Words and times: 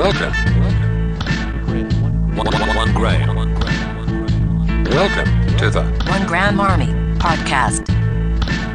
Welcome. 0.00 0.32
One, 2.34 2.46
one, 2.46 2.74
one 2.74 2.94
Gray. 2.94 3.18
Welcome 4.88 5.56
to 5.58 5.68
the 5.68 5.82
One 6.08 6.26
Graham 6.26 6.58
Army 6.58 6.86
Podcast. 7.18 7.84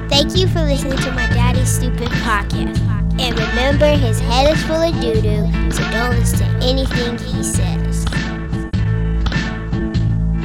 Thank 0.08 0.38
you 0.38 0.48
for 0.48 0.62
listening 0.62 1.00
to 1.00 1.12
my 1.14 1.26
daddy's 1.30 1.68
stupid 1.68 2.10
podcast. 2.10 2.80
And 3.20 3.40
remember, 3.40 3.88
his 3.88 4.20
head 4.20 4.56
is 4.56 4.64
full 4.66 4.76
of 4.76 4.94
doo 5.02 5.20
doo, 5.20 5.72
so 5.72 5.82
don't 5.90 6.12
listen 6.12 6.38
to 6.38 6.46
anything 6.64 7.18
he 7.18 7.42
says. 7.42 8.06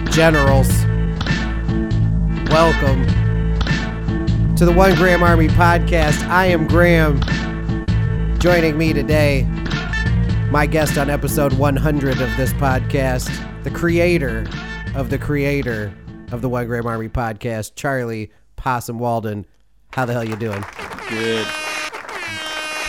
generals. 0.09 0.71
Welcome 2.51 3.07
to 4.57 4.65
the 4.65 4.73
One 4.75 4.95
Graham 4.95 5.23
Army 5.23 5.49
podcast. 5.49 6.27
I 6.31 6.47
am 6.47 6.67
Graham. 6.67 7.21
Joining 8.39 8.79
me 8.79 8.95
today, 8.95 9.47
my 10.51 10.67
guest 10.67 10.98
on 10.98 11.09
episode 11.09 11.53
100 11.53 12.21
of 12.21 12.36
this 12.36 12.53
podcast, 12.54 13.31
the 13.63 13.71
creator 13.71 14.49
of 14.96 15.09
the 15.09 15.18
creator 15.18 15.95
of 16.32 16.43
the 16.43 16.49
One 16.49 16.67
Graham 16.67 16.86
Army 16.86 17.09
podcast, 17.09 17.76
Charlie 17.76 18.31
Possum 18.57 18.99
Walden. 18.99 19.46
How 19.93 20.04
the 20.04 20.13
hell 20.13 20.25
you 20.25 20.36
doing? 20.36 20.64
Good, 21.09 21.46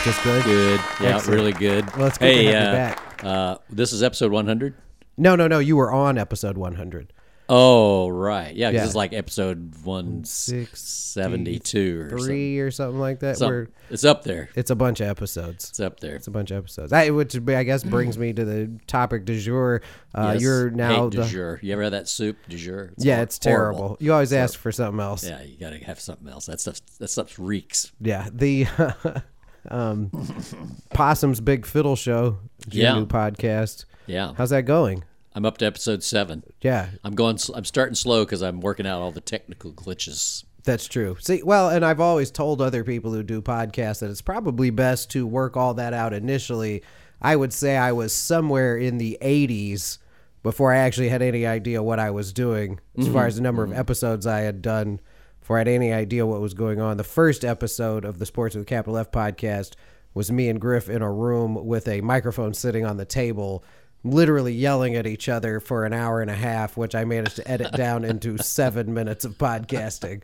Just 0.03 0.23
good. 0.23 0.43
good. 0.43 0.79
Yeah, 0.99 1.15
Excellent. 1.17 1.27
really 1.27 1.53
good. 1.53 1.95
Well, 1.95 2.07
it's 2.07 2.17
good 2.17 2.25
hey, 2.25 2.43
to 2.45 2.51
have 2.51 2.63
you 2.63 2.69
uh, 2.69 2.73
back. 2.73 3.23
Uh, 3.23 3.57
this 3.69 3.93
is 3.93 4.01
episode 4.01 4.31
100. 4.31 4.73
No, 5.17 5.35
no, 5.35 5.47
no. 5.47 5.59
You 5.59 5.75
were 5.75 5.91
on 5.91 6.17
episode 6.17 6.57
100. 6.57 7.13
Oh, 7.53 8.07
right. 8.07 8.55
Yeah, 8.55 8.67
'cause 8.69 8.75
Yeah. 8.75 8.85
it's 8.85 8.95
like 8.95 9.11
episode 9.11 9.73
172 9.83 11.99
or 11.99 12.09
something. 12.09 12.25
Three 12.25 12.59
or 12.59 12.71
something 12.71 12.99
like 12.99 13.19
that. 13.19 13.37
Some- 13.37 13.49
Where 13.49 13.67
it's 13.89 14.05
up 14.05 14.23
there. 14.23 14.47
it's 14.55 14.71
a 14.71 14.75
bunch 14.75 15.01
of 15.01 15.07
episodes. 15.07 15.67
It's 15.69 15.81
up 15.81 15.99
there. 15.99 16.15
It's 16.15 16.27
a 16.27 16.31
bunch 16.31 16.51
of 16.51 16.57
episodes. 16.59 16.93
I, 16.93 17.09
which 17.09 17.35
I 17.49 17.63
guess 17.63 17.83
brings 17.83 18.17
me 18.17 18.31
to 18.31 18.45
the 18.45 18.71
topic 18.87 19.25
du 19.25 19.37
jour. 19.37 19.81
Uh, 20.15 20.31
Yes. 20.33 20.41
You're 20.43 20.69
now 20.69 21.03
Hate 21.03 21.11
du 21.11 21.17
the 21.17 21.25
jour. 21.27 21.59
You 21.61 21.73
ever 21.73 21.83
had 21.83 21.93
that 21.93 22.07
soup 22.07 22.37
du 22.47 22.55
jour? 22.57 22.93
yeah, 22.97 23.15
hor- 23.17 23.23
it's 23.23 23.37
terrible. 23.37 23.77
horrible. 23.79 23.97
You 23.99 24.13
always 24.13 24.31
ask 24.31 24.57
for 24.57 24.71
something 24.71 25.01
else. 25.01 25.25
Yeah, 25.25 25.39
Yeah, 25.41 25.45
you 25.45 25.57
gotta 25.59 25.77
have 25.83 25.99
something 25.99 26.29
else. 26.29 26.45
That 26.45 26.61
stuff. 26.61 26.79
That 26.99 27.09
stuff 27.09 27.35
reeks. 27.37 27.91
Yeah, 27.99 28.29
the 28.31 28.65
um, 29.69 30.09
Possum's 30.93 31.41
Big 31.41 31.65
Fiddle 31.65 31.97
Show, 31.97 32.37
your 32.71 32.83
Yeah. 32.83 32.93
new 32.95 33.07
podcast. 33.07 33.83
Yeah, 34.07 34.31
How's 34.37 34.51
that 34.51 34.63
going? 34.63 35.03
I'm 35.33 35.45
up 35.45 35.57
to 35.59 35.65
episode 35.65 36.03
seven. 36.03 36.43
Yeah, 36.61 36.89
I'm 37.03 37.15
going. 37.15 37.37
I'm 37.53 37.65
starting 37.65 37.95
slow 37.95 38.25
because 38.25 38.41
I'm 38.41 38.59
working 38.59 38.85
out 38.85 39.01
all 39.01 39.11
the 39.11 39.21
technical 39.21 39.71
glitches. 39.71 40.43
that's 40.63 40.87
true. 40.87 41.17
See, 41.19 41.41
well, 41.43 41.69
and 41.69 41.85
I've 41.85 41.99
always 41.99 42.31
told 42.31 42.61
other 42.61 42.83
people 42.83 43.13
who 43.13 43.23
do 43.23 43.41
podcasts 43.41 43.99
that 43.99 44.09
it's 44.09 44.21
probably 44.21 44.69
best 44.69 45.09
to 45.11 45.25
work 45.25 45.55
all 45.55 45.73
that 45.75 45.93
out 45.93 46.13
initially. 46.13 46.83
I 47.21 47.35
would 47.35 47.53
say 47.53 47.77
I 47.77 47.91
was 47.91 48.13
somewhere 48.13 48.77
in 48.77 48.97
the 48.97 49.17
80s 49.21 49.99
before 50.43 50.73
I 50.73 50.77
actually 50.77 51.09
had 51.09 51.21
any 51.21 51.45
idea 51.45 51.83
what 51.83 51.99
I 51.99 52.09
was 52.09 52.33
doing 52.33 52.79
as 52.97 53.07
far 53.07 53.27
as 53.27 53.35
the 53.35 53.41
number 53.41 53.63
of 53.63 53.69
mm-hmm. 53.69 53.79
episodes 53.79 54.25
I 54.25 54.39
had 54.39 54.61
done 54.61 54.99
before 55.39 55.57
I 55.57 55.59
had 55.59 55.67
any 55.67 55.93
idea 55.93 56.25
what 56.25 56.41
was 56.41 56.55
going 56.55 56.81
on. 56.81 56.97
The 56.97 57.03
first 57.03 57.45
episode 57.45 58.05
of 58.05 58.17
the 58.17 58.25
Sports 58.25 58.55
with 58.55 58.65
Capital 58.65 58.97
F 58.97 59.11
podcast 59.11 59.73
was 60.13 60.31
me 60.31 60.49
and 60.49 60.59
Griff 60.59 60.89
in 60.89 61.01
a 61.01 61.11
room 61.11 61.65
with 61.65 61.87
a 61.87 62.01
microphone 62.01 62.53
sitting 62.53 62.85
on 62.85 62.97
the 62.97 63.05
table, 63.05 63.63
literally 64.03 64.53
yelling 64.53 64.95
at 64.95 65.05
each 65.05 65.29
other 65.29 65.59
for 65.59 65.85
an 65.85 65.93
hour 65.93 66.21
and 66.21 66.31
a 66.31 66.35
half, 66.35 66.75
which 66.77 66.95
I 66.95 67.05
managed 67.05 67.35
to 67.37 67.49
edit 67.49 67.71
down 67.73 68.03
into 68.03 68.37
seven 68.43 68.93
minutes 68.93 69.25
of 69.25 69.37
podcasting. 69.37 70.23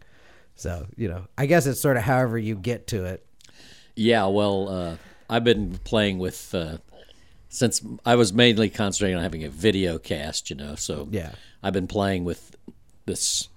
So, 0.55 0.87
you 0.95 1.07
know, 1.07 1.27
I 1.37 1.45
guess 1.45 1.65
it's 1.67 1.79
sort 1.79 1.97
of 1.97 2.03
however 2.03 2.37
you 2.37 2.55
get 2.55 2.87
to 2.87 3.05
it. 3.05 3.25
Yeah, 3.95 4.25
well, 4.27 4.69
uh, 4.69 4.95
I've 5.29 5.43
been 5.43 5.77
playing 5.83 6.17
with 6.19 6.53
uh, 6.55 6.77
since 7.49 7.81
I 8.05 8.15
was 8.15 8.33
mainly 8.33 8.69
concentrating 8.69 9.17
on 9.17 9.23
having 9.23 9.43
a 9.43 9.49
video 9.49 9.97
cast, 9.99 10.49
you 10.49 10.55
know. 10.55 10.75
So 10.75 11.07
Yeah. 11.11 11.31
I've 11.61 11.73
been 11.73 11.87
playing 11.87 12.23
with 12.23 12.55
this 13.05 13.49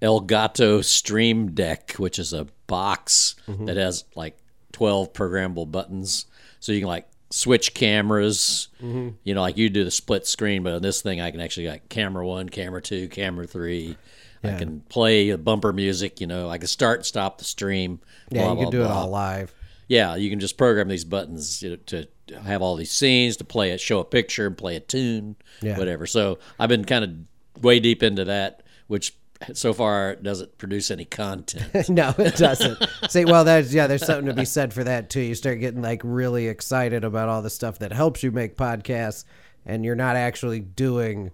Elgato 0.00 0.82
Stream 0.84 1.52
Deck, 1.52 1.92
which 1.92 2.18
is 2.18 2.32
a 2.32 2.46
box 2.66 3.34
that 3.46 3.76
has 3.76 4.04
like 4.16 4.36
twelve 4.72 5.12
programmable 5.12 5.70
buttons, 5.70 6.26
so 6.60 6.72
you 6.72 6.80
can 6.80 6.88
like 6.88 7.06
switch 7.32 7.74
cameras. 7.74 8.68
Mm-hmm. 8.82 9.10
You 9.24 9.34
know, 9.34 9.40
like 9.40 9.56
you 9.56 9.70
do 9.70 9.84
the 9.84 9.90
split 9.90 10.26
screen, 10.26 10.62
but 10.62 10.74
on 10.74 10.82
this 10.82 11.02
thing, 11.02 11.20
I 11.20 11.30
can 11.30 11.40
actually 11.40 11.68
like 11.68 11.88
camera 11.88 12.26
one, 12.26 12.48
camera 12.48 12.80
two, 12.82 13.08
camera 13.08 13.46
three. 13.46 13.96
I 14.44 14.58
can 14.58 14.80
play 14.88 15.34
bumper 15.36 15.72
music. 15.72 16.20
You 16.20 16.26
know, 16.26 16.50
I 16.50 16.58
can 16.58 16.66
start 16.66 16.98
and 16.98 17.06
stop 17.06 17.38
the 17.38 17.44
stream. 17.44 18.00
Yeah, 18.28 18.42
blah, 18.42 18.50
you 18.50 18.56
can 18.56 18.64
blah, 18.64 18.70
do 18.70 18.82
it 18.82 18.90
all 18.90 19.08
live. 19.08 19.54
Yeah, 19.86 20.16
you 20.16 20.30
can 20.30 20.40
just 20.40 20.56
program 20.56 20.88
these 20.88 21.04
buttons 21.04 21.62
you 21.62 21.70
know, 21.70 21.76
to 21.86 22.08
have 22.42 22.60
all 22.60 22.74
these 22.74 22.90
scenes, 22.90 23.36
to 23.36 23.44
play 23.44 23.70
it, 23.70 23.80
show 23.80 24.00
a 24.00 24.04
picture, 24.04 24.48
and 24.48 24.56
play 24.58 24.74
a 24.74 24.80
tune, 24.80 25.36
Yeah. 25.60 25.78
whatever. 25.78 26.06
So 26.06 26.40
I've 26.58 26.68
been 26.68 26.84
kind 26.84 27.04
of 27.04 27.62
way 27.62 27.78
deep 27.78 28.02
into 28.02 28.24
that, 28.24 28.64
which 28.88 29.14
so 29.54 29.72
far 29.72 30.14
doesn't 30.16 30.56
produce 30.58 30.90
any 30.90 31.04
content. 31.04 31.88
no, 31.88 32.14
it 32.18 32.36
doesn't. 32.36 32.78
See, 33.08 33.24
well, 33.24 33.44
that's 33.44 33.72
yeah. 33.72 33.86
There's 33.86 34.04
something 34.06 34.26
to 34.26 34.34
be 34.34 34.44
said 34.44 34.72
for 34.72 34.84
that 34.84 35.10
too. 35.10 35.20
You 35.20 35.34
start 35.34 35.60
getting 35.60 35.82
like 35.82 36.00
really 36.04 36.48
excited 36.48 37.04
about 37.04 37.28
all 37.28 37.42
the 37.42 37.50
stuff 37.50 37.78
that 37.80 37.92
helps 37.92 38.22
you 38.22 38.30
make 38.30 38.56
podcasts, 38.56 39.24
and 39.66 39.84
you're 39.84 39.94
not 39.94 40.16
actually 40.16 40.60
doing 40.60 41.30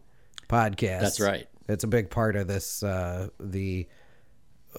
podcasts. 0.49 1.01
That's 1.01 1.21
right. 1.21 1.47
It's 1.69 1.85
a 1.85 1.89
big 1.89 2.11
part 2.11 2.37
of 2.37 2.49
this. 2.49 2.83
Uh, 2.83 3.29
the 3.41 3.87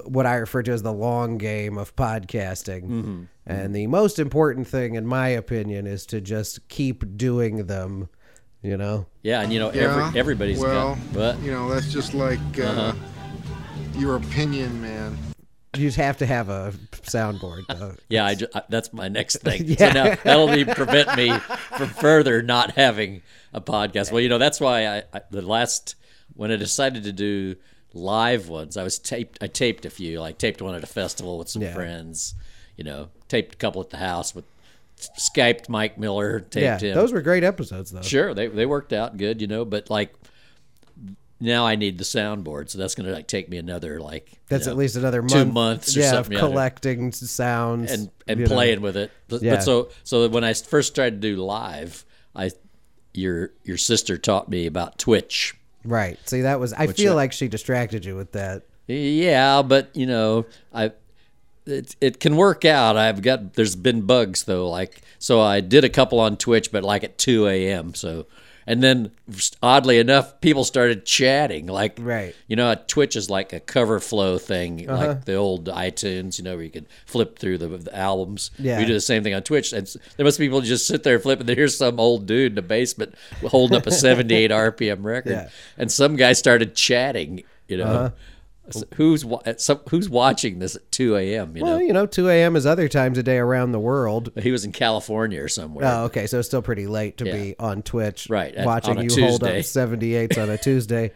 what 0.06 0.26
I 0.26 0.36
refer 0.36 0.62
to 0.64 0.72
as 0.72 0.84
the 0.84 0.94
long 0.94 1.38
game 1.38 1.78
of 1.78 1.96
podcasting, 1.96 2.84
Mm-hmm. 2.84 3.24
and 3.48 3.76
the 3.76 3.88
most 3.88 4.20
important 4.20 4.68
thing, 4.68 4.96
in 4.96 5.06
my 5.06 5.30
opinion, 5.30 5.88
is 5.88 6.06
to 6.08 6.22
just 6.22 6.68
keep 6.70 7.18
doing 7.18 7.66
them. 7.68 8.10
You 8.62 8.76
know. 8.76 9.06
yeah, 9.24 9.40
and 9.42 9.54
you 9.54 9.60
know, 9.60 9.72
Yeah, 9.72 9.84
every, 10.08 10.20
everybody's 10.20 10.60
well, 10.60 10.96
got, 10.96 11.14
but 11.14 11.40
you 11.40 11.50
know, 11.52 11.70
that's 11.74 11.94
just 11.94 12.14
like 12.14 12.40
uh, 12.60 12.64
Uh-huh. 12.64 12.94
Your 14.00 14.16
opinion, 14.16 14.82
man. 14.82 15.18
You 15.76 15.88
just 15.88 15.98
have 15.98 16.18
to 16.18 16.26
have 16.26 16.50
a 16.50 16.74
soundboard. 17.04 17.66
Though. 17.68 17.96
yeah, 18.10 18.26
I 18.26 18.36
ju- 18.36 18.48
I- 18.56 18.64
that's 18.70 18.92
my 18.92 19.08
next 19.08 19.38
thing. 19.44 19.64
Yeah. 19.66 19.76
So 19.78 19.92
now 19.92 20.16
that'll 20.24 20.54
even 20.56 20.74
prevent 20.74 21.16
me 21.16 21.32
from 21.78 21.90
further 21.90 22.42
not 22.42 22.72
having 22.72 23.22
a 23.54 23.62
podcast. 23.62 24.12
Well, 24.12 24.22
you 24.22 24.30
know, 24.30 24.38
that's 24.40 24.60
why 24.60 24.88
I, 24.88 25.04
I 25.14 25.22
the 25.30 25.42
last 25.44 25.96
when 26.36 26.52
I 26.52 26.56
decided 26.56 27.04
to 27.04 27.12
do 27.12 27.56
live 27.94 28.50
ones, 28.50 28.78
I 28.78 28.84
was 28.84 28.98
taped. 29.00 29.38
I 29.42 29.48
taped 29.48 29.86
a 29.86 29.90
few, 29.90 30.20
like 30.20 30.38
taped 30.38 30.62
one 30.62 30.74
at 30.76 30.84
a 30.84 30.88
festival 30.88 31.38
with 31.38 31.50
some 31.50 31.62
Yeah. 31.62 31.74
friends. 31.74 32.34
You 32.78 32.84
know, 32.86 33.10
taped 33.28 33.56
a 33.56 33.58
couple 33.58 33.82
at 33.82 33.90
the 33.90 33.98
house 33.98 34.34
with 34.34 34.46
Skyped 34.98 35.70
Mike 35.70 35.98
Miller. 35.98 36.40
Taped 36.40 36.56
Yeah, 36.64 36.78
him. 36.80 36.96
those 36.96 37.12
were 37.14 37.22
great 37.22 37.44
episodes, 37.44 37.92
though. 37.92 38.02
Sure, 38.02 38.34
they 38.34 38.48
they 38.48 38.66
worked 38.66 38.92
out 38.94 39.18
good, 39.18 39.40
you 39.42 39.48
know, 39.48 39.66
but 39.66 39.90
like 39.90 40.14
now 41.40 41.66
I 41.66 41.76
need 41.76 41.98
the 41.98 42.04
soundboard, 42.04 42.70
so 42.70 42.78
that's 42.78 42.96
going 42.96 43.08
to 43.08 43.14
like 43.14 43.28
take 43.28 43.50
me 43.50 43.58
another 43.58 44.00
like 44.00 44.40
That's 44.50 44.66
know, 44.66 44.74
at 44.74 44.78
least 44.78 44.96
another 44.96 45.22
month, 45.22 45.34
two 45.34 45.46
months 45.46 45.98
or 45.98 46.02
yeah, 46.02 46.12
something 46.12 46.36
of 46.36 46.40
collecting 46.40 47.12
sounds 47.12 47.92
and 47.92 48.10
and 48.28 48.40
you 48.40 48.46
know. 48.46 48.54
playing 48.54 48.82
with 48.82 48.98
it. 48.98 49.12
But, 49.28 49.42
Yeah. 49.42 49.56
but 49.56 49.64
so 49.64 49.90
so 50.04 50.28
when 50.28 50.44
I 50.44 50.54
first 50.54 50.96
tried 50.96 51.12
to 51.12 51.18
do 51.18 51.38
live, 51.38 52.06
I 52.36 52.52
your 53.14 53.52
your 53.64 53.78
sister 53.78 54.18
taught 54.18 54.50
me 54.50 54.66
about 54.66 54.98
Twitch. 54.98 55.56
Right. 55.86 56.20
See, 56.28 56.42
that 56.42 56.60
was. 56.60 56.74
I 56.74 56.88
feel 56.88 57.16
like 57.16 57.32
she 57.32 57.48
distracted 57.48 58.04
you 58.04 58.16
with 58.16 58.34
that. 58.34 58.64
Yeah, 58.88 59.62
but 59.62 59.96
you 59.96 60.06
know, 60.06 60.46
I 60.74 60.92
it 61.66 61.96
it 62.02 62.20
can 62.20 62.36
work 62.36 62.66
out. 62.66 62.98
I've 62.98 63.22
got 63.22 63.54
there's 63.54 63.76
been 63.76 64.02
bugs 64.02 64.44
though, 64.44 64.70
like 64.70 65.02
so 65.20 65.40
I 65.40 65.62
did 65.62 65.84
a 65.84 65.90
couple 65.90 66.20
on 66.20 66.38
Twitch, 66.38 66.72
but 66.72 66.84
like 66.84 67.04
at 67.04 67.18
two 67.18 67.48
a.m. 67.48 67.94
So 67.94 68.26
and 68.70 68.82
then 68.84 69.12
oddly 69.62 69.98
enough, 70.00 70.40
people 70.42 70.64
started 70.64 71.04
chatting. 71.06 71.66
Like 71.68 71.98
Right. 72.00 72.34
you 72.48 72.56
know, 72.56 72.76
Twitch 72.88 73.16
is 73.16 73.30
like 73.30 73.52
a 73.52 73.60
cover 73.60 74.00
flow 74.00 74.38
thing, 74.38 74.88
Uh-huh. 74.90 75.08
like 75.08 75.26
the 75.26 75.34
old 75.36 75.66
iTunes. 75.66 76.38
You 76.38 76.44
know, 76.46 76.56
where 76.56 76.64
you 76.64 76.70
can 76.70 76.86
flip 77.06 77.40
through 77.40 77.58
the, 77.58 77.68
the 77.68 77.96
albums. 77.96 78.52
Yeah. 78.60 78.78
we 78.80 78.86
do 78.86 78.94
the 78.94 79.02
same 79.02 79.24
thing 79.24 79.34
on 79.34 79.42
Twitch. 79.42 79.74
And 79.74 79.86
there 80.16 80.24
must 80.24 80.38
be 80.40 80.46
people 80.46 80.62
who 80.62 80.68
just 80.68 80.86
sit 80.88 81.04
there 81.04 81.20
flipping. 81.20 81.48
Here's 81.48 81.76
some 81.78 82.00
old 82.00 82.28
dude 82.28 82.52
in 82.52 82.56
the 82.56 82.62
basement 82.62 83.16
holding 83.48 83.76
up 83.76 83.88
a 83.88 83.92
78 84.06 84.52
RPM 84.52 85.04
record, 85.04 85.32
Yeah. 85.34 85.50
and 85.78 85.92
some 85.92 86.16
guy 86.16 86.34
started 86.34 86.76
chatting. 86.76 87.44
You 87.68 87.78
know. 87.78 87.84
Uh-huh. 87.86 88.10
So 88.74 88.86
who's 88.96 89.24
wa- 89.26 89.42
some, 89.58 89.80
who's 89.90 90.10
watching 90.10 90.60
this 90.60 90.76
at 90.76 90.92
2 90.92 91.16
a.m. 91.16 91.56
You 91.58 91.64
Well, 91.64 91.78
know, 91.80 91.86
you 91.86 91.94
know, 91.94 92.06
2 92.06 92.30
a.m. 92.30 92.56
is 92.56 92.66
other 92.66 92.88
times 92.88 93.18
a 93.18 93.24
day 93.24 93.38
around 93.38 93.72
the 93.72 93.80
world. 93.80 94.32
he 94.42 94.52
was 94.52 94.66
in 94.66 94.72
California 94.72 95.42
or 95.42 95.48
somewhere. 95.48 95.86
Oh, 95.86 96.04
okay. 96.06 96.28
So 96.28 96.40
it's 96.40 96.48
still 96.48 96.62
pretty 96.62 96.88
late 96.88 97.18
to 97.18 97.26
Yeah. 97.26 97.34
be 97.34 97.56
on 97.60 97.82
Twitch, 97.84 98.28
Right, 98.30 98.54
Watching 98.58 98.98
on 98.98 99.00
a 99.00 99.04
you 99.04 99.10
hold 99.28 99.44
up 99.44 99.52
Tuesday. 99.52 99.82
78s 99.82 100.38
on 100.42 100.50
a 100.50 100.58
Tuesday. 100.62 101.12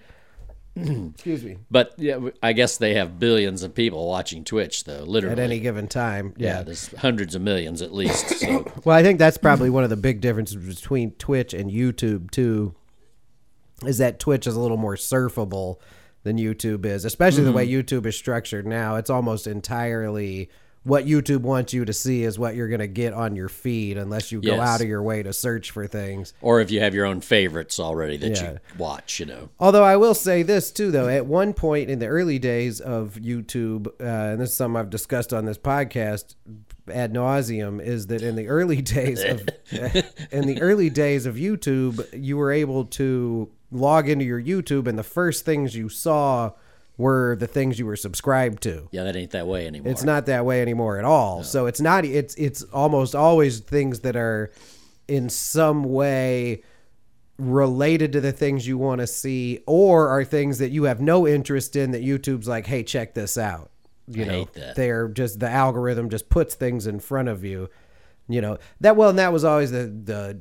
Excuse 0.75 1.43
me. 1.43 1.57
But 1.69 1.93
yeah, 1.97 2.17
I 2.41 2.53
guess 2.53 2.77
they 2.77 2.95
have 2.95 3.19
billions 3.19 3.61
of 3.61 3.75
people 3.75 4.07
watching 4.07 4.43
Twitch, 4.43 4.85
though. 4.85 5.03
Literally, 5.03 5.33
At 5.33 5.39
any 5.39 5.59
given 5.59 5.87
time, 5.87 6.33
yeah, 6.35 6.57
yeah. 6.57 6.63
there's 6.63 6.87
hundreds 6.95 7.35
of 7.35 7.43
millions 7.43 7.83
at 7.83 7.93
least. 7.93 8.27
So 8.39 8.71
Well, 8.83 8.97
I 8.97 9.03
think 9.03 9.19
that's 9.19 9.37
probably 9.37 9.69
one 9.69 9.83
of 9.83 9.91
the 9.91 9.95
big 9.97 10.19
differences 10.19 10.75
between 10.75 11.11
Twitch 11.11 11.53
and 11.53 11.69
YouTube 11.69 12.31
too. 12.31 12.73
Is 13.85 13.99
that 13.99 14.19
Twitch 14.19 14.47
is 14.47 14.55
a 14.55 14.59
little 14.59 14.77
more 14.77 14.95
surfable 14.95 15.75
than 16.23 16.37
YouTube 16.37 16.85
is, 16.85 17.05
especially 17.05 17.43
the 17.43 17.51
way 17.51 17.67
Mm-hmm. 17.67 17.95
YouTube 17.97 18.05
is 18.05 18.15
structured 18.17 18.65
now. 18.65 18.95
It's 18.95 19.09
almost 19.09 19.45
entirely 19.47 20.49
what 20.85 21.05
YouTube 21.05 21.41
wants 21.43 21.73
you 21.73 21.85
to 21.85 21.93
see 21.93 22.23
is 22.23 22.37
what 22.37 22.55
you're 22.55 22.67
going 22.67 22.81
to 22.81 22.87
get 22.87 23.13
on 23.13 23.37
your 23.37 23.47
feed 23.47 23.97
unless 23.97 24.33
you 24.33 24.41
go 24.41 24.59
out 24.59 24.81
of 24.81 24.87
your 24.87 25.01
way 25.01 25.23
to 25.23 25.31
search 25.31 25.71
for 25.71 25.87
things. 25.87 26.33
Or 26.41 26.59
if 26.59 26.71
you 26.71 26.81
have 26.81 26.93
your 26.93 27.05
own 27.05 27.21
favorites 27.21 27.79
already 27.79 28.17
that 28.17 28.31
Yeah. 28.31 28.51
you 28.51 28.57
watch, 28.77 29.17
you 29.17 29.25
know. 29.25 29.47
Although 29.61 29.85
I 29.85 29.95
will 29.95 30.13
say 30.13 30.43
this 30.43 30.71
too, 30.73 30.91
though, 30.91 31.07
at 31.07 31.25
one 31.25 31.53
point 31.53 31.89
in 31.89 31.99
the 31.99 32.07
early 32.07 32.37
days 32.37 32.81
of 32.81 33.13
YouTube, 33.13 33.87
uh, 34.01 34.31
and 34.33 34.41
this 34.41 34.49
is 34.49 34.57
something 34.57 34.77
I've 34.77 34.89
discussed 34.89 35.31
on 35.31 35.45
this 35.45 35.57
podcast 35.57 36.35
ad 36.91 37.13
nauseum, 37.13 37.81
is 37.81 38.07
that 38.07 38.21
in 38.21 38.35
the 38.35 38.49
early 38.49 38.81
days 38.81 39.23
of 39.23 39.39
in 40.33 40.47
the 40.47 40.57
early 40.61 40.89
days 40.89 41.25
of 41.25 41.35
YouTube, 41.35 42.05
you 42.11 42.35
were 42.35 42.51
able 42.51 42.83
to 42.85 43.49
log 43.73 44.09
into 44.09 44.25
your 44.25 44.41
YouTube, 44.41 44.87
and 44.87 44.97
the 44.97 45.03
first 45.03 45.45
things 45.45 45.75
you 45.75 45.89
saw 45.89 46.51
were 46.97 47.35
the 47.35 47.47
things 47.47 47.79
you 47.79 47.85
were 47.85 47.95
subscribed 47.95 48.61
to. 48.63 48.87
Yeah, 48.91 49.03
that 49.03 49.15
ain't 49.15 49.31
that 49.31 49.47
way 49.47 49.65
anymore. 49.67 49.91
It's 49.91 50.03
not 50.03 50.27
that 50.27 50.45
way 50.45 50.61
anymore 50.61 50.99
at 50.99 51.05
all. 51.05 51.43
So 51.43 51.65
it's 51.65 51.81
not. 51.81 52.05
It's 52.05 52.35
it's 52.35 52.63
almost 52.63 53.15
always 53.15 53.59
things 53.59 54.01
that 54.01 54.15
are 54.15 54.51
in 55.07 55.29
some 55.29 55.83
way 55.83 56.63
related 57.39 58.13
to 58.13 58.21
the 58.21 58.31
things 58.31 58.67
you 58.67 58.77
want 58.77 59.01
to 59.01 59.07
see, 59.07 59.59
or 59.65 60.07
are 60.07 60.23
things 60.23 60.59
that 60.59 60.69
you 60.69 60.83
have 60.83 61.01
no 61.01 61.27
interest 61.27 61.75
in 61.75 61.91
that 61.91 62.03
YouTube's 62.03 62.47
like, 62.47 62.67
hey, 62.67 62.83
check 62.83 63.15
this 63.15 63.37
out. 63.37 63.71
You 64.07 64.23
I 64.23 64.27
know, 64.27 64.47
they're 64.75 65.07
just 65.07 65.39
the 65.39 65.49
algorithm 65.49 66.09
just 66.09 66.29
puts 66.29 66.55
things 66.55 66.87
in 66.87 66.99
front 66.99 67.29
of 67.29 67.43
you. 67.43 67.69
You 68.27 68.41
know 68.41 68.57
that 68.81 68.95
well, 68.95 69.09
and 69.09 69.19
that 69.19 69.33
was 69.33 69.43
always 69.43 69.71
the 69.71 69.85
the 69.87 70.39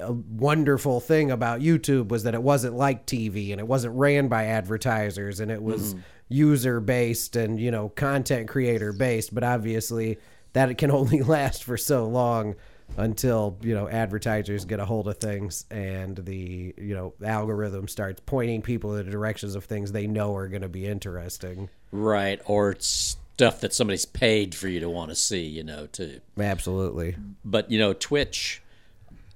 a 0.00 0.12
wonderful 0.12 1.00
thing 1.00 1.30
about 1.30 1.60
YouTube 1.60 2.08
was 2.08 2.24
that 2.24 2.34
it 2.34 2.42
wasn't 2.42 2.74
like 2.74 3.06
TV 3.06 3.52
and 3.52 3.60
it 3.60 3.66
wasn't 3.66 3.94
ran 3.94 4.28
by 4.28 4.46
advertisers 4.46 5.40
and 5.40 5.50
it 5.50 5.62
was 5.62 5.94
mm-hmm. 5.94 6.02
user 6.28 6.80
based 6.80 7.36
and 7.36 7.60
you 7.60 7.70
know 7.70 7.90
content 7.90 8.48
creator 8.48 8.92
based. 8.92 9.34
But 9.34 9.44
obviously, 9.44 10.18
that 10.52 10.70
it 10.70 10.78
can 10.78 10.90
only 10.90 11.22
last 11.22 11.64
for 11.64 11.76
so 11.76 12.06
long 12.06 12.56
until 12.96 13.56
you 13.62 13.74
know 13.74 13.88
advertisers 13.88 14.64
get 14.64 14.80
a 14.80 14.84
hold 14.84 15.06
of 15.06 15.16
things 15.18 15.64
and 15.70 16.16
the 16.16 16.74
you 16.76 16.94
know 16.94 17.14
algorithm 17.24 17.86
starts 17.86 18.20
pointing 18.26 18.62
people 18.62 18.96
in 18.96 19.04
the 19.04 19.12
directions 19.12 19.54
of 19.54 19.64
things 19.64 19.92
they 19.92 20.06
know 20.06 20.34
are 20.34 20.48
going 20.48 20.62
to 20.62 20.68
be 20.68 20.86
interesting. 20.86 21.68
right. 21.92 22.40
Or 22.46 22.70
it's 22.70 23.16
stuff 23.40 23.60
that 23.62 23.72
somebody's 23.72 24.04
paid 24.04 24.54
for 24.54 24.68
you 24.68 24.80
to 24.80 24.90
want 24.90 25.10
to 25.10 25.16
see, 25.16 25.46
you 25.46 25.64
know, 25.64 25.86
too. 25.86 26.20
Absolutely. 26.38 27.16
But, 27.42 27.70
you 27.70 27.78
know, 27.78 27.94
Twitch, 27.94 28.62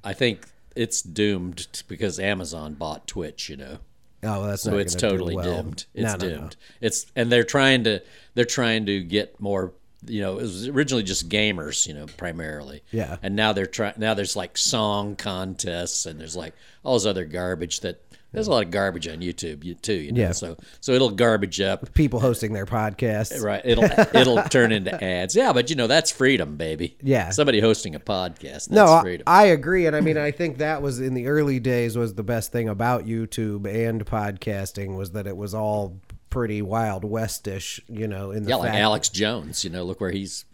I 0.04 0.12
think 0.12 0.46
it's 0.76 1.00
doomed 1.00 1.82
because 1.88 2.20
Amazon 2.20 2.74
bought 2.74 3.06
Twitch, 3.06 3.48
you 3.48 3.56
know. 3.56 3.78
Oh, 4.22 4.40
well, 4.40 4.42
that's 4.42 4.62
So 4.62 4.76
it's 4.76 4.94
totally 4.94 5.34
well. 5.36 5.62
doomed. 5.62 5.86
It's 5.94 6.02
No, 6.02 6.16
no, 6.18 6.32
no. 6.34 6.38
doomed. 6.40 6.56
It's 6.82 7.06
and 7.16 7.32
they're 7.32 7.44
trying 7.44 7.84
to 7.84 8.00
they're 8.34 8.44
trying 8.44 8.84
to 8.86 9.02
get 9.02 9.40
more. 9.40 9.72
You 10.06 10.20
know, 10.20 10.38
it 10.38 10.42
was 10.42 10.68
originally 10.68 11.02
just 11.02 11.30
gamers, 11.30 11.86
you 11.86 11.94
know, 11.94 12.04
primarily. 12.18 12.82
Yeah. 12.90 13.16
And 13.22 13.36
now 13.36 13.54
they're 13.54 13.64
trying. 13.66 13.94
Now 13.96 14.12
there's 14.12 14.36
like 14.36 14.58
song 14.58 15.16
contests, 15.16 16.04
and 16.04 16.20
there's 16.20 16.36
like 16.36 16.54
all 16.82 16.94
this 16.94 17.06
other 17.06 17.24
garbage 17.24 17.80
that. 17.80 18.02
There's 18.34 18.46
a 18.48 18.50
lot 18.50 18.64
of 18.64 18.70
garbage 18.70 19.08
on 19.08 19.19
YouTube 19.20 19.81
too, 19.81 19.94
you 19.94 20.12
know. 20.12 20.20
Yeah. 20.20 20.32
So 20.32 20.56
so 20.81 20.92
it'll 20.92 21.10
garbage 21.10 21.60
up, 21.60 21.94
People 21.94 22.20
hosting 22.20 22.52
their 22.52 22.66
podcasts. 22.66 23.42
right? 23.42 23.62
It'll 23.64 23.84
it'll 24.14 24.42
turn 24.44 24.72
into 24.72 25.02
ads. 25.02 25.34
Yeah, 25.34 25.52
but 25.52 25.70
you 25.70 25.76
know 25.76 25.86
that's 25.86 26.10
freedom, 26.10 26.56
baby. 26.56 26.96
Yeah. 27.02 27.31
Somebody 27.31 27.60
hosting 27.60 27.94
a 27.94 28.00
podcast. 28.00 28.69
That's 28.69 28.70
No, 28.70 28.86
I, 28.86 29.02
freedom. 29.02 29.25
I 29.26 29.46
agree, 29.46 29.86
and 29.86 29.96
I 29.96 30.00
mean, 30.00 30.19
I 30.19 30.31
think 30.31 30.58
that 30.58 30.82
was 30.82 31.00
in 31.00 31.14
the 31.14 31.26
early 31.28 31.60
days 31.60 31.96
was 31.96 32.14
the 32.14 32.22
best 32.22 32.52
thing 32.52 32.69
about 32.69 33.06
YouTube 33.06 33.66
and 33.72 34.04
podcasting 34.04 34.96
was 34.96 35.12
that 35.12 35.26
it 35.26 35.36
was 35.36 35.54
all 35.54 36.00
pretty 36.31 36.60
wild 36.62 37.04
westish, 37.04 37.81
you 37.88 38.08
know. 38.08 38.32
In 38.32 38.42
the 38.42 38.50
yeah, 38.50 38.56
like 38.56 38.75
Alex 38.75 39.08
Jones. 39.08 39.64
You 39.64 39.70
know, 39.70 39.84
look 39.84 40.00
where 40.00 40.10
he's. 40.10 40.44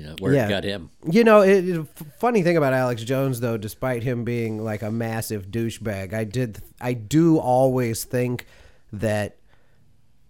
You 0.00 0.06
know 0.06 0.16
where 0.18 0.32
Yeah. 0.32 0.46
it 0.46 0.48
got 0.48 0.64
him. 0.64 0.90
You 1.10 1.24
know, 1.24 1.42
it, 1.42 1.68
it- 1.68 1.86
funny 2.18 2.42
thing 2.42 2.56
about 2.56 2.72
Alex 2.72 3.02
Jones 3.04 3.40
though, 3.40 3.58
despite 3.58 4.02
him 4.02 4.24
being 4.24 4.64
like 4.64 4.80
a 4.80 4.90
massive 4.90 5.48
douchebag, 5.50 6.14
I 6.14 6.24
did, 6.24 6.62
I 6.80 6.94
do 6.94 7.38
always 7.38 8.04
think 8.04 8.46
that 8.92 9.36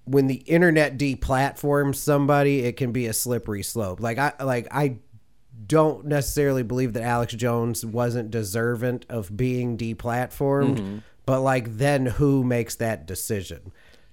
when 0.06 0.26
the 0.26 0.42
internet 0.46 0.98
deplatforms 0.98 1.96
somebody, 1.96 2.60
it 2.60 2.76
can 2.76 2.90
be 2.90 3.06
a 3.06 3.12
slippery 3.12 3.62
slope. 3.62 4.00
Like 4.00 4.18
I, 4.18 4.32
like 4.42 4.66
I 4.72 4.96
don't 5.68 6.06
necessarily 6.06 6.64
believe 6.64 6.94
that 6.94 7.04
Alex 7.04 7.34
Jones 7.34 7.86
wasn't 7.86 8.32
deserving 8.32 9.04
of 9.08 9.36
being 9.36 9.78
deplatformed, 9.78 10.78
mm-hmm. 10.78 10.98
but 11.26 11.42
like 11.42 11.76
then 11.76 12.06
who 12.06 12.42
makes 12.42 12.74
that 12.76 13.06
decision? 13.06 13.70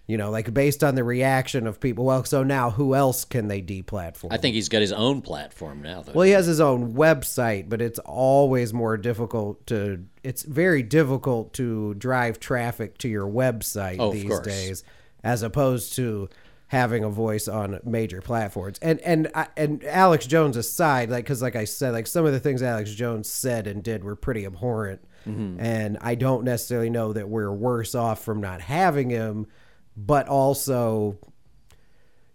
You 0.07 0.15
know, 0.17 0.31
like 0.31 0.53
based 0.53 0.85
on 0.85 0.95
the 0.95 1.03
reaction 1.03 1.67
of 1.67 1.81
people. 1.81 2.05
Well, 2.05 2.23
so 2.23 2.41
now 2.41 2.69
who 2.71 2.95
else 2.95 3.25
can 3.25 3.49
they 3.49 3.61
deplatform? 3.61 4.29
I 4.31 4.37
think 4.37 4.55
he's 4.55 4.69
got 4.69 4.79
his 4.79 4.93
own 4.93 5.21
platform 5.21 5.81
now, 5.81 6.01
though. 6.01 6.13
Well, 6.13 6.25
he 6.25 6.31
has 6.31 6.45
his 6.45 6.61
own 6.61 6.93
website, 6.93 7.67
but 7.67 7.81
it's 7.81 7.99
always 7.99 8.73
more 8.73 8.95
difficult 8.95 9.67
to. 9.67 10.05
It's 10.23 10.43
very 10.43 10.81
difficult 10.81 11.53
to 11.55 11.93
drive 11.95 12.39
traffic 12.39 12.97
to 12.99 13.09
your 13.09 13.27
website 13.27 13.97
Oh, 13.99 14.13
these 14.13 14.39
days, 14.39 14.83
as 15.25 15.43
opposed 15.43 15.93
to 15.97 16.29
having 16.69 17.03
a 17.03 17.09
voice 17.09 17.49
on 17.49 17.79
major 17.83 18.21
platforms. 18.21 18.79
And 18.81 19.01
and 19.01 19.29
and 19.57 19.83
Alex 19.83 20.25
Jones 20.25 20.55
aside, 20.55 21.09
like 21.09 21.25
because 21.25 21.41
like 21.41 21.57
I 21.57 21.65
said, 21.65 21.91
like 21.91 22.07
some 22.07 22.25
of 22.25 22.31
the 22.31 22.39
things 22.39 22.63
Alex 22.63 22.91
Jones 22.93 23.29
said 23.29 23.67
and 23.67 23.83
did 23.83 24.05
were 24.05 24.15
pretty 24.15 24.45
abhorrent, 24.45 25.01
Mm-hmm. 25.27 25.59
and 25.59 25.97
I 25.99 26.15
don't 26.15 26.45
necessarily 26.45 26.89
know 26.89 27.11
that 27.11 27.27
we're 27.27 27.51
worse 27.51 27.93
off 27.93 28.23
from 28.23 28.39
not 28.39 28.61
having 28.61 29.09
him, 29.09 29.47
but 29.97 30.27
also 30.27 31.17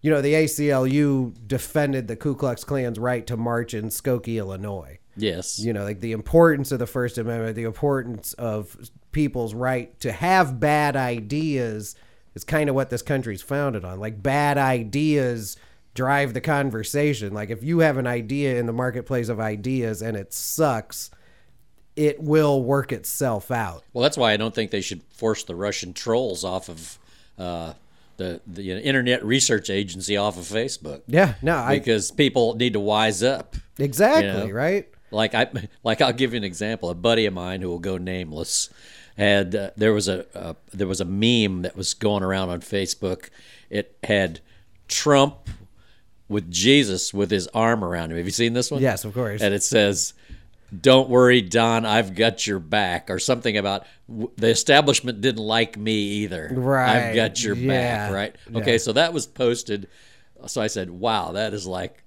you 0.02 0.10
know, 0.10 0.20
the 0.20 0.34
ACLU 0.34 1.32
defended 1.46 2.08
the 2.08 2.16
Ku 2.16 2.34
Klux 2.34 2.64
Klan's 2.64 2.98
right 2.98 3.24
to 3.28 3.36
march 3.36 3.72
in 3.72 3.86
Skokie, 3.86 4.36
Illinois. 4.36 4.98
yes. 5.16 5.60
You 5.60 5.72
know, 5.72 5.84
like 5.84 6.00
the 6.00 6.10
importance 6.12 6.72
of 6.72 6.80
the 6.80 6.88
First 6.88 7.18
Amendment, 7.18 7.54
the 7.54 7.62
importance 7.62 8.32
of 8.34 8.76
people's 9.12 9.54
right 9.54 9.98
to 10.00 10.10
have 10.10 10.58
bad 10.58 10.96
ideas 10.96 11.94
is 12.34 12.42
kind 12.42 12.68
of 12.68 12.74
what 12.74 12.90
this 12.90 13.02
country's 13.02 13.42
founded 13.42 13.84
on. 13.84 14.00
Like, 14.00 14.20
bad 14.22 14.58
ideas 14.58 15.56
drive 15.94 16.34
the 16.34 16.40
conversation. 16.40 17.32
Like, 17.32 17.50
if 17.50 17.62
you 17.62 17.78
have 17.80 17.96
an 17.96 18.06
idea 18.08 18.58
in 18.58 18.66
the 18.66 18.72
marketplace 18.72 19.28
of 19.28 19.38
ideas 19.38 20.02
and 20.02 20.16
it 20.16 20.32
sucks, 20.32 21.10
it 21.94 22.20
will 22.20 22.62
work 22.62 22.90
itself 22.90 23.52
out. 23.52 23.84
Well, 23.92 24.02
that's 24.02 24.16
why 24.16 24.32
I 24.32 24.36
don't 24.36 24.54
think 24.54 24.72
they 24.72 24.80
should 24.80 25.02
force 25.14 25.44
the 25.44 25.54
Russian 25.54 25.92
trolls 25.92 26.42
off 26.42 26.68
of 26.68 26.98
uh, 27.38 27.74
the 28.16 28.40
the 28.46 28.62
you 28.62 28.74
know, 28.74 28.80
Internet 28.80 29.24
Research 29.24 29.70
Agency 29.70 30.16
off 30.16 30.36
of 30.36 30.44
Facebook. 30.44 31.02
Yeah, 31.06 31.34
no, 31.42 31.56
I 31.56 31.78
because 31.78 32.10
people 32.10 32.54
need 32.54 32.74
to 32.74 32.80
wise 32.80 33.22
up. 33.22 33.56
exactly 33.78 34.26
you 34.26 34.48
know? 34.48 34.50
right. 34.50 34.88
Like 35.10 35.34
I 35.34 35.48
like 35.84 36.00
I'll 36.00 36.12
give 36.12 36.32
you 36.32 36.38
an 36.38 36.44
example. 36.44 36.90
A 36.90 36.94
buddy 36.94 37.26
of 37.26 37.34
mine 37.34 37.60
who 37.60 37.68
will 37.68 37.78
go 37.78 37.98
nameless 37.98 38.70
had 39.16 39.54
uh, 39.54 39.70
there 39.76 39.92
was 39.92 40.08
a 40.08 40.26
uh, 40.36 40.54
there 40.72 40.86
was 40.86 41.00
a 41.00 41.04
meme 41.04 41.62
that 41.62 41.76
was 41.76 41.94
going 41.94 42.22
around 42.22 42.48
on 42.48 42.60
Facebook. 42.60 43.28
It 43.68 43.96
had 44.02 44.40
Trump 44.88 45.48
with 46.28 46.50
Jesus 46.50 47.12
with 47.12 47.30
his 47.30 47.46
arm 47.48 47.84
around 47.84 48.10
him. 48.10 48.16
Have 48.16 48.26
you 48.26 48.32
seen 48.32 48.54
this 48.54 48.70
one? 48.70 48.80
Yes, 48.80 49.04
of 49.04 49.14
course. 49.14 49.42
And 49.42 49.52
it 49.54 49.62
says, 49.62 50.14
"Don't 50.80 51.08
worry, 51.08 51.42
Don, 51.42 51.84
I've 51.84 52.14
got 52.14 52.46
your 52.46 52.58
back," 52.58 53.10
or 53.10 53.18
something 53.18 53.56
about 53.56 53.86
the 54.08 54.48
establishment 54.48 55.20
didn't 55.20 55.44
like 55.44 55.76
me 55.76 55.94
either. 55.94 56.50
Right. 56.54 57.08
I've 57.08 57.14
got 57.14 57.42
your 57.42 57.54
Yeah. 57.56 57.68
back. 58.08 58.12
Right. 58.12 58.36
Yeah. 58.50 58.58
Okay. 58.58 58.78
So 58.78 58.92
that 58.94 59.12
was 59.12 59.26
posted. 59.26 59.88
So 60.46 60.60
I 60.60 60.66
said, 60.66 60.90
"Wow, 60.90 61.32
that 61.32 61.52
is 61.54 61.66
like 61.66 62.02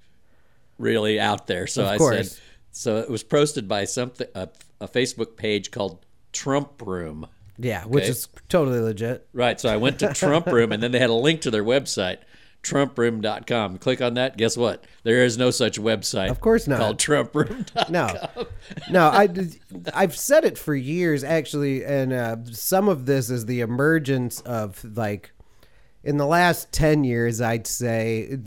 really 0.77 1.19
out 1.19 1.47
there." 1.47 1.67
So 1.67 1.83
Of 1.83 1.89
I 1.89 1.97
course. 1.97 2.31
said, 2.31 2.39
"So 2.71 2.97
it 2.97 3.09
was 3.09 3.23
posted 3.23 3.67
by 3.67 3.85
something 3.85 4.27
a, 4.35 4.49
a 4.81 4.87
Facebook 4.87 5.37
page 5.37 5.71
called 5.71 6.05
Trump 6.33 6.81
Room." 6.85 7.27
Yeah, 7.57 7.85
which 7.85 8.03
Okay. 8.03 8.11
is 8.11 8.27
totally 8.49 8.79
legit. 8.81 9.27
Right. 9.31 9.59
So 9.61 9.69
I 9.69 9.77
went 9.77 9.99
to 9.99 10.13
Trump 10.13 10.47
Room, 10.47 10.71
and 10.73 10.83
then 10.83 10.91
they 10.91 10.99
had 10.99 11.09
a 11.09 11.13
link 11.13 11.39
to 11.41 11.51
their 11.51 11.63
website, 11.63 12.17
TrumpRoom.com. 12.65 13.77
Click 13.77 14.01
on 14.01 14.15
that. 14.15 14.37
Guess 14.37 14.57
what? 14.57 14.83
There 15.03 15.23
is 15.23 15.37
no 15.37 15.51
such 15.51 15.79
website. 15.79 16.29
Of 16.29 16.41
course 16.41 16.67
not. 16.67 16.79
Called 16.79 16.97
TrumpRoom.com. 16.97 17.91
No, 17.91 18.09
no, 18.89 19.07
I, 19.07 19.29
I've 19.93 20.15
said 20.15 20.43
it 20.43 20.57
for 20.57 20.75
years 20.75 21.23
actually, 21.23 21.85
and 21.85 22.11
uh, 22.11 22.37
some 22.51 22.89
of 22.89 23.05
this 23.05 23.29
is 23.29 23.45
the 23.45 23.61
emergence 23.61 24.41
of 24.41 24.83
like 24.97 25.31
in 26.03 26.17
the 26.17 26.25
last 26.25 26.71
ten 26.71 27.03
years, 27.03 27.41
I'd 27.41 27.67
say 27.67 28.37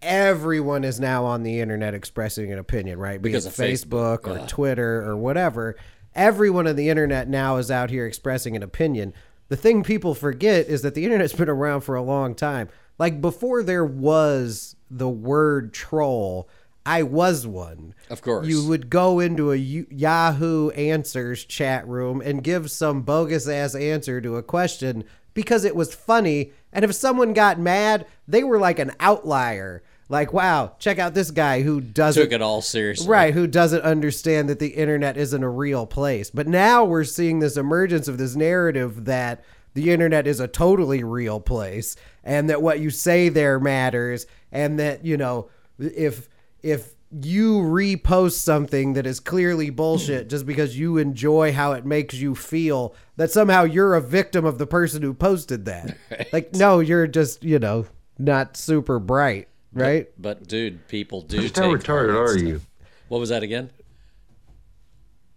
everyone 0.00 0.84
is 0.84 0.98
now 0.98 1.24
on 1.24 1.42
the 1.42 1.60
internet 1.60 1.94
expressing 1.94 2.52
an 2.52 2.58
opinion, 2.58 2.98
right? 2.98 3.20
Be 3.20 3.30
Because 3.30 3.46
Facebook. 3.46 4.22
Facebook 4.22 4.44
or 4.44 4.46
Twitter 4.46 5.02
or 5.02 5.16
whatever. 5.16 5.76
Everyone 6.14 6.66
on 6.66 6.76
the 6.76 6.88
internet 6.88 7.28
now 7.28 7.56
is 7.56 7.70
out 7.70 7.90
here 7.90 8.06
expressing 8.06 8.56
an 8.56 8.62
opinion. 8.62 9.14
The 9.48 9.56
thing 9.56 9.82
people 9.82 10.14
forget 10.14 10.66
is 10.66 10.82
that 10.82 10.94
the 10.94 11.04
internet's 11.04 11.32
been 11.32 11.48
around 11.48 11.82
for 11.82 11.94
a 11.94 12.02
long 12.02 12.34
time. 12.34 12.68
Like 13.02 13.20
before 13.20 13.64
there 13.64 13.84
was 13.84 14.76
the 14.88 15.08
word 15.08 15.74
troll, 15.74 16.48
I 16.86 17.02
was 17.02 17.44
one. 17.44 17.96
Of 18.08 18.22
course. 18.22 18.46
You 18.46 18.64
would 18.68 18.90
go 18.90 19.18
into 19.18 19.50
a 19.50 19.56
Yahoo 19.56 20.70
Answers 20.70 21.44
chat 21.44 21.84
room 21.88 22.20
and 22.20 22.44
give 22.44 22.70
some 22.70 23.02
bogus 23.02 23.48
ass 23.48 23.74
answer 23.74 24.20
to 24.20 24.36
a 24.36 24.42
question 24.44 25.02
because 25.34 25.64
it 25.64 25.74
was 25.74 25.92
funny. 25.92 26.52
And 26.72 26.84
if 26.84 26.94
someone 26.94 27.32
got 27.32 27.58
mad, 27.58 28.06
they 28.28 28.44
were 28.44 28.60
like 28.60 28.78
an 28.78 28.92
outlier. 29.00 29.82
Like, 30.08 30.32
wow, 30.32 30.76
check 30.78 31.00
out 31.00 31.12
this 31.12 31.32
guy 31.32 31.62
who 31.62 31.80
doesn't 31.80 32.22
Took 32.22 32.32
it 32.32 32.40
all 32.40 32.62
seriously. 32.62 33.08
Right, 33.08 33.34
who 33.34 33.48
doesn't 33.48 33.82
understand 33.82 34.48
that 34.48 34.60
the 34.60 34.74
internet 34.74 35.16
isn't 35.16 35.42
a 35.42 35.50
real 35.50 35.86
place. 35.86 36.30
But 36.30 36.46
now 36.46 36.84
we're 36.84 37.02
seeing 37.02 37.40
this 37.40 37.56
emergence 37.56 38.06
of 38.06 38.18
this 38.18 38.36
narrative 38.36 39.06
that 39.06 39.42
the 39.74 39.90
internet 39.90 40.28
is 40.28 40.38
a 40.38 40.46
totally 40.46 41.02
real 41.02 41.40
place 41.40 41.96
and 42.24 42.50
that 42.50 42.62
what 42.62 42.80
you 42.80 42.90
say 42.90 43.28
there 43.28 43.58
matters 43.60 44.26
and 44.50 44.78
that, 44.78 45.04
you 45.04 45.16
know, 45.16 45.48
if 45.78 46.28
if 46.62 46.94
you 47.20 47.60
repost 47.60 48.38
something 48.38 48.94
that 48.94 49.06
is 49.06 49.20
clearly 49.20 49.68
bullshit 49.68 50.30
just 50.30 50.46
because 50.46 50.78
you 50.78 50.96
enjoy 50.96 51.52
how 51.52 51.72
it 51.72 51.84
makes 51.84 52.14
you 52.14 52.34
feel, 52.34 52.94
that 53.16 53.30
somehow 53.30 53.64
you're 53.64 53.94
a 53.94 54.00
victim 54.00 54.46
of 54.46 54.56
the 54.56 54.66
person 54.66 55.02
who 55.02 55.12
posted 55.12 55.66
that. 55.66 55.96
Like, 56.32 56.54
no, 56.54 56.80
you're 56.80 57.06
just, 57.06 57.44
you 57.44 57.58
know, 57.58 57.84
not 58.18 58.56
super 58.56 58.98
bright, 58.98 59.48
right? 59.74 60.08
But 60.18 60.48
dude, 60.48 60.88
people 60.88 61.20
do. 61.20 61.40
Just 61.42 61.54
take 61.54 61.64
how 61.64 61.70
retarded 61.70 62.18
are 62.18 62.28
stuff. 62.28 62.42
you? 62.48 62.60
What 63.08 63.18
was 63.18 63.28
that 63.28 63.42
again? 63.42 63.70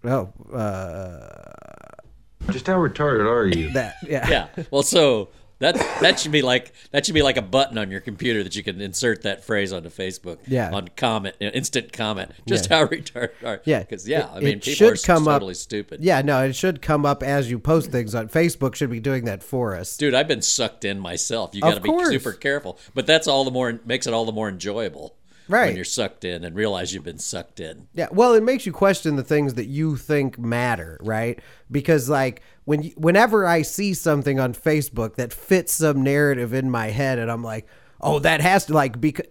Oh, 0.05 0.31
uh, 0.53 2.51
Just 2.51 2.67
how 2.67 2.77
retarded 2.77 3.29
are 3.29 3.47
you? 3.47 3.71
that, 3.71 3.95
yeah. 4.07 4.29
Yeah. 4.29 4.63
Well, 4.71 4.83
so 4.83 5.29
that 5.73 5.99
that 6.01 6.19
should 6.19 6.31
be 6.31 6.41
like 6.41 6.73
that 6.91 7.05
should 7.05 7.15
be 7.15 7.21
like 7.21 7.37
a 7.37 7.41
button 7.41 7.77
on 7.77 7.91
your 7.91 7.99
computer 8.01 8.43
that 8.43 8.55
you 8.55 8.63
can 8.63 8.79
insert 8.81 9.23
that 9.23 9.43
phrase 9.43 9.73
onto 9.73 9.89
Facebook. 9.89 10.37
Yeah. 10.47 10.71
On 10.71 10.87
comment, 10.95 11.35
instant 11.39 11.91
comment. 11.93 12.31
Just 12.47 12.69
Yeah. 12.69 12.77
how 12.77 12.85
retarded 12.87 13.31
are. 13.43 13.61
Yeah, 13.65 13.79
Because 13.79 14.07
yeah, 14.07 14.31
It- 14.33 14.37
I 14.37 14.39
mean, 14.39 14.47
it 14.57 14.63
people 14.63 14.87
are 14.89 14.95
should 14.95 15.05
come 15.05 15.27
up- 15.27 15.35
totally 15.35 15.53
stupid. 15.55 16.03
Yeah, 16.03 16.21
no, 16.21 16.43
it 16.43 16.55
should 16.55 16.81
come 16.81 17.05
up 17.05 17.23
as 17.23 17.49
you 17.49 17.59
post 17.59 17.91
things 17.91 18.13
on 18.15 18.29
Facebook. 18.29 18.75
Should 18.75 18.89
be 18.91 18.99
doing 18.99 19.25
that 19.25 19.43
for 19.43 19.75
us. 19.75 19.97
Dude, 19.97 20.13
I've 20.13 20.27
been 20.27 20.41
sucked 20.41 20.85
in 20.85 20.99
myself. 20.99 21.53
You 21.53 21.61
got 21.61 21.75
to 21.75 21.81
be 21.81 22.05
super 22.05 22.33
careful. 22.33 22.79
But 22.93 23.05
that's 23.07 23.27
all 23.27 23.43
the 23.43 23.51
more 23.51 23.79
makes 23.85 24.07
it 24.07 24.13
all 24.13 24.25
the 24.25 24.31
more 24.31 24.49
enjoyable. 24.49 25.15
Right. 25.47 25.67
When 25.67 25.75
you're 25.75 25.85
sucked 25.85 26.25
in 26.25 26.43
and 26.43 26.55
realize 26.55 26.93
you've 26.93 27.03
been 27.03 27.19
sucked 27.19 27.59
in. 27.59 27.87
Yeah, 27.93 28.07
well, 28.11 28.33
it 28.33 28.43
makes 28.43 28.65
you 28.65 28.71
question 28.71 29.15
the 29.15 29.23
things 29.23 29.53
that 29.55 29.65
you 29.65 29.95
think 29.95 30.39
matter, 30.39 30.97
right? 31.01 31.39
Because 31.69 32.09
like 32.09 32.41
when 32.65 32.83
you, 32.83 32.91
whenever 32.97 33.45
I 33.45 33.61
see 33.61 33.93
something 33.93 34.39
on 34.39 34.53
Facebook 34.53 35.15
that 35.15 35.31
fits 35.31 35.73
some 35.73 36.03
narrative 36.03 36.53
in 36.53 36.71
my 36.71 36.87
head, 36.87 37.19
and 37.19 37.31
I'm 37.31 37.43
like, 37.43 37.67
oh, 38.01 38.19
that 38.19 38.41
has 38.41 38.65
to 38.65 38.73
like 38.73 38.99
because 38.99 39.27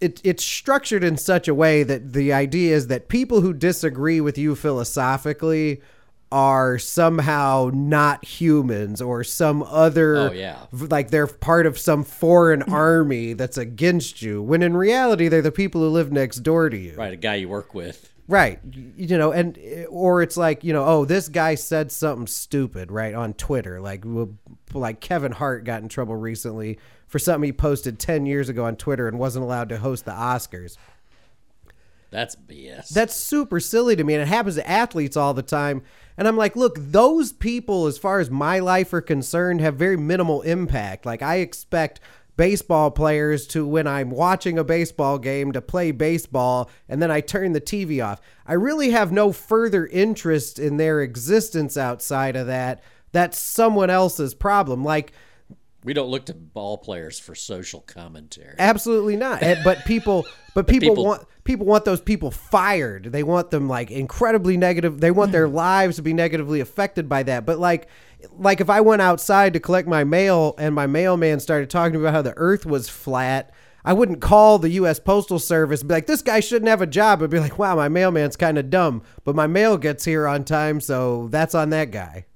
it 0.00 0.20
it's 0.24 0.44
structured 0.44 1.04
in 1.04 1.16
such 1.16 1.48
a 1.48 1.54
way 1.54 1.82
that 1.82 2.12
the 2.12 2.32
idea 2.32 2.74
is 2.74 2.88
that 2.88 3.08
people 3.08 3.40
who 3.40 3.52
disagree 3.52 4.20
with 4.20 4.36
you 4.36 4.54
philosophically 4.54 5.80
are 6.36 6.78
somehow 6.78 7.70
not 7.72 8.22
humans 8.24 9.00
or 9.00 9.24
some 9.24 9.62
other 9.62 10.16
Oh, 10.16 10.32
yeah. 10.32 10.58
like 10.72 11.10
they're 11.10 11.26
part 11.26 11.64
of 11.64 11.78
some 11.78 12.04
foreign 12.04 12.62
army 12.70 13.32
that's 13.32 13.56
against 13.56 14.20
you 14.20 14.42
when 14.42 14.62
in 14.62 14.76
reality 14.76 15.28
they're 15.28 15.40
the 15.40 15.50
people 15.50 15.80
who 15.80 15.88
live 15.88 16.12
next 16.12 16.40
door 16.40 16.68
to 16.68 16.76
you 16.76 16.94
Right. 16.96 17.12
A 17.14 17.16
guy 17.16 17.36
you 17.36 17.48
work 17.48 17.72
with. 17.74 18.12
Right. 18.28 18.58
You 18.96 19.16
know, 19.16 19.30
and 19.32 19.56
eh, 19.62 19.84
or 19.88 20.20
it's 20.20 20.36
like, 20.36 20.64
you 20.64 20.72
know, 20.72 20.84
oh, 20.84 21.04
this 21.04 21.28
guy 21.28 21.54
said 21.54 21.92
something 21.92 22.26
stupid, 22.26 22.90
right, 22.90 23.14
on 23.14 23.34
Twitter. 23.34 23.80
Like 23.80 24.04
like 24.74 25.00
Kevin 25.00 25.30
Hart 25.32 25.64
got 25.64 25.82
in 25.82 25.88
trouble 25.88 26.16
recently 26.16 26.78
for 27.06 27.18
something 27.20 27.46
he 27.46 27.52
posted 27.52 27.98
10 28.00 28.26
years 28.26 28.48
ago 28.48 28.64
on 28.64 28.74
Twitter 28.76 29.06
and 29.06 29.18
wasn't 29.18 29.44
allowed 29.44 29.68
to 29.68 29.78
host 29.78 30.04
the 30.04 30.10
Oscars. 30.10 30.76
That's 32.10 32.36
BS. 32.36 32.88
That's 32.90 33.14
super 33.14 33.60
silly 33.60 33.96
to 33.96 34.04
me 34.04 34.14
and 34.14 34.22
it 34.22 34.28
happens 34.28 34.56
to 34.56 34.68
athletes 34.68 35.16
all 35.16 35.34
the 35.34 35.42
time. 35.42 35.82
And 36.16 36.26
I'm 36.26 36.36
like, 36.36 36.56
look, 36.56 36.76
those 36.78 37.32
people 37.32 37.86
as 37.86 37.98
far 37.98 38.20
as 38.20 38.30
my 38.30 38.58
life 38.58 38.92
are 38.92 39.00
concerned 39.00 39.60
have 39.60 39.76
very 39.76 39.96
minimal 39.96 40.42
impact. 40.42 41.04
Like 41.04 41.22
I 41.22 41.36
expect 41.36 42.00
baseball 42.36 42.90
players 42.90 43.46
to 43.48 43.66
when 43.66 43.86
I'm 43.86 44.10
watching 44.10 44.58
a 44.58 44.64
baseball 44.64 45.18
game 45.18 45.52
to 45.52 45.62
play 45.62 45.90
baseball 45.90 46.70
and 46.88 47.02
then 47.02 47.10
I 47.10 47.20
turn 47.20 47.52
the 47.52 47.60
TV 47.60 48.04
off. 48.04 48.20
I 48.46 48.54
really 48.54 48.90
have 48.90 49.10
no 49.12 49.32
further 49.32 49.86
interest 49.86 50.58
in 50.58 50.76
their 50.76 51.00
existence 51.02 51.76
outside 51.76 52.36
of 52.36 52.46
that. 52.46 52.82
That's 53.12 53.38
someone 53.38 53.90
else's 53.90 54.34
problem. 54.34 54.84
Like 54.84 55.12
we 55.84 55.94
don't 55.94 56.08
look 56.10 56.26
to 56.26 56.34
ball 56.34 56.78
players 56.78 57.20
for 57.20 57.34
social 57.34 57.80
commentary. 57.80 58.56
Absolutely 58.58 59.16
not. 59.16 59.40
But 59.62 59.84
people, 59.84 60.26
but 60.54 60.66
people, 60.66 60.88
people- 60.88 61.04
want 61.04 61.26
people 61.46 61.66
want 61.66 61.84
those 61.84 62.00
people 62.00 62.30
fired. 62.30 63.04
They 63.04 63.22
want 63.22 63.50
them 63.50 63.68
like 63.68 63.90
incredibly 63.90 64.56
negative. 64.56 65.00
They 65.00 65.10
want 65.10 65.32
their 65.32 65.48
mm. 65.48 65.54
lives 65.54 65.96
to 65.96 66.02
be 66.02 66.12
negatively 66.12 66.60
affected 66.60 67.08
by 67.08 67.22
that. 67.22 67.46
But 67.46 67.58
like, 67.58 67.88
like 68.38 68.60
if 68.60 68.68
I 68.68 68.80
went 68.80 69.02
outside 69.02 69.54
to 69.54 69.60
collect 69.60 69.88
my 69.88 70.04
mail 70.04 70.54
and 70.58 70.74
my 70.74 70.86
mailman 70.86 71.40
started 71.40 71.70
talking 71.70 71.96
about 71.96 72.12
how 72.12 72.22
the 72.22 72.34
Earth 72.36 72.66
was 72.66 72.88
flat. 72.88 73.52
I 73.84 73.92
wouldn't 73.92 74.20
call 74.20 74.58
the 74.58 74.70
U.S. 74.70 74.98
Postal 74.98 75.38
Service 75.38 75.80
and 75.80 75.88
be 75.88 75.94
like, 75.94 76.06
this 76.06 76.20
guy 76.20 76.40
shouldn't 76.40 76.68
have 76.68 76.82
a 76.82 76.88
job. 76.88 77.22
I'd 77.22 77.30
be 77.30 77.38
like, 77.38 77.56
wow, 77.56 77.76
my 77.76 77.88
mailman's 77.88 78.34
kind 78.34 78.58
of 78.58 78.68
dumb, 78.68 79.02
but 79.22 79.36
my 79.36 79.46
mail 79.46 79.78
gets 79.78 80.04
here 80.04 80.26
on 80.26 80.42
time, 80.42 80.80
so 80.80 81.28
that's 81.28 81.54
on 81.54 81.70
that 81.70 81.92
guy. 81.92 82.26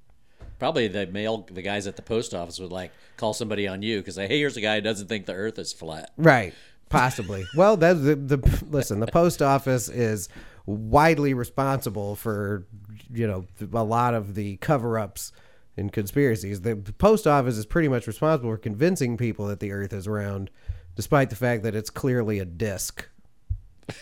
Probably 0.59 0.87
the 0.87 1.07
mail, 1.07 1.45
the 1.51 1.61
guys 1.61 1.87
at 1.87 1.97
the 1.97 2.01
post 2.01 2.33
office 2.33 2.57
would 2.57 2.71
like 2.71 2.91
call 3.17 3.33
somebody 3.33 3.67
on 3.67 3.81
you 3.81 3.97
because 3.99 4.15
hey, 4.15 4.39
here's 4.39 4.55
a 4.55 4.61
guy 4.61 4.75
who 4.75 4.81
doesn't 4.81 5.07
think 5.07 5.25
the 5.25 5.33
Earth 5.33 5.59
is 5.59 5.73
flat. 5.73 6.11
Right. 6.15 6.53
Possibly. 6.91 7.45
well, 7.55 7.77
that's 7.77 8.01
the, 8.01 8.15
the 8.15 8.63
listen. 8.69 8.99
The 8.99 9.07
post 9.07 9.41
office 9.41 9.89
is 9.89 10.29
widely 10.65 11.33
responsible 11.33 12.15
for 12.15 12.67
you 13.11 13.27
know 13.27 13.45
a 13.73 13.83
lot 13.83 14.13
of 14.13 14.35
the 14.35 14.57
cover-ups 14.57 15.31
and 15.77 15.91
conspiracies. 15.91 16.61
The 16.61 16.75
post 16.75 17.27
office 17.27 17.57
is 17.57 17.65
pretty 17.65 17.87
much 17.87 18.07
responsible 18.07 18.51
for 18.51 18.57
convincing 18.57 19.17
people 19.17 19.47
that 19.47 19.59
the 19.59 19.71
Earth 19.71 19.93
is 19.93 20.07
round, 20.07 20.49
despite 20.95 21.29
the 21.29 21.35
fact 21.35 21.63
that 21.63 21.75
it's 21.75 21.89
clearly 21.89 22.39
a 22.39 22.45
disc. 22.45 23.07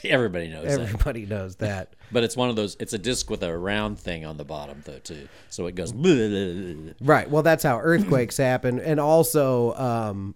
Everybody 0.03 0.49
knows 0.49 0.65
that. 0.65 0.79
Everybody 0.81 1.25
knows 1.25 1.55
that. 1.57 1.95
But 2.11 2.23
it's 2.23 2.35
one 2.35 2.49
of 2.49 2.55
those. 2.55 2.75
It's 2.79 2.93
a 2.93 2.97
disc 2.97 3.29
with 3.29 3.43
a 3.43 3.55
round 3.55 3.99
thing 3.99 4.25
on 4.25 4.37
the 4.37 4.43
bottom 4.43 4.81
though 4.83 4.97
too, 4.97 5.27
so 5.49 5.67
it 5.67 5.75
goes. 5.75 5.93
Right. 5.93 7.29
Well, 7.29 7.43
that's 7.43 7.61
how 7.61 7.79
earthquakes 7.79 8.37
happen, 8.37 8.79
and 8.79 8.99
also, 8.99 9.75
um, 9.75 10.33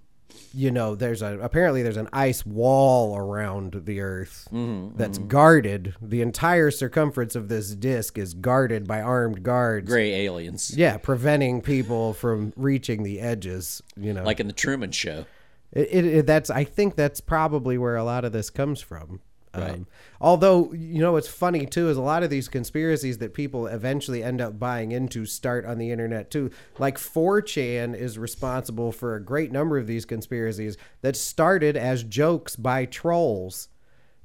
you 0.54 0.72
know, 0.72 0.96
there's 0.96 1.22
a 1.22 1.40
apparently 1.40 1.82
there's 1.82 1.98
an 1.98 2.10
ice 2.14 2.46
wall 2.46 3.18
around 3.18 3.82
the 3.86 4.02
Earth 4.02 4.48
mm-hmm, 4.52 4.96
that's 4.98 5.18
mm-hmm. 5.18 5.28
guarded. 5.28 5.96
The 6.02 6.22
entire 6.22 6.70
circumference 6.70 7.36
of 7.36 7.50
this 7.50 7.74
disk 7.76 8.18
is 8.18 8.34
guarded 8.34 8.88
by 8.88 9.02
armed 9.02 9.44
guards. 9.44 9.90
Gray 9.90 10.26
aliens, 10.26 10.76
Yeah, 10.76 10.98
preventing 10.98 11.62
people 11.62 12.14
from 12.14 12.54
reaching 12.56 13.04
the 13.04 13.20
edges. 13.20 13.82
You 13.98 14.14
know, 14.14 14.24
like 14.24 14.40
in 14.40 14.48
the 14.48 14.54
Truman 14.54 14.92
Show. 14.92 15.26
it, 15.72 15.88
it, 15.92 16.06
it- 16.06 16.26
that's 16.28 16.50
I 16.50 16.64
think 16.64 16.96
that's 16.96 17.22
probably 17.22 17.78
where 17.78 17.96
a 17.96 18.04
lot 18.04 18.26
of 18.26 18.32
this 18.32 18.50
comes 18.50 18.82
from. 18.82 19.22
Right. 19.56 19.72
Um, 19.72 19.88
although 20.20 20.74
you 20.74 21.00
know 21.00 21.12
what's 21.12 21.28
funny 21.28 21.66
too 21.66 21.90
is 21.90 21.98
a 21.98 22.02
lot 22.02 22.24
of 22.24 22.32
these 22.32 22.48
conspiracies 22.48 23.20
that 23.20 23.34
people 23.36 23.68
eventually 23.68 24.24
end 24.24 24.42
up 24.42 24.58
buying 24.58 24.92
into 24.92 25.26
start 25.26 25.66
on 25.66 25.78
the 25.78 25.92
internet 25.92 26.32
too. 26.32 26.50
Like 26.80 26.98
4chan 26.98 27.96
is 27.96 28.18
responsible 28.18 28.92
for 28.92 29.16
a 29.16 29.24
great 29.24 29.52
number 29.52 29.78
of 29.78 29.86
these 29.86 30.06
conspiracies 30.06 30.76
that 31.02 31.16
started 31.16 31.78
as 31.78 32.04
jokes 32.04 32.56
by 32.56 32.86
trolls. 32.86 33.70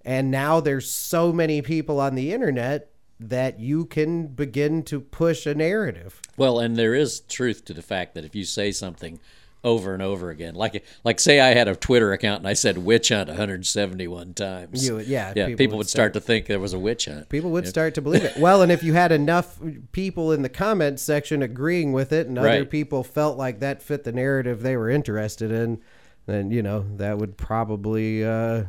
And 0.02 0.30
now 0.30 0.60
there's 0.60 0.90
so 0.90 1.32
many 1.32 1.60
people 1.60 2.00
on 2.00 2.14
the 2.14 2.32
internet 2.32 2.90
that 3.20 3.58
you 3.58 3.84
can 3.84 4.28
begin 4.28 4.82
to 4.84 5.00
push 5.00 5.44
a 5.44 5.54
narrative. 5.54 6.22
Well, 6.36 6.60
and 6.60 6.76
there 6.76 6.94
is 6.94 7.20
truth 7.20 7.64
to 7.66 7.74
the 7.74 7.82
fact 7.82 8.14
that 8.14 8.24
if 8.24 8.34
you 8.34 8.44
say 8.44 8.72
something 8.72 9.18
over 9.64 9.92
and 9.92 10.02
over 10.02 10.30
again, 10.30 10.54
like 10.54 10.84
like 11.04 11.18
say 11.20 11.40
I 11.40 11.48
had 11.54 11.66
a 11.68 11.74
Twitter 11.74 12.12
account 12.12 12.38
and 12.40 12.48
I 12.48 12.52
said 12.52 12.78
witch 12.78 13.08
hunt 13.08 13.28
171 13.28 14.34
times, 14.34 14.86
You- 14.86 14.98
yeah, 15.00 15.32
yeah, 15.34 15.46
people 15.46 15.56
people, 15.58 15.76
would 15.78 15.78
would 15.78 15.88
start 15.88 16.12
to 16.14 16.20
think 16.20 16.46
there 16.46 16.60
was 16.60 16.72
a 16.74 16.78
witch 16.78 17.06
hunt. 17.06 17.28
People 17.28 17.50
would 17.50 17.66
start 17.66 17.94
to 17.94 18.02
believe 18.02 18.24
it. 18.24 18.36
Well, 18.38 18.62
and 18.62 18.70
if 18.70 18.82
you 18.82 18.92
had 18.94 19.10
enough 19.12 19.58
people 19.92 20.32
in 20.32 20.42
the 20.42 20.48
comments 20.48 21.02
section 21.02 21.42
agreeing 21.42 21.92
with 21.92 22.12
it, 22.12 22.26
and 22.28 22.38
other 22.38 22.48
Right. 22.48 22.70
people 22.70 23.02
felt 23.02 23.36
like 23.36 23.60
that 23.60 23.82
fit 23.82 24.04
the 24.04 24.12
narrative 24.12 24.62
they 24.62 24.76
were 24.76 24.88
interested 24.90 25.50
in, 25.50 25.80
then 26.26 26.50
you 26.50 26.62
know 26.62 26.84
that 26.96 27.18
would 27.18 27.36
probably, 27.36 28.24
uh, 28.24 28.64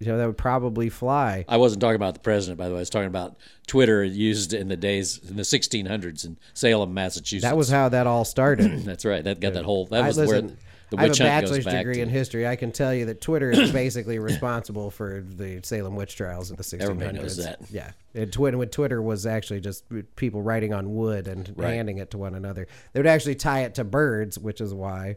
you 0.00 0.06
know, 0.08 0.18
that 0.18 0.26
would 0.26 0.38
probably 0.38 0.88
fly. 0.88 1.44
I 1.48 1.56
wasn't 1.56 1.80
talking 1.80 1.96
about 1.96 2.14
the 2.14 2.20
president, 2.20 2.58
by 2.58 2.66
the 2.68 2.72
way. 2.74 2.78
I 2.78 2.82
was 2.82 2.90
talking 2.90 3.06
about 3.08 3.36
Twitter 3.66 4.02
used 4.04 4.52
in 4.52 4.68
the 4.68 4.76
days 4.76 5.18
in 5.28 5.36
the 5.36 5.42
1600s 5.42 6.24
in 6.24 6.36
Salem, 6.52 6.92
Massachusetts. 6.94 7.48
That 7.48 7.56
was 7.56 7.68
how 7.68 7.88
that 7.90 8.06
all 8.06 8.24
started. 8.24 8.80
That's 8.84 9.04
right. 9.04 9.22
That 9.24 9.40
got 9.40 9.54
that 9.54 9.64
whole. 9.64 9.86
That 9.86 10.02
I, 10.04 10.06
was 10.08 10.18
listen, 10.18 10.46
where 10.48 10.56
the 10.90 10.98
I 10.98 11.00
have 11.02 11.10
witch 11.10 11.20
a 11.20 11.24
bachelor's 11.24 11.64
degree 11.64 11.94
to. 11.94 12.00
in 12.02 12.08
history. 12.08 12.46
I 12.46 12.56
can 12.56 12.70
tell 12.72 12.92
you 12.92 13.06
that 13.06 13.20
Twitter 13.20 13.50
is 13.50 13.72
basically 13.72 14.18
responsible 14.18 14.90
for 14.90 15.22
the 15.26 15.60
Salem 15.62 15.96
witch 15.96 16.16
trials 16.16 16.50
in 16.50 16.56
the 16.56 16.62
1600s. 16.62 16.82
Everybody 16.82 17.18
knows 17.18 17.36
that. 17.38 17.60
Yeah, 17.70 17.90
and 18.14 18.32
Twitter 18.32 18.58
when 18.58 18.68
Twitter 18.68 19.00
was 19.00 19.24
actually 19.26 19.60
just 19.60 19.84
people 20.16 20.42
writing 20.42 20.74
on 20.74 20.94
wood 20.94 21.26
and 21.28 21.52
Right. 21.56 21.74
handing 21.74 21.98
it 21.98 22.10
to 22.10 22.18
one 22.18 22.34
another. 22.34 22.66
They 22.92 23.00
would 23.00 23.06
actually 23.06 23.36
tie 23.36 23.60
it 23.62 23.76
to 23.76 23.84
birds, 23.84 24.38
which 24.38 24.60
is 24.60 24.74
why 24.74 25.16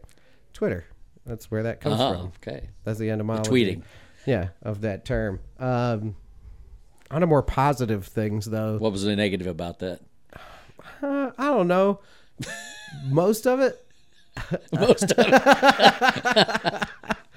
Twitter. 0.54 0.84
That's 1.26 1.50
where 1.50 1.64
that 1.64 1.80
comes 1.82 2.00
Uh-huh, 2.00 2.12
from. 2.14 2.32
okay. 2.42 2.68
That's 2.84 2.98
the 2.98 3.10
end 3.10 3.20
of 3.20 3.26
my 3.26 3.40
tweeting. 3.40 3.82
Yeah, 4.28 4.48
of 4.62 4.82
that 4.82 5.06
term. 5.06 5.40
Um, 5.58 6.14
on 7.10 7.22
a 7.22 7.26
more 7.26 7.42
positive 7.42 8.04
things, 8.06 8.44
though, 8.44 8.76
What 8.76 8.92
was 8.92 9.02
the 9.02 9.16
negative 9.16 9.46
about 9.46 9.78
that? 9.78 10.00
uh, 11.02 11.30
I 11.38 11.46
don't 11.46 11.68
know. 11.68 12.00
Most 13.08 13.46
of 13.46 13.60
it. 13.60 13.82
Most 14.72 15.10
of 15.12 15.18
it. 15.18 15.32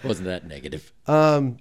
Wasn't 0.04 0.28
that 0.28 0.46
negative? 0.46 0.92
Um. 1.08 1.58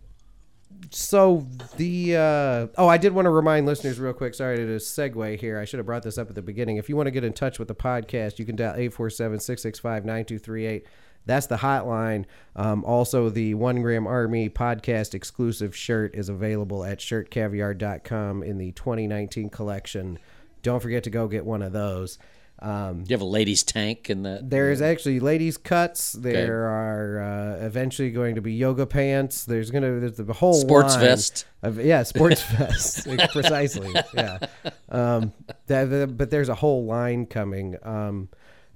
So 0.90 1.46
the 1.76 2.16
uh, 2.16 2.66
oh, 2.76 2.88
I 2.88 2.96
did 2.98 3.12
want 3.12 3.26
to 3.26 3.30
remind 3.30 3.66
listeners 3.66 4.00
real 4.00 4.12
quick. 4.12 4.34
Sorry 4.34 4.56
to 4.56 4.66
segue 4.76 5.38
here. 5.38 5.60
I 5.60 5.64
should 5.64 5.78
have 5.78 5.86
brought 5.86 6.02
this 6.02 6.18
up 6.18 6.28
at 6.28 6.34
the 6.34 6.42
beginning. 6.42 6.78
If 6.78 6.88
you 6.88 6.96
want 6.96 7.06
to 7.06 7.12
get 7.12 7.22
in 7.22 7.32
touch 7.32 7.60
with 7.60 7.68
the 7.68 7.76
podcast, 7.76 8.40
you 8.40 8.44
can 8.44 8.56
dial 8.56 8.74
847-665-9238. 8.74 10.82
That's 11.26 11.46
the 11.46 11.56
hotline. 11.58 12.24
Um, 12.56 12.84
also, 12.84 13.28
the 13.28 13.54
One 13.54 13.82
Graham 13.82 14.06
Army 14.06 14.48
podcast 14.48 15.14
exclusive 15.14 15.76
shirt 15.76 16.14
is 16.14 16.28
available 16.28 16.84
at 16.84 16.98
shirtcaviar.com 16.98 18.42
in 18.42 18.58
the 18.58 18.72
2019 18.72 19.50
collection. 19.50 20.18
Don't 20.62 20.80
forget 20.80 21.04
to 21.04 21.10
go 21.10 21.28
get 21.28 21.44
one 21.44 21.62
of 21.62 21.72
those. 21.72 22.18
Um, 22.62 23.04
Do 23.04 23.10
you 23.10 23.14
have 23.14 23.22
a 23.22 23.24
ladies' 23.24 23.62
tank 23.62 24.10
in 24.10 24.24
that? 24.24 24.50
There's 24.50 24.82
actually 24.82 25.18
ladies' 25.20 25.56
cuts. 25.56 26.12
There 26.12 26.66
are 26.66 27.22
uh, 27.22 27.64
eventually 27.66 28.10
going 28.10 28.34
to 28.34 28.42
be 28.42 28.52
yoga 28.52 28.84
pants. 28.84 29.46
There's 29.46 29.70
going 29.70 29.82
to 29.82 29.98
there's 30.00 30.16
the 30.18 30.30
whole 30.34 30.52
Sports 30.52 30.96
vest. 30.96 31.46
Of, 31.62 31.82
yeah, 31.82 32.02
sports 32.02 32.42
vest. 32.52 33.08
Precisely. 33.32 33.94
Yeah. 34.14 34.38
Um, 34.90 35.32
that- 35.68 36.14
but 36.18 36.30
there's 36.30 36.50
a 36.50 36.54
whole 36.54 36.84
line 36.84 37.24
coming. 37.24 37.76
Um, 37.82 38.28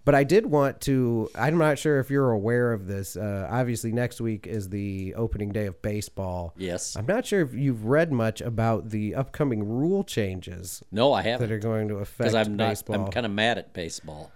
but 0.05 0.15
I 0.15 0.25
did 0.25 0.47
want 0.47 0.81
to. 0.83 1.31
I'm 1.35 1.57
not 1.59 1.79
sure 1.79 1.99
if 1.99 2.11
you're 2.11 2.31
aware 2.31 2.73
of 2.73 2.87
this. 2.87 3.17
Uh, 3.17 3.49
obviously, 3.51 3.91
next 3.93 4.21
week 4.21 4.47
is 4.47 4.69
the 4.69 5.15
opening 5.15 5.51
day 5.51 5.67
of 5.67 5.81
baseball. 5.83 6.53
Yes. 6.57 6.97
I'm 6.97 7.07
not 7.07 7.25
sure 7.27 7.41
if 7.41 7.55
you've 7.55 7.87
read 7.87 8.13
much 8.13 8.41
about 8.41 8.91
the 8.91 9.15
upcoming 9.15 9.67
rule 9.67 10.05
changes 10.05 10.83
No, 10.93 11.13
I 11.13 11.23
haven't. 11.23 11.49
that 11.49 11.55
are 11.55 11.59
going 11.59 11.89
to 11.89 11.97
affect 11.97 12.19
Because 12.19 12.35
I'm 12.35 12.57
not. 12.57 12.69
baseball. 12.71 13.07
I'm 13.07 13.11
kind 13.11 13.27
of 13.27 13.33
mad 13.33 13.59
at 13.59 13.73
baseball, 13.73 14.31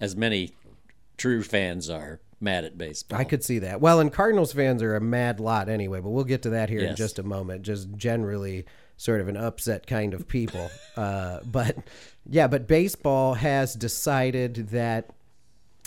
as 0.00 0.14
many 0.16 0.52
true 1.16 1.42
fans 1.42 1.88
are 1.90 2.20
mad 2.40 2.64
at 2.64 2.78
baseball. 2.78 3.18
I 3.18 3.24
could 3.24 3.44
see 3.44 3.58
that. 3.60 3.80
Well, 3.80 4.00
and 4.00 4.10
Cardinals 4.12 4.52
fans 4.52 4.82
are 4.82 4.96
a 4.96 5.00
mad 5.00 5.40
lot 5.40 5.68
anyway, 5.68 6.00
but 6.00 6.08
we'll 6.10 6.24
get 6.24 6.42
to 6.42 6.50
that 6.50 6.68
here 6.70 6.80
in 6.80 6.96
just 6.96 7.18
a 7.18 7.22
moment. 7.22 7.62
Just 7.62 7.94
generally 7.96 8.64
sort 9.00 9.22
of 9.22 9.28
an 9.28 9.36
upset 9.36 9.86
kind 9.86 10.12
of 10.12 10.28
people. 10.28 10.70
uh, 10.96 11.40
but 11.44 11.76
yeah, 12.28 12.46
but 12.46 12.68
baseball 12.68 13.34
has 13.34 13.74
decided 13.74 14.68
that. 14.68 15.10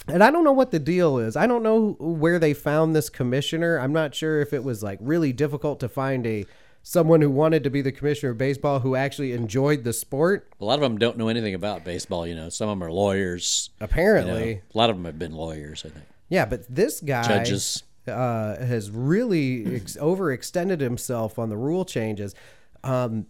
And 0.08 0.24
I 0.24 0.32
don't 0.32 0.44
know 0.44 0.52
what 0.52 0.72
the 0.72 0.80
deal 0.80 1.20
is. 1.20 1.38
I 1.38 1.48
don't 1.48 1.64
know 1.64 1.96
where 2.00 2.40
they 2.40 2.54
found 2.54 2.94
this 2.94 3.10
commissioner. 3.10 3.78
I'm 3.78 3.94
not 3.94 4.16
sure 4.16 4.42
if 4.42 4.52
it 4.52 4.64
was 4.64 4.84
like 4.84 4.98
really 5.00 5.32
difficult 5.32 5.80
to 5.82 5.88
find 5.88 6.26
a 6.26 6.46
someone 6.82 7.22
who 7.22 7.30
wanted 7.30 7.64
to 7.64 7.70
be 7.70 7.82
the 7.82 7.92
commissioner 7.92 8.32
of 8.32 8.38
baseball 8.38 8.80
who 8.80 8.96
actually 8.96 9.32
enjoyed 9.32 9.86
the 9.86 9.94
sport. 9.94 10.50
A 10.60 10.66
lot 10.66 10.74
of 10.74 10.82
them 10.82 10.98
don't 10.98 11.18
know 11.18 11.30
anything 11.30 11.54
about 11.54 11.86
baseball. 11.86 12.28
You 12.28 12.36
know, 12.36 12.50
some 12.50 12.68
of 12.68 12.78
them 12.78 12.84
are 12.86 12.92
lawyers. 12.92 13.70
you 13.70 13.82
know. 13.82 13.86
Apparently, 13.86 14.52
a 14.74 14.78
lot 14.78 14.90
of 14.90 14.98
them 14.98 15.06
have 15.06 15.20
been 15.20 15.34
lawyers. 15.34 15.84
I 15.86 15.90
think. 15.90 16.06
Yeah, 16.28 16.46
but 16.46 16.66
this 16.68 17.00
guy 17.00 17.26
Judges. 17.26 17.84
uh, 18.08 18.58
has 18.58 18.90
really 18.90 19.76
ex- 19.76 19.96
overextended 19.98 20.82
himself 20.82 21.38
on 21.38 21.50
the 21.50 21.58
rule 21.58 21.86
changes. 21.86 22.34
Um, 22.84 23.28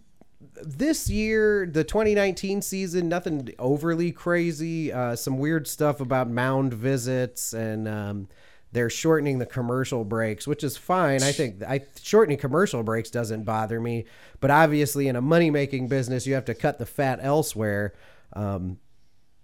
this 0.62 1.08
year, 1.10 1.66
the 1.66 1.84
2019 1.84 2.62
season, 2.62 3.08
nothing 3.08 3.54
overly 3.58 4.12
crazy. 4.12 4.92
Uh, 4.92 5.16
some 5.16 5.38
weird 5.38 5.66
stuff 5.66 6.00
about 6.00 6.28
mound 6.28 6.74
visits 6.74 7.52
and. 7.52 7.88
Um, 7.88 8.28
they're 8.74 8.90
shortening 8.90 9.38
the 9.38 9.46
commercial 9.46 10.04
breaks, 10.04 10.48
which 10.48 10.64
is 10.64 10.76
fine. 10.76 11.22
I 11.22 11.30
think 11.30 11.62
I 11.62 11.82
shortening 12.02 12.38
commercial 12.38 12.82
breaks 12.82 13.08
doesn't 13.08 13.44
bother 13.44 13.80
me, 13.80 14.04
but 14.40 14.50
obviously 14.50 15.06
in 15.06 15.14
a 15.14 15.20
money 15.20 15.48
making 15.48 15.86
business, 15.86 16.26
you 16.26 16.34
have 16.34 16.44
to 16.46 16.54
cut 16.54 16.80
the 16.80 16.84
fat 16.84 17.20
elsewhere. 17.22 17.94
Um, 18.32 18.78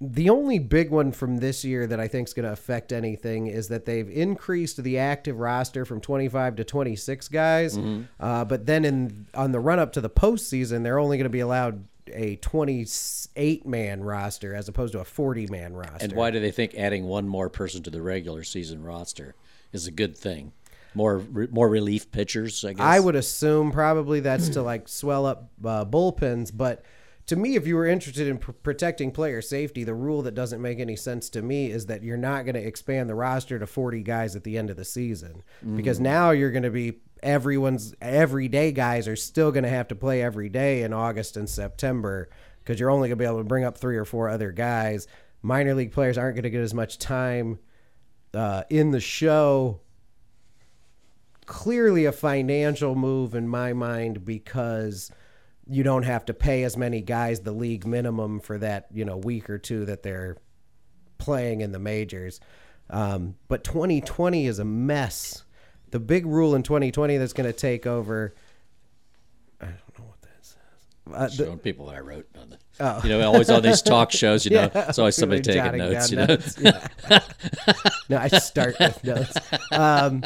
the 0.01 0.31
only 0.31 0.59
big 0.59 0.91
one 0.91 1.13
from 1.13 1.39
this 1.39 1.63
year 1.65 1.87
that 1.87 2.01
I 2.01 2.09
think 2.09 2.29
is 2.29 2.35
going 2.35 2.47
to 2.47 2.53
affect 2.53 2.91
anything 2.91 3.49
is 3.49 3.69
that 3.69 3.85
they've 3.85 4.09
increased 4.09 4.83
the 4.83 4.99
active 4.99 5.39
roster 5.39 5.85
from 5.85 6.01
25 6.01 6.57
to 6.57 6.65
26 6.65 7.29
guys. 7.29 7.79
Uh, 8.19 8.45
but 8.47 8.65
then 8.65 8.85
in 8.87 9.27
on 9.35 9.53
the 9.53 9.61
run 9.61 9.79
up 9.79 9.93
to 9.93 10.01
the 10.01 10.09
postseason, 10.09 10.83
they're 10.83 10.99
only 10.99 11.19
going 11.19 11.25
to 11.25 11.29
be 11.29 11.41
allowed 11.41 11.85
a 12.13 12.37
28 12.37 13.67
man 13.67 14.03
roster 14.03 14.55
as 14.55 14.69
opposed 14.69 14.93
to 14.95 15.01
a 15.01 15.05
40 15.05 15.47
man 15.49 15.75
roster. 15.75 15.99
And 16.05 16.15
why 16.15 16.31
do 16.31 16.41
they 16.41 16.51
think 16.51 16.75
adding 16.77 17.05
one 17.05 17.29
more 17.29 17.51
person 17.51 17.83
to 17.83 17.91
the 17.91 18.03
regular 18.03 18.43
season 18.43 18.83
roster 18.83 19.35
is 19.73 19.87
a 19.87 19.91
good 19.91 20.17
thing? 20.17 20.53
More 20.95 21.19
re- 21.19 21.47
more 21.51 21.69
relief 21.69 22.11
pitchers, 22.11 22.65
I 22.65 22.73
guess. 22.73 22.85
I 22.85 22.99
would 22.99 23.15
assume 23.17 23.71
probably 23.71 24.21
that's 24.21 24.49
to 24.51 24.63
like 24.63 24.89
swell 24.89 25.27
up 25.27 25.51
uh, 25.65 25.85
bullpens, 25.85 26.51
but 26.53 26.85
to 27.31 27.37
me, 27.37 27.55
if 27.55 27.65
you 27.65 27.77
were 27.77 27.87
interested 27.87 28.27
in 28.27 28.39
pr- 28.39 28.51
protecting 28.51 29.13
player 29.13 29.41
safety, 29.41 29.85
the 29.85 29.95
rule 29.95 30.23
that 30.23 30.35
doesn't 30.35 30.61
make 30.61 30.81
any 30.81 30.97
sense 30.97 31.31
to 31.31 31.43
me 31.43 31.71
is 31.71 31.87
that 31.87 32.03
you're 32.03 32.17
not 32.17 32.45
going 32.45 32.57
to 32.57 32.61
expand 32.61 33.09
the 33.09 33.15
roster 33.15 33.57
to 33.57 33.69
40 33.69 34.03
guys 34.03 34.35
at 34.35 34.43
the 34.43 34.59
end 34.59 34.69
of 34.69 34.77
the 34.77 34.85
season. 34.85 35.45
Because 35.77 36.01
now 36.01 36.33
you're 36.33 36.51
going 36.51 36.65
to 36.65 36.73
be 36.73 36.95
everyone's 37.23 37.95
everyday 38.03 38.73
guys 38.73 39.07
are 39.07 39.15
still 39.15 39.53
going 39.53 39.63
to 39.63 39.71
have 39.71 39.87
to 39.87 39.95
play 39.95 40.21
every 40.21 40.49
day 40.49 40.83
in 40.83 40.93
August 40.93 41.37
and 41.37 41.49
September 41.49 42.29
because 42.59 42.81
you're 42.81 42.91
only 42.91 43.09
going 43.09 43.17
to 43.17 43.23
be 43.23 43.29
able 43.29 43.39
to 43.39 43.45
bring 43.45 43.63
up 43.63 43.79
three 43.79 43.97
or 43.97 44.05
four 44.05 44.29
other 44.29 44.51
guys. 44.51 45.07
Minor 45.41 45.75
league 45.75 45.93
players 45.93 46.19
aren't 46.19 46.35
going 46.35 46.43
to 46.43 46.51
get 46.51 46.63
as 46.63 46.75
much 46.75 46.99
time 46.99 47.61
uh, 48.35 48.65
in 48.71 48.91
the 48.91 48.99
show. 48.99 49.83
Clearly 51.47 52.07
a 52.07 52.13
financial 52.13 52.97
move 52.97 53.37
in 53.37 53.47
my 53.47 53.73
mind 53.73 54.25
because 54.25 55.13
you 55.71 55.83
don't 55.83 56.03
have 56.03 56.25
to 56.27 56.35
pay 56.35 56.65
as 56.65 56.77
many 56.77 57.01
guys 57.01 57.41
the 57.41 57.53
league 57.53 57.87
minimum 57.87 58.41
for 58.41 58.59
that 58.59 58.89
you 58.93 59.05
know 59.05 59.17
week 59.17 59.49
or 59.49 59.59
two 59.59 59.85
that 59.87 60.03
they're 60.03 60.37
playing 61.19 61.61
in 61.61 61.73
the 61.73 61.79
majors. 61.79 62.41
Um, 62.89 63.37
but 63.49 63.63
2020 63.63 64.47
is 64.47 64.59
a 64.59 64.65
mess. 64.65 65.45
The 65.91 66.01
big 66.01 66.27
rule 66.27 66.55
in 66.55 66.63
2020 66.63 67.19
that's 67.19 67.33
going 67.33 67.49
to 67.49 67.57
take 67.57 67.87
over. 67.87 68.35
I 69.61 69.67
don't 69.67 69.99
know 69.99 70.05
what 70.07 70.21
that 70.23 70.45
says. 70.45 70.57
Uh, 71.13 71.27
the- 71.27 71.45
showing 71.47 71.59
people 71.59 71.87
what 71.87 71.95
I 71.95 72.01
wrote 72.01 72.27
on 72.41 72.51
the. 72.51 72.59
You 73.05 73.11
know, 73.11 73.21
always 73.27 73.51
on 73.51 73.63
these 73.63 73.83
talk 73.83 74.11
shows, 74.11 74.47
you 74.47 74.51
know, 74.57 74.71
it's 74.75 74.99
always 74.99 75.15
somebody 75.15 75.43
taking 75.43 75.77
notes. 75.77 76.11
You 76.11 76.17
know, 76.17 76.25
notes, 76.27 76.57
yeah. 76.59 76.89
no, 78.09 78.17
I 78.17 78.29
start 78.29 78.77
with 78.81 79.05
notes. 79.05 79.37
Um, 79.73 80.25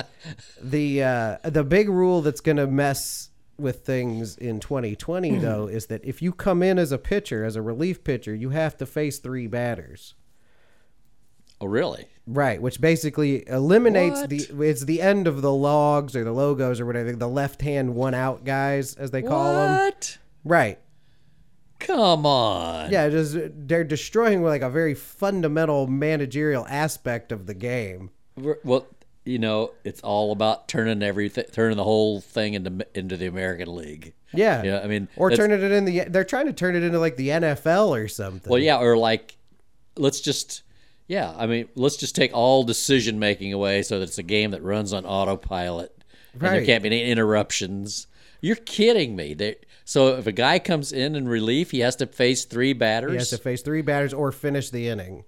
the 0.62 1.02
uh, 1.02 1.36
the 1.44 1.62
big 1.64 1.90
rule 1.90 2.22
that's 2.22 2.40
going 2.40 2.56
to 2.56 2.66
mess 2.66 3.28
with 3.58 3.84
things 3.86 4.36
in 4.36 4.60
2020 4.60 5.30
mm. 5.32 5.40
though 5.40 5.66
is 5.66 5.86
that 5.86 6.04
if 6.04 6.20
you 6.20 6.32
come 6.32 6.62
in 6.62 6.78
as 6.78 6.92
a 6.92 6.98
pitcher, 6.98 7.44
as 7.44 7.56
a 7.56 7.62
relief 7.62 8.02
pitcher, 8.04 8.34
you 8.34 8.50
have 8.50 8.76
to 8.78 8.86
face 8.86 9.18
three 9.18 9.46
batters. 9.46 10.14
oh, 11.60 11.66
really? 11.66 12.06
Right, 12.26 12.60
which 12.60 12.80
basically 12.80 13.46
eliminates 13.48 14.20
What? 14.22 14.30
the 14.30 14.46
it's 14.62 14.84
the 14.84 15.02
end 15.02 15.26
of 15.26 15.42
the 15.42 15.52
logs 15.52 16.16
or 16.16 16.24
the 16.24 16.32
logos 16.32 16.80
or 16.80 16.86
whatever, 16.86 17.12
the 17.12 17.28
left 17.28 17.60
hand 17.62 17.94
one 17.94 18.14
out 18.14 18.44
guys 18.44 18.94
as 18.94 19.10
they 19.10 19.20
call 19.22 19.52
them. 19.54 19.76
What? 19.84 20.18
Right. 20.42 20.78
Come 21.80 22.24
on. 22.24 22.90
Yeah, 22.90 23.10
just 23.10 23.36
they're 23.68 23.84
destroying 23.84 24.42
like 24.42 24.62
a 24.62 24.70
very 24.70 24.94
fundamental 24.94 25.86
managerial 25.86 26.66
aspect 26.68 27.30
of 27.30 27.44
the 27.46 27.52
game. 27.54 28.10
We're- 28.36 28.58
Well, 28.64 28.86
you 29.24 29.38
know, 29.38 29.72
it's 29.84 30.00
all 30.02 30.32
about 30.32 30.68
turning 30.68 31.02
everything, 31.02 31.44
turning 31.52 31.76
the 31.76 31.84
whole 31.84 32.20
thing 32.20 32.54
into 32.54 32.86
into 32.94 33.16
the 33.16 33.26
American 33.26 33.74
League. 33.74 34.14
Yeah. 34.32 34.62
Yeah, 34.62 34.80
I 34.80 34.86
mean, 34.86 35.08
or 35.16 35.30
turning 35.30 35.62
it 35.62 35.72
in 35.72 35.84
the 35.84 36.04
they're 36.08 36.24
trying 36.24 36.46
to 36.46 36.52
turn 36.52 36.76
it 36.76 36.82
into 36.82 36.98
like 36.98 37.16
the 37.16 37.28
NFL 37.28 37.88
or 37.88 38.08
something. 38.08 38.50
Well, 38.50 38.60
yeah, 38.60 38.78
or 38.78 38.96
like, 38.96 39.36
let's 39.96 40.20
just, 40.20 40.62
yeah, 41.06 41.32
I 41.36 41.46
mean, 41.46 41.68
let's 41.74 41.96
just 41.96 42.14
take 42.14 42.32
all 42.34 42.64
decision 42.64 43.18
making 43.18 43.52
away 43.52 43.82
so 43.82 43.98
that 43.98 44.08
it's 44.08 44.18
a 44.18 44.22
game 44.22 44.50
that 44.50 44.62
runs 44.62 44.92
on 44.92 45.06
autopilot 45.06 46.04
and 46.32 46.42
there 46.42 46.64
can't 46.64 46.82
be 46.82 46.88
any 46.88 47.04
interruptions. 47.04 48.06
You're 48.40 48.56
kidding 48.56 49.16
me. 49.16 49.34
They, 49.34 49.56
so 49.84 50.16
if 50.16 50.26
a 50.26 50.32
guy 50.32 50.58
comes 50.58 50.92
in 50.92 51.14
in 51.14 51.28
relief, 51.28 51.70
he 51.70 51.80
has 51.80 51.96
to 51.96 52.06
face 52.06 52.44
three 52.44 52.72
batters. 52.72 53.12
He 53.12 53.18
has 53.18 53.30
to 53.30 53.38
face 53.38 53.62
three 53.62 53.82
batters 53.82 54.12
or 54.12 54.32
finish 54.32 54.70
the 54.70 54.88
inning. 54.88 55.24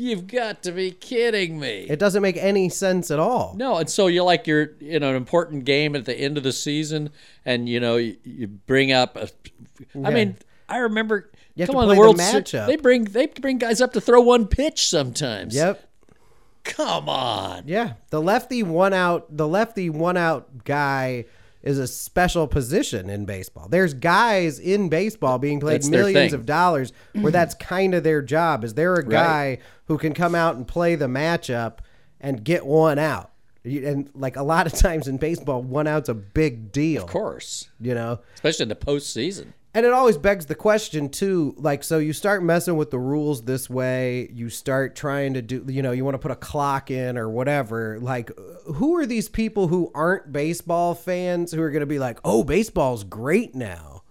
You've 0.00 0.26
got 0.26 0.62
to 0.62 0.72
be 0.72 0.92
kidding 0.92 1.60
me. 1.60 1.86
It 1.88 1.98
doesn't 1.98 2.22
make 2.22 2.38
any 2.38 2.70
sense 2.70 3.10
at 3.10 3.18
all. 3.18 3.52
No, 3.54 3.76
and 3.76 3.90
so 3.90 4.06
you're 4.06 4.24
like 4.24 4.46
you're 4.46 4.70
in 4.80 5.02
an 5.02 5.14
important 5.14 5.66
game 5.66 5.94
at 5.94 6.06
the 6.06 6.18
end 6.18 6.38
of 6.38 6.42
the 6.42 6.52
season, 6.52 7.10
and 7.44 7.68
you 7.68 7.80
know 7.80 7.98
you, 7.98 8.16
you 8.24 8.46
bring 8.46 8.92
up. 8.92 9.16
A, 9.16 9.28
I 10.02 10.10
mean, 10.10 10.38
I 10.70 10.78
remember. 10.78 11.30
You 11.54 11.66
come 11.66 11.76
on, 11.76 11.88
the 11.88 11.94
the 11.94 12.00
World 12.00 12.18
Ser- 12.18 12.40
matchup. 12.40 12.66
They 12.68 12.76
bring 12.76 13.04
they 13.04 13.26
bring 13.26 13.58
guys 13.58 13.82
up 13.82 13.92
to 13.92 14.00
throw 14.00 14.22
one 14.22 14.46
pitch 14.46 14.88
sometimes. 14.88 15.54
Yep. 15.54 15.86
Come 16.64 17.08
on. 17.10 17.64
Yeah. 17.66 17.94
The 18.08 18.22
lefty 18.22 18.62
one 18.62 18.94
out 18.94 19.36
the 19.36 19.46
lefty 19.48 19.90
one 19.90 20.16
out 20.16 20.64
guy 20.64 21.26
is 21.62 21.78
a 21.78 21.86
special 21.86 22.46
position 22.46 23.10
in 23.10 23.26
baseball. 23.26 23.68
There's 23.68 23.92
guys 23.92 24.58
in 24.58 24.88
baseball 24.88 25.38
being 25.38 25.60
paid 25.60 25.68
That's 25.68 25.88
millions 25.90 26.30
thing. 26.32 26.34
of 26.40 26.46
dollars 26.46 26.92
where 27.12 27.30
that's 27.32 27.54
kind 27.54 27.92
of 27.94 28.02
their 28.02 28.22
job. 28.22 28.64
Is 28.64 28.72
there 28.74 28.94
a 28.94 29.06
guy 29.06 29.58
who 29.90 29.98
can 29.98 30.14
come 30.14 30.36
out 30.36 30.54
and 30.54 30.68
play 30.68 30.94
the 30.94 31.08
matchup 31.08 31.78
and 32.20 32.44
get 32.44 32.64
one 32.64 32.96
out? 32.96 33.32
And 33.64 34.08
like 34.14 34.36
a 34.36 34.42
lot 34.44 34.68
of 34.68 34.72
times 34.72 35.08
in 35.08 35.16
baseball, 35.16 35.62
one 35.62 35.88
out's 35.88 36.08
a 36.08 36.14
big 36.14 36.70
deal. 36.70 37.02
Of 37.02 37.10
course, 37.10 37.68
You 37.80 37.94
know? 37.94 38.20
especially 38.34 38.62
in 38.62 38.68
the 38.68 38.76
postseason. 38.76 39.48
And 39.74 39.84
it 39.84 39.92
always 39.92 40.16
begs 40.16 40.46
the 40.46 40.54
question 40.54 41.08
too, 41.08 41.56
like 41.58 41.82
so 41.82 41.98
you 41.98 42.12
start 42.12 42.44
messing 42.44 42.76
with 42.76 42.92
the 42.92 43.00
rules 43.00 43.42
this 43.42 43.68
way, 43.68 44.30
you 44.32 44.48
start 44.48 44.94
trying 44.94 45.34
to 45.34 45.42
do 45.42 45.64
you 45.66 45.82
know, 45.82 45.90
you 45.90 46.04
want 46.04 46.14
to 46.14 46.18
put 46.20 46.30
a 46.30 46.36
clock 46.36 46.92
in 46.92 47.18
or 47.18 47.28
whatever. 47.28 47.98
Like 48.00 48.30
who 48.76 48.96
are 48.96 49.06
these 49.06 49.28
people 49.28 49.66
who 49.66 49.90
aren't 49.92 50.30
baseball 50.30 50.94
fans 50.94 51.50
who 51.50 51.62
are 51.62 51.70
going 51.70 51.80
to 51.80 51.86
be 51.86 51.98
like, 51.98 52.20
"Oh, 52.24 52.44
baseball's 52.44 53.02
great 53.02 53.56
now." 53.56 54.02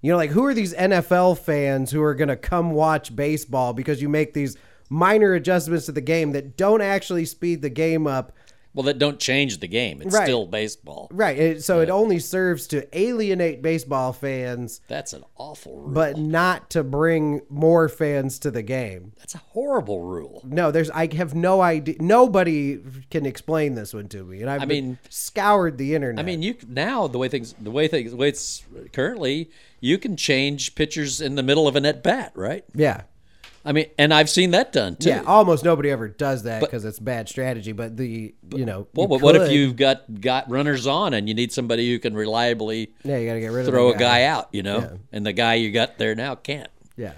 You 0.00 0.12
know, 0.12 0.18
like 0.18 0.30
who 0.30 0.44
are 0.44 0.54
these 0.54 0.72
NFL 0.74 1.38
fans 1.38 1.90
who 1.90 2.02
are 2.02 2.14
going 2.14 2.28
to 2.28 2.36
come 2.36 2.70
watch 2.70 3.14
baseball 3.14 3.74
because 3.74 4.00
you 4.00 4.08
make 4.08 4.32
these 4.34 4.56
minor 4.88 5.34
adjustments 5.34 5.86
to 5.86 5.92
the 5.92 6.00
game 6.00 6.32
that 6.32 6.56
don't 6.56 6.80
actually 6.82 7.24
speed 7.24 7.62
the 7.62 7.70
game 7.70 8.06
up 8.06 8.32
Well, 8.74 8.82
that 8.84 8.98
don't 8.98 9.18
change 9.18 9.60
the 9.60 9.68
game. 9.68 10.02
It's 10.02 10.14
Right. 10.14 10.24
still 10.26 10.44
baseball. 10.44 11.08
Right. 11.10 11.38
It, 11.38 11.64
so 11.64 11.80
it 11.80 11.88
only 11.88 12.18
serves 12.18 12.66
to 12.66 12.86
alienate 12.92 13.62
baseball 13.62 14.12
fans, 14.12 14.82
That's 14.86 15.14
an 15.14 15.24
awful 15.38 15.78
rule. 15.78 15.88
but 15.94 16.18
not 16.18 16.68
to 16.70 16.84
bring 16.84 17.40
more 17.48 17.88
fans 17.88 18.38
to 18.40 18.50
the 18.50 18.60
game. 18.60 19.12
that's 19.16 19.34
a 19.34 19.38
horrible 19.38 20.02
rule. 20.02 20.42
No, 20.44 20.70
there's. 20.70 20.90
I 20.90 21.08
have 21.16 21.34
no 21.34 21.62
idea. 21.62 21.94
Nobody 22.00 22.78
can 23.10 23.24
explain 23.24 23.76
this 23.76 23.94
one 23.94 24.08
to 24.08 24.22
me, 24.24 24.42
and 24.42 24.50
I've 24.50 24.60
I 24.60 24.66
mean- 24.66 24.98
scoured 25.08 25.78
the 25.78 25.94
internet. 25.94 26.22
I 26.22 26.26
mean, 26.26 26.42
you 26.42 26.54
now 26.68 27.06
the 27.06 27.16
way 27.16 27.28
things 27.28 27.54
the 27.58 27.70
way 27.70 27.88
things 27.88 28.10
the 28.10 28.16
way 28.18 28.28
it's 28.28 28.62
currently, 28.92 29.50
you 29.80 29.96
can 29.96 30.18
change 30.18 30.74
pitchers 30.74 31.22
in 31.22 31.34
the 31.34 31.42
middle 31.42 31.66
of 31.66 31.76
an 31.76 31.86
at 31.86 32.02
bat, 32.02 32.32
right? 32.34 32.64
yeah, 32.74 33.04
I 33.66 33.72
mean, 33.72 33.86
and 33.98 34.14
I've 34.14 34.30
seen 34.30 34.52
that 34.52 34.72
done 34.72 34.96
too. 34.96 35.08
yeah. 35.10 35.22
Almost 35.26 35.64
nobody 35.64 35.90
ever 35.90 36.08
does 36.08 36.44
that 36.44 36.60
because 36.60 36.84
it's 36.84 36.98
bad 37.00 37.28
strategy. 37.28 37.72
But 37.72 37.96
the 37.96 38.34
you 38.54 38.64
know, 38.64 38.86
Well, 38.94 39.04
you 39.06 39.08
but 39.08 39.20
what 39.20 39.36
if 39.36 39.50
you've 39.50 39.76
got 39.76 40.20
got 40.20 40.48
runners 40.50 40.86
on 40.86 41.12
and 41.14 41.28
you 41.28 41.34
need 41.34 41.52
somebody 41.52 41.90
who 41.90 41.98
can 41.98 42.14
reliably 42.14 42.92
Yeah, 43.02 43.18
you 43.18 43.26
got 43.26 43.34
to 43.34 43.40
get 43.40 43.50
rid 43.52 43.66
of 43.66 43.72
throw 43.74 43.90
a 43.92 43.96
guy 43.96 44.22
out, 44.24 44.48
you 44.52 44.62
know, 44.62 44.98
and 45.12 45.26
the 45.26 45.32
guy 45.32 45.54
you 45.54 45.70
got 45.72 45.98
there 45.98 46.14
now 46.14 46.36
can't, 46.36 46.70
Yeah. 46.96 47.12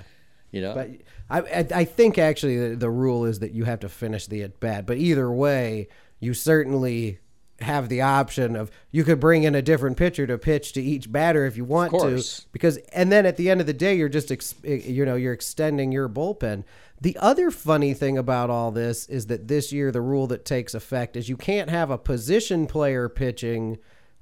you 0.50 0.62
know. 0.62 0.74
But 0.74 0.90
I, 1.30 1.40
I, 1.40 1.66
I 1.80 1.84
think 1.84 2.16
actually 2.16 2.70
the, 2.70 2.76
the 2.76 2.90
rule 2.90 3.26
is 3.26 3.40
that 3.40 3.52
you 3.52 3.64
have 3.64 3.80
to 3.80 3.88
finish 3.90 4.26
the 4.26 4.42
at 4.42 4.58
bat. 4.58 4.86
But 4.86 4.96
either 4.96 5.30
way, 5.30 5.88
you 6.20 6.32
certainly 6.34 7.18
have 7.60 7.88
the 7.88 8.00
option 8.00 8.54
of 8.54 8.70
you 8.92 9.02
could 9.02 9.18
bring 9.18 9.42
in 9.42 9.54
a 9.54 9.62
different 9.62 9.96
pitcher 9.96 10.26
to 10.26 10.38
pitch 10.38 10.72
to 10.72 10.82
each 10.82 11.10
batter 11.10 11.44
if 11.44 11.56
you 11.56 11.64
want 11.64 11.92
to 11.92 12.22
because 12.52 12.76
and 12.92 13.10
then 13.10 13.26
at 13.26 13.36
the 13.36 13.50
end 13.50 13.60
of 13.60 13.66
the 13.66 13.72
day 13.72 13.96
you're 13.96 14.08
just 14.08 14.30
ex, 14.30 14.54
you 14.62 15.04
know 15.04 15.16
you're 15.16 15.32
extending 15.32 15.90
your 15.90 16.08
bullpen 16.08 16.62
the 17.00 17.16
other 17.18 17.50
funny 17.50 17.94
thing 17.94 18.16
about 18.16 18.48
all 18.48 18.70
this 18.70 19.08
is 19.08 19.26
that 19.26 19.48
this 19.48 19.72
year 19.72 19.90
the 19.90 20.00
rule 20.00 20.28
that 20.28 20.44
takes 20.44 20.72
effect 20.72 21.16
is 21.16 21.28
you 21.28 21.36
can't 21.36 21.68
have 21.68 21.90
a 21.90 21.98
position 21.98 22.66
player 22.66 23.08
pitching 23.08 23.78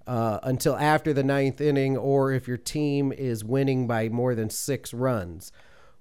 uh, 0.07 0.39
until 0.43 0.77
after 0.77 1.13
the 1.13 1.25
ninth 1.25 1.61
inning 1.61 1.97
or 1.97 2.33
if 2.33 2.49
your 2.49 2.57
team 2.57 3.13
is 3.13 3.45
winning 3.45 3.87
by 3.87 4.09
more 4.09 4.35
than 4.35 4.49
six 4.49 4.95
runs 4.95 5.53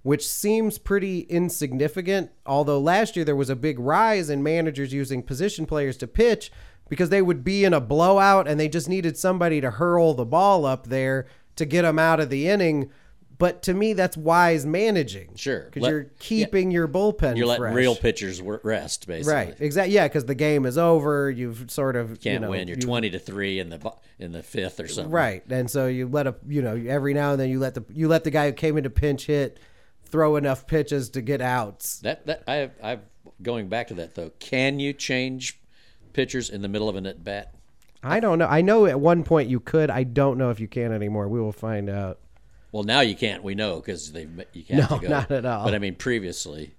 which 0.05 0.27
seems 0.27 0.77
pretty 0.77 1.21
insignificant. 1.21 2.29
Although 2.45 2.79
last 2.79 3.15
year 3.15 3.25
there 3.25 3.35
was 3.35 3.49
a 3.49 3.55
big 3.55 3.79
rise 3.79 4.29
in 4.29 4.43
managers 4.43 4.93
using 4.93 5.23
position 5.23 5.65
players 5.65 5.97
to 5.97 6.05
pitch 6.05 6.51
because 6.89 7.09
they 7.09 7.21
would 7.21 7.43
be 7.43 7.63
in 7.63 7.73
a 7.73 7.81
blowout 7.81 8.47
and 8.47 8.59
they 8.59 8.67
just 8.67 8.89
needed 8.89 9.17
somebody 9.17 9.61
to 9.61 9.71
hurl 9.71 10.13
the 10.13 10.25
ball 10.25 10.65
up 10.65 10.87
there 10.87 11.25
to 11.55 11.65
get 11.65 11.83
them 11.83 11.99
out 11.99 12.19
of 12.19 12.29
the 12.29 12.47
inning. 12.47 12.91
But 13.37 13.63
to 13.63 13.73
me, 13.73 13.91
that's 13.93 14.15
wise 14.15 14.65
managing. 14.65 15.35
Sure. 15.35 15.69
because 15.69 15.89
you're 15.89 16.03
keeping 16.19 16.71
your 16.71 16.87
bullpen. 16.87 17.35
You're 17.35 17.47
letting 17.47 17.63
fresh. 17.63 17.75
real 17.75 17.95
pitchers 17.95 18.41
rest, 18.41 19.07
basically. 19.07 19.33
Right, 19.33 19.55
exactly. 19.59 19.93
Yeah, 19.93 20.07
because 20.07 20.25
the 20.25 20.35
game 20.35 20.65
is 20.65 20.77
over. 20.77 21.29
You've 21.29 21.69
sort 21.69 21.97
of 21.97 22.21
Can't 22.21 22.33
you 22.35 22.39
know, 22.39 22.49
win. 22.51 22.67
You're 22.69 22.77
you- 22.77 22.83
twenty 22.83 23.09
to 23.09 23.19
three 23.19 23.59
in 23.59 23.69
the 23.69 23.91
in 24.19 24.31
the 24.31 24.41
fifth 24.41 24.79
or 24.79 24.87
something. 24.87 25.11
Right, 25.11 25.43
and 25.49 25.69
so 25.69 25.87
you 25.87 26.07
let 26.07 26.27
a 26.27 26.35
you 26.47 26.61
know 26.61 26.81
every 26.87 27.13
now 27.13 27.31
and 27.31 27.39
then 27.39 27.49
you 27.49 27.59
let 27.59 27.73
the 27.73 27.83
you 27.89 28.07
let 28.07 28.23
the 28.23 28.31
guy 28.31 28.47
who 28.47 28.53
came 28.53 28.77
in 28.77 28.85
to 28.85 28.89
pinch 28.89 29.25
hit 29.25 29.59
throw 30.05 30.37
enough 30.37 30.65
pitches 30.65 31.09
to 31.09 31.21
get 31.21 31.41
outs. 31.41 31.99
That 31.99 32.25
that 32.27 32.43
I 32.47 32.69
I've 32.81 33.01
going 33.41 33.67
back 33.67 33.87
to 33.87 33.95
that 33.95 34.15
though. 34.15 34.31
Can 34.39 34.79
you 34.79 34.93
change 34.93 35.59
pitchers 36.15 36.49
in 36.49 36.62
the 36.62 36.67
middle 36.67 36.89
of 36.89 36.95
an 36.95 37.06
at 37.06 37.23
bat? 37.23 37.54
I 38.01 38.19
don't 38.19 38.39
know. 38.39 38.47
I 38.47 38.62
know 38.62 38.86
at 38.86 38.99
one 38.99 39.23
point 39.23 39.49
you 39.49 39.60
could. 39.60 39.89
I 39.89 40.04
don't 40.04 40.38
know 40.38 40.49
if 40.49 40.60
you 40.60 40.67
can 40.67 40.91
anymore. 40.91 41.28
We 41.28 41.39
will 41.39 41.51
find 41.51 41.89
out. 41.89 42.19
Well, 42.71 42.84
now 42.84 43.01
you 43.01 43.15
can't. 43.15 43.43
We 43.43 43.56
know 43.56 43.78
because 43.78 44.12
they 44.12 44.28
you 44.54 44.63
can't. 44.63 44.89
No, 44.89 44.99
go. 44.99 45.08
not 45.08 45.32
at 45.32 45.45
all. 45.45 45.65
But 45.65 45.75
I 45.75 45.80
mean, 45.80 45.95
previously, 45.95 46.75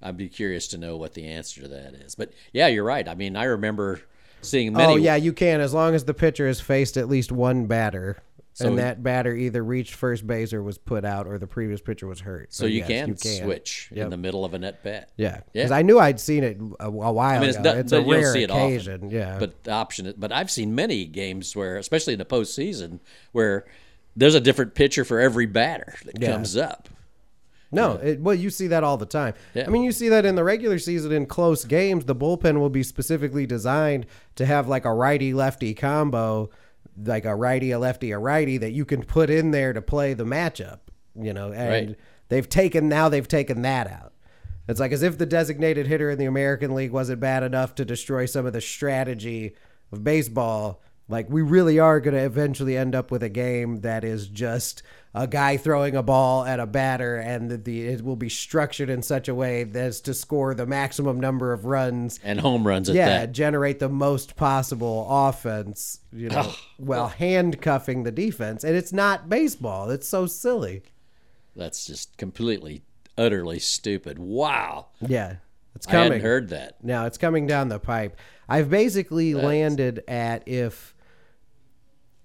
I'd 0.00 0.16
be 0.16 0.28
curious 0.28 0.68
to 0.68 0.78
know 0.78 0.96
what 0.96 1.14
the 1.14 1.26
answer 1.26 1.62
to 1.62 1.68
that 1.68 1.94
is. 1.94 2.14
But 2.14 2.32
yeah, 2.52 2.68
you're 2.68 2.84
right. 2.84 3.06
I 3.08 3.14
mean, 3.14 3.36
I 3.36 3.44
remember 3.44 4.00
seeing 4.42 4.74
oh, 4.74 4.78
many. 4.78 4.92
oh 4.92 4.96
yeah, 4.96 5.16
you 5.16 5.32
can 5.32 5.60
as 5.60 5.74
long 5.74 5.94
as 5.94 6.04
the 6.04 6.14
pitcher 6.14 6.46
has 6.46 6.60
faced 6.60 6.96
at 6.96 7.08
least 7.08 7.32
one 7.32 7.66
batter, 7.66 8.22
So- 8.54 8.66
and 8.68 8.78
that 8.78 9.02
batter 9.02 9.34
either 9.34 9.64
reached 9.64 9.94
first 9.94 10.26
base 10.26 10.52
or 10.52 10.62
was 10.62 10.76
put 10.76 11.04
out, 11.06 11.26
or 11.26 11.38
the 11.38 11.46
previous 11.46 11.80
pitcher 11.80 12.06
was 12.06 12.20
hurt. 12.20 12.52
So 12.52 12.66
you, 12.66 12.80
yes, 12.80 12.86
can 12.88 13.08
you 13.08 13.14
can 13.14 13.44
switch 13.44 13.88
Yep. 13.92 14.04
in 14.04 14.10
the 14.10 14.16
middle 14.18 14.44
of 14.44 14.52
a 14.52 14.58
net 14.58 14.82
bat. 14.82 15.08
Yeah, 15.16 15.36
Yeah. 15.36 15.40
because 15.62 15.70
I 15.70 15.80
knew 15.82 15.98
I'd 15.98 16.20
seen 16.20 16.44
it 16.44 16.58
a, 16.78 16.86
a 16.86 16.90
while 16.90 17.18
I 17.18 17.38
mean, 17.40 17.48
it's, 17.48 17.56
ago. 17.58 17.70
not, 17.70 17.78
it's 17.78 17.92
a 17.92 18.02
rare 18.02 18.32
see 18.34 18.42
it 18.42 18.50
occasion. 18.50 18.94
often. 19.04 19.10
Yeah, 19.10 19.38
But 19.38 19.64
the 19.64 19.70
option, 19.70 20.12
but 20.18 20.32
I've 20.32 20.50
seen 20.50 20.74
many 20.74 21.06
games 21.06 21.56
where, 21.56 21.78
especially 21.78 22.12
in 22.12 22.18
the 22.18 22.26
postseason, 22.26 23.00
where 23.32 23.64
there's 24.14 24.34
a 24.34 24.40
different 24.40 24.74
pitcher 24.74 25.04
for 25.06 25.18
every 25.18 25.46
batter 25.46 25.94
that 26.04 26.20
Yeah. 26.20 26.32
comes 26.32 26.54
up. 26.56 26.90
No, 27.74 27.92
it, 27.94 28.20
well, 28.20 28.34
you 28.34 28.50
see 28.50 28.66
that 28.66 28.84
all 28.84 28.98
the 28.98 29.06
time. 29.06 29.32
Yeah. 29.54 29.64
I 29.66 29.70
mean, 29.70 29.82
you 29.82 29.92
see 29.92 30.10
that 30.10 30.26
in 30.26 30.34
the 30.34 30.44
regular 30.44 30.78
season 30.78 31.10
in 31.10 31.24
close 31.24 31.64
games. 31.64 32.04
The 32.04 32.14
bullpen 32.14 32.58
will 32.60 32.68
be 32.68 32.82
specifically 32.82 33.46
designed 33.46 34.04
to 34.36 34.44
have 34.44 34.68
like 34.68 34.84
a 34.84 34.92
righty 34.92 35.32
lefty 35.32 35.72
combo, 35.72 36.50
like 36.96 37.24
a 37.24 37.34
righty, 37.34 37.70
a 37.70 37.78
lefty, 37.78 38.10
a 38.10 38.18
righty 38.18 38.58
that 38.58 38.72
you 38.72 38.84
can 38.84 39.02
put 39.02 39.30
in 39.30 39.50
there 39.50 39.72
to 39.72 39.82
play 39.82 40.14
the 40.14 40.24
matchup. 40.24 40.80
You 41.14 41.32
know, 41.32 41.52
and 41.52 41.88
Right. 41.88 41.96
they've 42.28 42.48
taken 42.48 42.88
now 42.88 43.08
they've 43.08 43.28
taken 43.28 43.62
that 43.62 43.86
out. 43.86 44.12
It's 44.68 44.80
like 44.80 44.92
as 44.92 45.02
if 45.02 45.18
the 45.18 45.26
designated 45.26 45.86
hitter 45.86 46.10
in 46.10 46.18
the 46.18 46.24
American 46.24 46.74
League 46.74 46.92
wasn't 46.92 47.20
bad 47.20 47.42
enough 47.42 47.74
to 47.74 47.84
destroy 47.84 48.26
some 48.26 48.46
of 48.46 48.52
the 48.52 48.60
strategy 48.60 49.54
of 49.90 50.04
baseball. 50.04 50.82
Like 51.08 51.28
we 51.28 51.42
really 51.42 51.78
are 51.78 52.00
going 52.00 52.14
to 52.14 52.22
eventually 52.22 52.76
end 52.76 52.94
up 52.94 53.10
with 53.10 53.22
a 53.22 53.28
game 53.28 53.80
that 53.80 54.04
is 54.04 54.28
just 54.28 54.82
a 55.14 55.26
guy 55.26 55.58
throwing 55.58 55.94
a 55.94 56.02
ball 56.02 56.44
at 56.46 56.58
a 56.58 56.66
batter, 56.66 57.16
and 57.16 57.50
the, 57.50 57.58
the 57.58 57.86
it 57.86 58.02
will 58.02 58.16
be 58.16 58.30
structured 58.30 58.88
in 58.88 59.02
such 59.02 59.28
a 59.28 59.34
way 59.34 59.68
as 59.74 60.00
to 60.02 60.14
score 60.14 60.54
the 60.54 60.64
maximum 60.64 61.20
number 61.20 61.52
of 61.52 61.66
runs. 61.66 62.18
And 62.24 62.40
home 62.40 62.66
runs 62.66 62.88
at 62.88 62.94
Yeah, 62.94 63.06
that. 63.08 63.32
generate 63.32 63.78
the 63.78 63.90
most 63.90 64.36
possible 64.36 65.06
offense. 65.10 66.00
You 66.12 66.30
know, 66.30 66.52
while 66.78 67.08
handcuffing 67.08 68.04
the 68.04 68.12
defense, 68.12 68.64
and 68.64 68.74
it's 68.74 68.92
not 68.92 69.28
baseball. 69.28 69.90
It's 69.90 70.08
so 70.08 70.26
silly. 70.26 70.82
That's 71.54 71.84
just 71.86 72.16
completely, 72.16 72.82
utterly 73.18 73.58
stupid. 73.58 74.18
Wow. 74.18 74.86
Yeah, 75.06 75.36
it's 75.74 75.86
I 75.86 75.90
coming. 75.90 76.12
hadn't 76.12 76.20
heard 76.22 76.48
that. 76.50 76.82
Now 76.82 77.04
it's 77.04 77.18
coming 77.18 77.46
down 77.46 77.68
the 77.68 77.78
pipe. 77.78 78.16
I've 78.52 78.68
basically 78.68 79.34
landed 79.34 80.04
at 80.06 80.46
if 80.46 80.94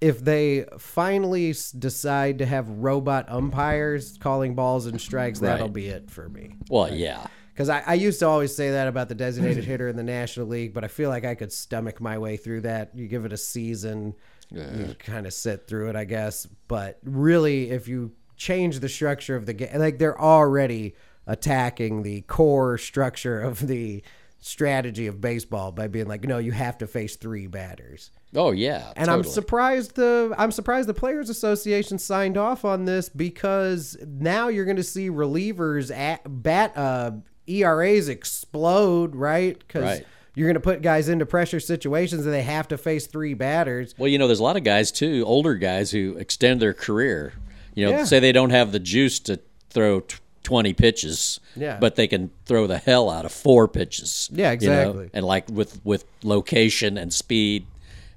if 0.01 0.19
they 0.19 0.65
finally 0.77 1.55
decide 1.79 2.39
to 2.39 2.45
have 2.45 2.67
robot 2.67 3.29
umpires 3.29 4.17
calling 4.19 4.53
balls 4.53 4.87
and 4.87 4.99
strikes, 4.99 5.39
that'll 5.39 5.69
be 5.69 5.87
it 5.87 6.11
for 6.11 6.27
me. 6.27 6.57
Well, 6.69 6.93
yeah. 6.93 7.27
Because 7.53 7.69
I, 7.69 7.81
I 7.87 7.93
used 7.93 8.19
to 8.19 8.27
always 8.27 8.53
say 8.53 8.71
that 8.71 8.89
about 8.89 9.07
the 9.07 9.15
designated 9.15 9.63
hitter 9.71 9.87
in 9.87 9.95
the 9.95 10.03
National 10.03 10.47
League, 10.47 10.73
but 10.73 10.83
I 10.83 10.89
feel 10.89 11.09
like 11.09 11.23
I 11.23 11.33
could 11.33 11.53
stomach 11.53 12.01
my 12.01 12.17
way 12.17 12.35
through 12.35 12.61
that. 12.61 12.91
You 12.93 13.07
give 13.07 13.23
it 13.23 13.31
a 13.31 13.37
season, 13.37 14.13
you 14.51 14.95
kind 14.99 15.25
of 15.25 15.33
sit 15.33 15.65
through 15.65 15.89
it, 15.89 15.95
I 15.95 16.03
guess. 16.03 16.45
But 16.67 16.99
really, 17.03 17.71
if 17.71 17.87
you 17.87 18.11
change 18.35 18.81
the 18.81 18.89
structure 18.89 19.37
of 19.37 19.45
the 19.45 19.53
game, 19.53 19.69
like 19.75 19.97
they're 19.97 20.19
already 20.19 20.93
attacking 21.25 22.03
the 22.03 22.21
core 22.21 22.77
structure 22.77 23.39
of 23.41 23.65
the 23.65 24.03
strategy 24.47 25.07
of 25.07 25.19
baseball 25.21 25.71
by 25.71 25.87
being 25.87 26.07
like, 26.07 26.23
no, 26.23 26.37
you 26.37 26.51
have 26.51 26.77
to 26.79 26.87
face 26.87 27.15
three 27.15 27.47
batters. 27.47 28.09
Oh, 28.35 28.51
yeah. 28.51 28.91
And 28.95 29.09
I'm 29.09 29.23
surprised 29.23 29.95
the 29.95 30.33
I'm 30.37 30.51
surprised 30.51 30.87
the 30.89 30.93
Players 30.93 31.29
Association 31.29 31.97
signed 31.99 32.37
off 32.37 32.65
on 32.65 32.85
this 32.85 33.09
because 33.09 33.97
now 34.05 34.47
you're 34.47 34.65
going 34.65 34.77
to 34.77 34.83
see 34.83 35.09
relievers 35.09 35.95
at 35.95 36.21
bat 36.43 36.75
uh, 36.75 37.11
ERAs 37.47 38.09
explode, 38.09 39.15
right? 39.15 39.57
Because 39.57 39.83
Right. 39.83 40.05
you're 40.35 40.47
going 40.47 40.55
to 40.55 40.59
put 40.59 40.81
guys 40.81 41.09
into 41.09 41.25
pressure 41.25 41.59
situations 41.59 42.25
and 42.25 42.33
they 42.33 42.43
have 42.43 42.67
to 42.69 42.77
face 42.77 43.07
three 43.07 43.33
batters. 43.33 43.95
Well, 43.97 44.09
you 44.09 44.17
know, 44.17 44.27
there's 44.27 44.39
a 44.39 44.43
lot 44.43 44.57
of 44.57 44.63
guys 44.63 44.91
too, 44.91 45.23
older 45.25 45.55
guys 45.55 45.91
who 45.91 46.17
extend 46.17 46.61
their 46.61 46.73
career. 46.73 47.33
You 47.75 47.85
know, 47.85 47.91
Yeah. 47.91 48.03
say 48.05 48.19
they 48.19 48.31
don't 48.31 48.49
have 48.49 48.71
the 48.71 48.79
juice 48.79 49.19
to 49.21 49.39
throw 49.69 49.99
t- 50.01 50.17
20 50.47 50.71
pitches, 50.75 51.41
Yeah. 51.57 51.77
but 51.77 51.95
they 51.97 52.07
can 52.07 52.31
throw 52.45 52.67
the 52.67 52.77
hell 52.77 53.09
out 53.09 53.25
of 53.25 53.33
four 53.33 53.67
pitches. 53.67 54.29
Yeah, 54.31 54.53
you 54.53 54.69
know, 54.69 54.79
exactly. 54.81 55.09
And 55.13 55.25
like 55.25 55.49
with 55.51 55.81
with 55.85 56.05
location 56.23 56.97
and 56.97 57.13
speed, 57.13 57.67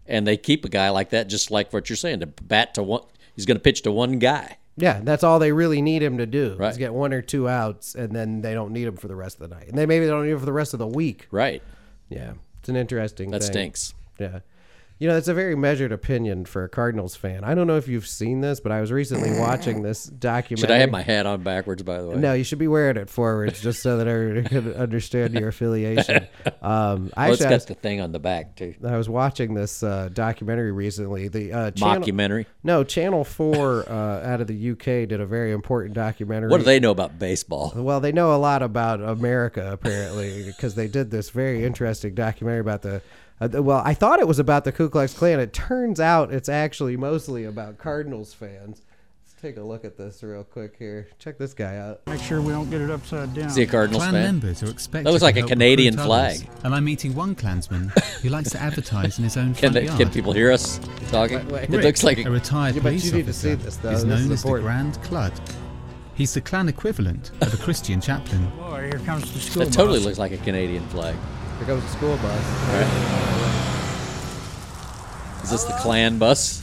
and 0.07 0.29
they 0.29 0.37
keep 0.37 0.65
a 0.65 0.69
guy 0.69 0.91
like 0.91 1.11
that, 1.11 1.27
just 1.29 1.51
like 1.51 1.73
what 1.73 1.91
you're 1.91 1.97
saying, 1.97 2.21
to 2.21 2.27
bat 2.27 2.75
to 2.75 2.85
one. 2.85 3.03
He's 3.35 3.47
going 3.47 3.57
to 3.57 3.63
pitch 3.63 3.83
to 3.83 3.91
one 3.91 4.21
guy. 4.21 4.59
Yeah, 4.77 5.01
that's 5.03 5.25
all 5.25 5.41
they 5.41 5.51
really 5.51 5.83
need 5.83 6.05
him 6.05 6.19
to 6.19 6.27
do. 6.27 6.55
Right. 6.57 6.71
Is 6.71 6.79
get 6.79 6.95
one 6.95 7.13
or 7.13 7.21
two 7.21 7.49
outs, 7.49 7.97
and 7.97 8.15
then 8.15 8.43
they 8.43 8.55
don't 8.55 8.73
need 8.73 8.87
him 8.87 8.97
for 8.97 9.09
the 9.09 9.17
rest 9.17 9.41
of 9.41 9.51
the 9.51 9.57
night, 9.57 9.67
and 9.67 9.77
they 9.77 9.87
maybe 9.87 10.05
they 10.05 10.11
don't 10.13 10.25
need 10.25 10.31
him 10.31 10.39
for 10.39 10.47
the 10.47 10.53
rest 10.53 10.73
of 10.73 10.79
the 10.79 10.87
week. 10.87 11.27
Right. 11.33 11.65
Yeah, 12.09 12.35
it's 12.61 12.69
an 12.69 12.77
interesting. 12.77 13.33
That 13.33 13.43
thing. 13.43 13.51
stinks. 13.51 13.95
Yeah. 14.21 14.39
You 15.01 15.09
know, 15.09 15.17
it's 15.17 15.29
a 15.29 15.35
very 15.35 15.57
measured 15.57 15.93
opinion 15.93 16.45
for 16.45 16.63
a 16.63 16.69
Cardinals 16.69 17.17
fan. 17.17 17.43
I 17.43 17.55
don't 17.55 17.67
know 17.67 17.79
if 17.79 17.89
you've 17.89 18.07
seen 18.07 18.43
this, 18.43 18.61
but 18.61 18.71
I 18.71 18.83
was 18.83 18.93
recently 18.93 19.31
watching 19.41 19.81
this 19.83 20.05
documentary. 20.05 20.61
Should 20.61 20.71
I 20.71 20.77
have 20.77 20.91
my 20.91 21.01
hat 21.01 21.25
on 21.25 21.43
backwards? 21.43 21.83
By 21.83 22.03
the 22.03 22.09
way, 22.11 22.17
No, 22.17 22.35
you 22.35 22.45
should 22.45 22.59
be 22.59 22.69
wearing 22.69 22.99
it 22.99 23.09
forwards 23.09 23.63
just 23.63 23.83
so 23.83 23.97
that 23.97 24.07
everyone 24.07 24.45
can 24.45 24.75
understand 24.75 25.33
your 25.35 25.49
affiliation. 25.49 26.29
Um, 26.63 27.11
I 27.17 27.29
Oh, 27.29 27.33
it's 27.33 27.41
actually, 27.41 27.55
I 27.55 27.59
got 27.59 27.67
the 27.69 27.75
thing 27.75 28.01
on 28.03 28.13
the 28.13 28.19
back 28.19 28.57
too. 28.57 28.75
I 28.87 28.99
was 28.99 29.09
watching 29.09 29.55
this 29.55 29.83
uh, 29.83 30.11
documentary 30.13 30.73
recently. 30.73 31.29
The 31.29 31.53
uh, 31.53 31.71
channel, 31.71 32.07
Mockumentary. 32.07 32.45
no, 32.63 32.85
Channel 32.85 33.25
Four 33.25 33.89
uh, 33.89 33.93
out 34.23 34.43
of 34.43 34.47
the 34.47 34.71
UK 34.73 34.85
did 35.09 35.21
a 35.21 35.27
very 35.27 35.53
important 35.53 35.95
documentary. 35.95 36.51
What 36.51 36.59
do 36.59 36.65
they 36.65 36.79
know 36.79 36.91
about 36.91 37.19
baseball? 37.19 37.73
Well, 37.75 38.01
they 38.01 38.13
know 38.13 38.35
a 38.35 38.37
lot 38.37 38.63
about 38.63 39.01
America 39.01 39.71
apparently 39.73 40.45
because 40.45 40.75
they 40.75 40.87
did 40.89 41.11
this 41.11 41.31
very 41.31 41.65
interesting 41.65 42.15
documentary 42.15 42.61
about 42.61 42.83
the. 42.83 43.01
Uh, 43.41 43.63
well, 43.63 43.83
I 43.85 43.95
thought 43.95 44.21
it 44.21 44.29
was 44.29 44.39
about 44.39 44.65
the 44.65 44.73
Ku 44.73 44.89
Klux 44.91 45.15
Klan. 45.15 45.41
It 45.41 45.53
turns 45.53 45.99
out 46.01 46.33
it's 46.33 46.49
actually 46.49 46.97
mostly 46.97 47.45
about 47.45 47.79
Cardinals 47.79 48.35
fans. 48.35 48.83
Let's 49.23 49.41
take 49.41 49.57
a 49.57 49.63
look 49.63 49.87
at 49.87 49.97
this 49.97 50.23
real 50.23 50.45
quick 50.45 50.75
here. 50.79 51.09
Check 51.19 51.39
this 51.39 51.55
guy 51.55 51.79
out. 51.79 52.03
Make 52.07 52.21
sure 52.21 52.43
we 52.43 52.53
don't 52.53 52.69
get 52.69 52.83
it 52.83 52.91
upside 52.91 53.33
down. 53.33 53.47
Is 53.47 53.57
he 53.57 53.63
a 53.63 53.67
Cardinals 53.67 54.03
Clan 54.03 54.13
fan? 54.13 54.23
members 54.25 54.63
are 54.63 54.69
expected 54.71 55.07
That 55.07 55.13
looks 55.13 55.21
to 55.21 55.25
like 55.25 55.37
a 55.39 55.43
Canadian 55.43 55.95
recruit 55.95 56.11
others, 56.13 56.43
flag. 56.43 56.51
And 56.65 56.75
I'm 56.75 56.85
meeting 56.85 57.15
one 57.15 57.35
Klansman 57.35 57.91
who 58.21 58.29
likes 58.29 58.51
to 58.51 58.61
advertise 58.61 59.17
in 59.17 59.25
his 59.25 59.39
own 59.39 59.55
Can 59.55 59.73
front 59.73 59.75
they, 59.75 59.85
yard. 59.87 59.99
can 59.99 60.11
people 60.11 60.35
hear 60.35 60.53
us 60.53 60.79
talking? 61.11 61.49
wait. 61.49 61.71
It 61.73 61.83
looks 61.83 62.03
like 62.05 62.19
a 62.19 62.29
a, 62.29 62.31
retired 62.31 62.75
Yeah, 62.75 62.83
but 62.83 62.89
police 62.91 63.07
you 63.07 63.13
need 63.13 63.23
to 63.25 63.31
officer 63.31 63.49
see 63.49 63.55
this, 63.55 63.77
though. 63.79 63.91
is 63.93 64.05
This 64.05 64.13
is 64.19 64.23
known 64.27 64.33
as 64.33 64.43
the. 64.43 64.61
Grand 64.61 64.99
Kludd. 65.01 65.33
He's 66.15 66.35
the 66.35 66.43
clan 66.43 66.69
equivalent 66.69 67.31
of 67.41 67.55
a 67.55 67.57
Christian 67.57 68.03
chaplain. 68.03 68.51
Boy, 68.59 68.91
here 68.91 69.01
comes 69.07 69.33
the 69.33 69.39
school 69.39 69.65
that 69.65 69.73
totally 69.73 70.01
looks 70.01 70.19
like 70.19 70.33
a 70.33 70.37
Canadian 70.39 70.87
flag. 70.89 71.17
Here 71.61 71.67
goes 71.67 71.83
the 71.83 71.89
school 71.91 72.17
bus. 72.17 72.45
Is 75.45 75.51
this 75.51 75.65
the 75.65 75.73
Klan 75.75 76.19
bus? 76.19 76.61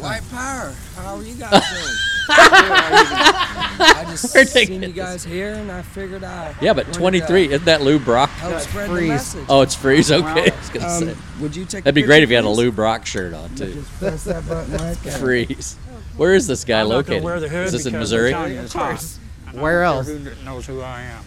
White 0.00 0.22
Power, 0.30 0.74
how 0.96 1.16
are 1.16 1.22
you 1.22 1.34
guys 1.34 1.50
doing? 1.70 1.96
I 2.28 4.04
just 4.10 4.34
Where'd 4.34 4.48
they 4.48 4.66
seen 4.66 4.82
you 4.82 4.88
guys 4.92 5.24
here, 5.24 5.54
and 5.54 5.70
I 5.72 5.80
figured 5.82 6.22
I 6.24 6.54
Yeah, 6.60 6.72
but 6.74 6.92
23 6.92 7.46
isn't 7.46 7.64
that 7.64 7.80
Lou 7.82 7.98
Brock? 7.98 8.28
help 8.30 8.60
spread 8.60 8.88
Freeze. 8.90 9.02
the 9.02 9.08
message. 9.14 9.46
Oh, 9.48 9.60
it's 9.62 9.74
freeze. 9.74 10.10
Okay, 10.12 10.50
I 10.50 10.56
was 10.58 10.68
gonna 10.70 10.86
Um, 10.86 11.04
say 11.04 11.14
would 11.40 11.56
you 11.56 11.64
take? 11.64 11.84
that'd 11.84 11.94
be 11.94 12.02
great 12.02 12.22
if 12.22 12.28
you 12.30 12.36
had 12.36 12.44
a 12.44 12.48
please? 12.48 12.58
Lou 12.58 12.72
Brock 12.72 13.06
shirt 13.06 13.32
on 13.32 13.54
too. 13.54 13.72
Just 13.74 13.98
press 13.98 14.24
that 14.24 14.46
button 14.48 14.72
right 14.76 14.96
there. 15.02 15.12
Freeze. 15.18 15.76
Where 16.16 16.34
is 16.34 16.46
this 16.46 16.64
guy 16.64 16.80
I'm 16.80 16.88
not 16.88 16.94
located? 16.96 17.22
wear 17.22 17.40
the 17.40 17.48
hood 17.48 17.66
Is 17.66 17.72
this 17.72 17.86
in 17.86 17.92
Missouri? 17.92 18.32
I'm 18.34 18.40
telling 18.40 18.54
you, 18.54 18.60
it's 18.62 18.72
hot. 18.72 19.04
And 19.48 19.58
I 19.58 19.62
Where 19.62 19.82
else? 19.82 20.06
Who 20.08 20.18
knows 20.44 20.66
who 20.66 20.80
I 20.82 21.02
am? 21.02 21.24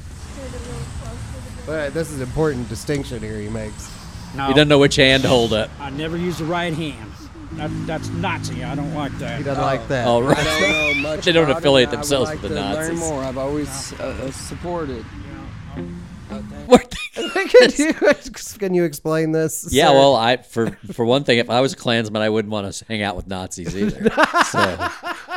But 1.70 1.94
this 1.94 2.10
is 2.10 2.16
an 2.16 2.24
important 2.24 2.68
distinction 2.68 3.22
here 3.22 3.38
he 3.38 3.48
makes. 3.48 3.94
No, 4.36 4.48
He 4.48 4.54
doesn't 4.54 4.70
know 4.70 4.80
which 4.80 4.96
hand 4.96 5.22
to 5.22 5.30
hold 5.30 5.54
up. 5.54 5.70
I 5.80 5.92
never 5.92 6.18
use 6.18 6.40
the 6.40 6.46
right 6.46 6.74
hand. 6.74 7.12
That, 7.52 7.70
that's 7.86 8.10
Nazi. 8.10 8.64
I 8.64 8.74
don't 8.74 8.96
like 8.96 9.12
that. 9.20 9.38
He 9.38 9.44
doesn't 9.44 9.64
like 9.64 9.88
that. 9.90 10.08
Oh, 10.08 10.18
I 10.18 10.34
right. 10.34 10.38
don't 10.38 11.04
know 11.04 11.10
much 11.10 11.22
They 11.26 11.32
don't 11.32 11.44
about 11.44 11.60
affiliate 11.60 11.90
but 11.92 11.94
I 11.94 11.98
would 11.98 12.04
themselves 12.06 12.30
like 12.32 12.42
with 12.42 12.52
the 12.54 12.58
to 12.58 12.64
Learn 12.64 12.74
Nazis. 12.74 13.00
more. 13.00 13.22
I've 13.22 13.38
always 13.38 13.94
uh, 14.00 14.04
uh, 14.04 14.32
supported. 14.32 15.06
What? 16.68 16.96
can, 17.50 17.72
you, 17.78 17.94
can 18.60 18.74
you 18.74 18.84
explain 18.84 19.32
this? 19.32 19.68
Yeah, 19.72 19.88
sir? 19.88 19.94
well, 19.94 20.16
I 20.16 20.38
for 20.38 20.72
for 20.94 21.06
one 21.06 21.24
thing, 21.24 21.40
if 21.40 21.50
I 21.50 21.62
was 21.62 21.74
a 21.74 21.76
Klansman, 21.76 22.22
I 22.22 22.30
wouldn't 22.30 22.52
want 22.52 22.72
to 22.72 22.86
hang 22.86 23.02
out 23.02 23.16
with 23.16 23.28
Nazis 23.28 23.76
either. 23.76 24.10
so, 24.52 24.90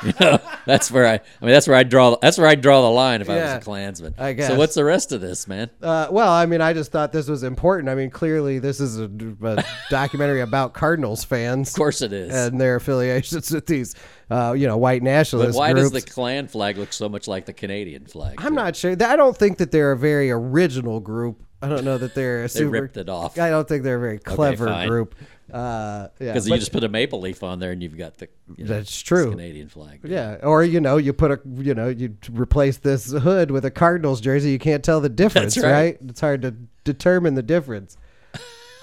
you 0.05 0.13
know, 0.21 0.39
that's 0.67 0.91
where 0.91 1.07
I. 1.07 1.15
I 1.15 1.45
mean, 1.45 1.53
that's 1.53 1.67
where 1.67 1.77
I 1.77 1.83
draw. 1.83 2.17
That's 2.21 2.39
where 2.39 2.47
I 2.47 2.55
draw 2.55 2.83
the 2.83 2.91
line 2.91 3.21
if 3.21 3.29
I 3.29 3.37
was 3.37 3.53
a 3.53 3.61
Klansman. 3.61 4.15
I 4.19 4.33
guess. 4.33 4.49
So, 4.49 4.57
what's 4.57 4.75
the 4.75 4.85
rest 4.85 5.13
of 5.13 5.21
this, 5.21 5.49
man? 5.49 5.71
Uh, 5.81 6.09
well, 6.11 6.31
I 6.31 6.47
mean, 6.47 6.61
I 6.61 6.73
just 6.73 6.93
thought 6.93 7.13
this 7.13 7.29
was 7.29 7.43
important. 7.43 7.89
I 7.89 7.95
mean, 7.95 8.11
clearly, 8.11 8.59
this 8.59 8.81
is 8.81 8.99
a, 8.99 9.11
a 9.43 9.65
documentary 9.91 10.41
about 10.41 10.75
Cardinals 10.75 11.25
fans. 11.25 11.71
Of 11.71 11.77
course, 11.77 12.03
it 12.03 12.13
is. 12.13 12.35
and 12.35 12.61
their 12.61 12.77
affiliations 12.77 13.51
with 13.51 13.67
these, 13.67 13.95
uh, 14.33 14.53
you 14.53 14.67
know, 14.67 14.77
white 14.77 15.03
nationalist. 15.03 15.53
but 15.53 15.59
why 15.59 15.73
groups. 15.73 15.91
does 15.91 16.05
the 16.05 16.11
Klan 16.11 16.49
flag 16.49 16.79
look 16.79 16.93
so 16.93 17.09
much 17.09 17.29
like 17.29 17.47
the 17.47 17.53
Canadian 17.53 18.07
flag? 18.07 18.37
I'm 18.39 18.49
too? 18.49 18.55
not 18.55 18.77
sure. 18.77 18.93
I 18.93 19.17
don't 19.17 19.37
think 19.37 19.59
that 19.59 19.71
they're 19.71 19.93
a 19.93 19.97
very 19.97 20.31
original 20.31 21.01
group. 21.01 21.43
I 21.61 21.69
don't 21.69 21.85
know 21.85 21.99
that 21.99 22.15
they're 22.15 22.41
a 22.41 22.43
They 22.43 22.49
super. 22.49 22.71
ripped 22.71 22.97
it 22.97 23.09
off 23.09 23.39
I 23.39 23.51
don't 23.51 23.69
think 23.69 23.85
they're 23.85 23.97
a 23.97 24.01
very 24.01 24.19
clever 24.19 24.67
fine. 24.67 24.89
group. 24.89 25.15
Uh, 25.53 26.09
yeah, 26.19 26.33
because 26.33 26.49
you 26.49 26.57
just 26.57 26.73
put 26.73 26.83
a 26.83 26.89
maple 26.89 27.21
leaf 27.21 27.43
on 27.43 27.59
there 27.59 27.73
and 27.73 27.83
you've 27.83 27.99
got 27.99 28.17
the. 28.17 28.29
You 28.57 28.65
know, 28.65 28.69
That's 28.75 29.01
true. 29.03 29.31
Canadian 29.31 29.69
flag. 29.69 30.01
Yeah, 30.03 30.37
or 30.43 30.65
you 30.65 30.81
know, 30.81 30.97
you 30.97 31.13
put 31.13 31.31
a 31.31 31.41
you 31.59 31.75
know, 31.75 31.89
you 31.89 32.17
replace 32.33 32.79
this 32.79 33.13
hood 33.13 33.51
with 33.51 33.67
a 33.67 33.71
Cardinals 33.71 34.23
jersey, 34.23 34.51
you 34.51 34.59
can't 34.59 34.83
tell 34.83 35.01
the 35.01 35.09
difference, 35.23 35.59
right. 35.59 35.71
right. 35.71 35.99
It's 36.09 36.21
hard 36.21 36.43
to 36.43 36.53
determine 36.85 37.35
the 37.35 37.43
difference. 37.43 37.99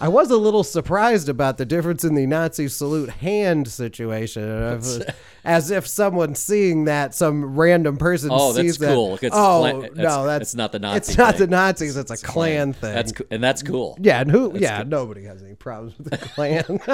I 0.01 0.07
was 0.07 0.31
a 0.31 0.37
little 0.37 0.63
surprised 0.63 1.27
about 1.29 1.57
the 1.57 1.65
difference 1.65 2.03
in 2.03 2.15
the 2.15 2.25
Nazi 2.25 2.67
salute 2.69 3.09
hand 3.09 3.67
situation, 3.67 4.43
of- 4.49 5.03
as 5.43 5.71
if 5.71 5.87
someone 5.87 6.35
seeing 6.35 6.85
that, 6.85 7.13
some 7.13 7.57
random 7.57 7.97
person 7.97 8.29
Oh, 8.31 8.53
sees 8.53 8.77
that's 8.77 8.89
that. 8.89 8.95
cool. 8.95 9.19
It's 9.21 9.35
oh 9.35 9.63
that's- 9.63 9.91
no, 9.95 10.25
that's 10.25 10.41
it's 10.43 10.55
not 10.55 10.71
the 10.71 10.79
Nazi 10.79 10.97
It's 10.97 11.17
not 11.17 11.35
thing. 11.35 11.49
the 11.49 11.55
Nazis. 11.55 11.97
It's, 11.97 12.11
a 12.11 12.17
Klan 12.17 12.73
thing. 12.73 12.93
That's 12.93 13.11
co- 13.11 13.25
and 13.29 13.43
that's 13.43 13.61
cool. 13.61 13.97
Yeah, 14.01 14.21
and 14.21 14.31
who? 14.31 14.53
yeah, 14.57 14.83
nobody 14.85 15.25
has 15.25 15.43
any 15.43 15.55
problems 15.55 15.97
with 15.97 16.09
the 16.11 16.17
Klan. 16.17 16.63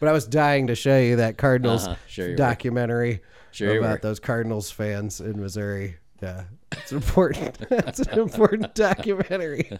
but 0.00 0.08
I 0.08 0.12
was 0.12 0.26
dying 0.26 0.66
to 0.68 0.74
show 0.74 0.98
you 0.98 1.16
that 1.16 1.36
Cardinals 1.38 1.86
Uh-huh, 1.86 1.96
sure 2.06 2.30
you 2.30 2.36
documentary 2.36 3.20
Sure 3.52 3.74
you 3.74 3.80
about 3.80 4.02
were. 4.02 4.08
those 4.08 4.20
Cardinals 4.20 4.70
fans 4.70 5.20
in 5.20 5.40
Missouri. 5.40 5.96
Yeah, 6.22 6.44
it's 6.72 6.92
important. 6.92 7.56
it's 7.70 7.98
an 8.00 8.18
important 8.18 8.74
documentary. 8.74 9.70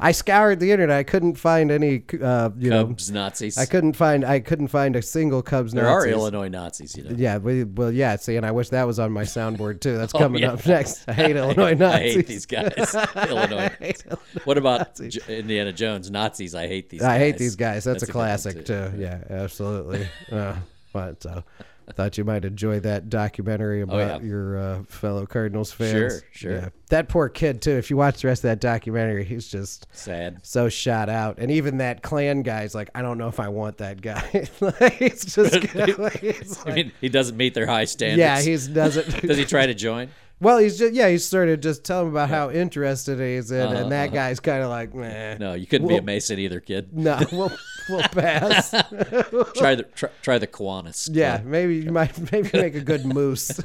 I 0.00 0.12
scoured 0.12 0.60
the 0.60 0.70
internet. 0.72 0.96
I 0.98 1.02
couldn't 1.02 1.34
find 1.34 1.70
any. 1.70 2.02
Uh, 2.22 2.50
you 2.58 2.70
Cubs 2.70 3.10
Nazis. 3.10 3.56
know, 3.56 3.62
I 3.62 3.66
couldn't 3.66 3.92
find. 3.94 4.24
I 4.24 4.40
couldn't 4.40 4.68
find 4.68 4.96
a 4.96 5.02
single 5.02 5.42
Cubs. 5.42 5.72
there 5.72 5.84
Nazis. 5.84 6.12
are 6.12 6.14
Illinois 6.14 6.48
Nazis, 6.48 6.96
you 6.96 7.04
know. 7.04 7.10
Yeah, 7.16 7.38
we, 7.38 7.64
well, 7.64 7.92
yeah. 7.92 8.16
See, 8.16 8.36
and 8.36 8.46
I 8.46 8.50
wish 8.50 8.70
that 8.70 8.86
was 8.86 8.98
on 8.98 9.12
my 9.12 9.22
soundboard 9.24 9.80
too. 9.80 9.96
That's 9.98 10.14
Oh, 10.18 10.18
coming 10.18 10.42
yeah. 10.42 10.52
up 10.52 10.66
next. 10.66 11.04
I 11.08 11.12
hate 11.12 11.36
Illinois 11.36 11.70
I 11.70 11.74
Nazis. 11.74 12.14
hate 12.14 12.26
these 12.26 12.46
guys. 12.46 12.94
Illinois. 13.28 13.56
I 13.80 13.84
hate 13.84 14.04
What 14.44 14.56
about 14.58 14.96
J- 14.96 15.38
Indiana 15.38 15.72
Jones? 15.72 16.10
Nazis. 16.10 16.54
I 16.54 16.66
hate 16.66 16.88
these. 16.88 17.02
I 17.02 17.14
guys. 17.14 17.20
hate 17.20 17.38
these 17.38 17.56
guys. 17.56 17.84
That's, 17.84 18.02
a, 18.02 18.06
good 18.06 18.14
one, 18.14 18.24
classic 18.26 18.64
too. 18.64 18.90
Yeah, 18.96 19.22
absolutely. 19.30 20.08
uh, 20.32 20.56
but 20.92 21.22
so 21.22 21.44
I 21.60 21.62
thought 21.92 22.18
you 22.18 22.24
might 22.24 22.44
enjoy 22.44 22.80
that 22.80 23.08
documentary 23.10 23.80
about 23.82 23.96
Oh, 23.96 23.98
yeah. 23.98 24.20
your 24.20 24.58
uh, 24.58 24.82
fellow 24.84 25.26
Cardinals 25.26 25.72
fans. 25.72 25.90
Sure, 25.90 26.10
sure. 26.32 26.52
Yeah. 26.52 26.68
That 26.90 27.08
poor 27.08 27.28
kid 27.28 27.60
too. 27.62 27.72
If 27.72 27.90
you 27.90 27.96
watch 27.96 28.22
the 28.22 28.28
rest 28.28 28.40
of 28.40 28.48
that 28.48 28.60
documentary, 28.60 29.24
he's 29.24 29.48
just 29.48 29.86
Sad. 29.92 30.40
so 30.42 30.68
shot 30.68 31.08
out. 31.08 31.38
And 31.38 31.50
even 31.50 31.78
that 31.78 32.02
Klan 32.02 32.42
guy's 32.42 32.74
like, 32.74 32.90
I 32.94 33.02
don't 33.02 33.18
know 33.18 33.28
if 33.28 33.40
I 33.40 33.48
want 33.48 33.78
that 33.78 34.00
guy. 34.00 34.22
like, 34.60 35.00
it's 35.02 35.34
just 35.34 35.52
like, 35.98 36.22
it's 36.24 36.66
I 36.66 36.72
mean, 36.74 36.92
he 37.00 37.08
doesn't 37.08 37.36
meet 37.36 37.54
their 37.54 37.66
high 37.66 37.84
standards. 37.84 38.18
yeah, 38.18 38.40
he's 38.40 38.68
doesn't. 38.68 39.20
Does 39.26 39.36
he 39.36 39.44
try 39.44 39.66
to 39.66 39.74
join? 39.74 40.08
Well, 40.40 40.58
he's 40.58 40.78
just 40.78 40.94
yeah. 40.94 41.08
He's 41.08 41.26
sort 41.26 41.48
of 41.48 41.60
just 41.60 41.84
telling 41.84 42.08
about 42.10 42.28
how 42.28 42.50
interested 42.50 43.18
he 43.18 43.34
is 43.34 43.50
in, 43.50 43.60
Uh-huh, 43.60 43.74
and 43.74 43.90
that 43.92 44.08
uh-huh. 44.08 44.14
guy's 44.14 44.38
kind 44.40 44.62
of 44.62 44.70
like, 44.70 44.94
nah. 44.94 45.34
No, 45.34 45.54
you 45.54 45.66
couldn't 45.66 45.88
be 45.88 45.96
a 45.96 46.02
Mason 46.02 46.38
either, 46.38 46.60
kid. 46.60 46.90
No, 46.92 47.18
we'll 47.32 47.50
we'll 47.88 48.02
pass. 48.12 48.70
Try 48.70 49.74
the 49.74 49.86
try, 49.94 50.08
try 50.22 50.38
the 50.38 50.46
Kiwanis. 50.46 51.08
Yeah, 51.12 51.40
maybe 51.44 51.76
you 51.78 51.90
might 51.90 52.16
maybe 52.32 52.50
make 52.52 52.74
a 52.76 52.80
good 52.80 53.04
moose. 53.04 53.58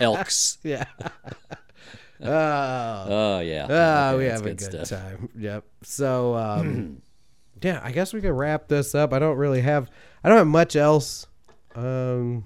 Elks. 0.00 0.58
yeah. 0.62 0.84
Oh, 2.22 2.26
Oh 2.28 3.40
yeah. 3.40 3.66
oh, 3.68 4.14
Okay, 4.14 4.18
we 4.18 4.24
have 4.30 4.40
a 4.46 4.54
good 4.54 4.60
stuff. 4.86 5.00
time. 5.00 5.30
Yep. 5.38 5.64
So, 5.82 6.34
um, 6.36 7.00
yeah, 7.62 7.80
I 7.82 7.92
guess 7.92 8.12
we 8.12 8.20
could 8.20 8.32
wrap 8.32 8.68
this 8.68 8.94
up. 8.94 9.12
I 9.12 9.18
don't 9.18 9.36
really 9.38 9.62
have, 9.62 9.90
I 10.22 10.28
don't 10.28 10.38
have 10.38 10.46
much 10.46 10.76
else. 10.76 11.26
Um, 11.74 12.44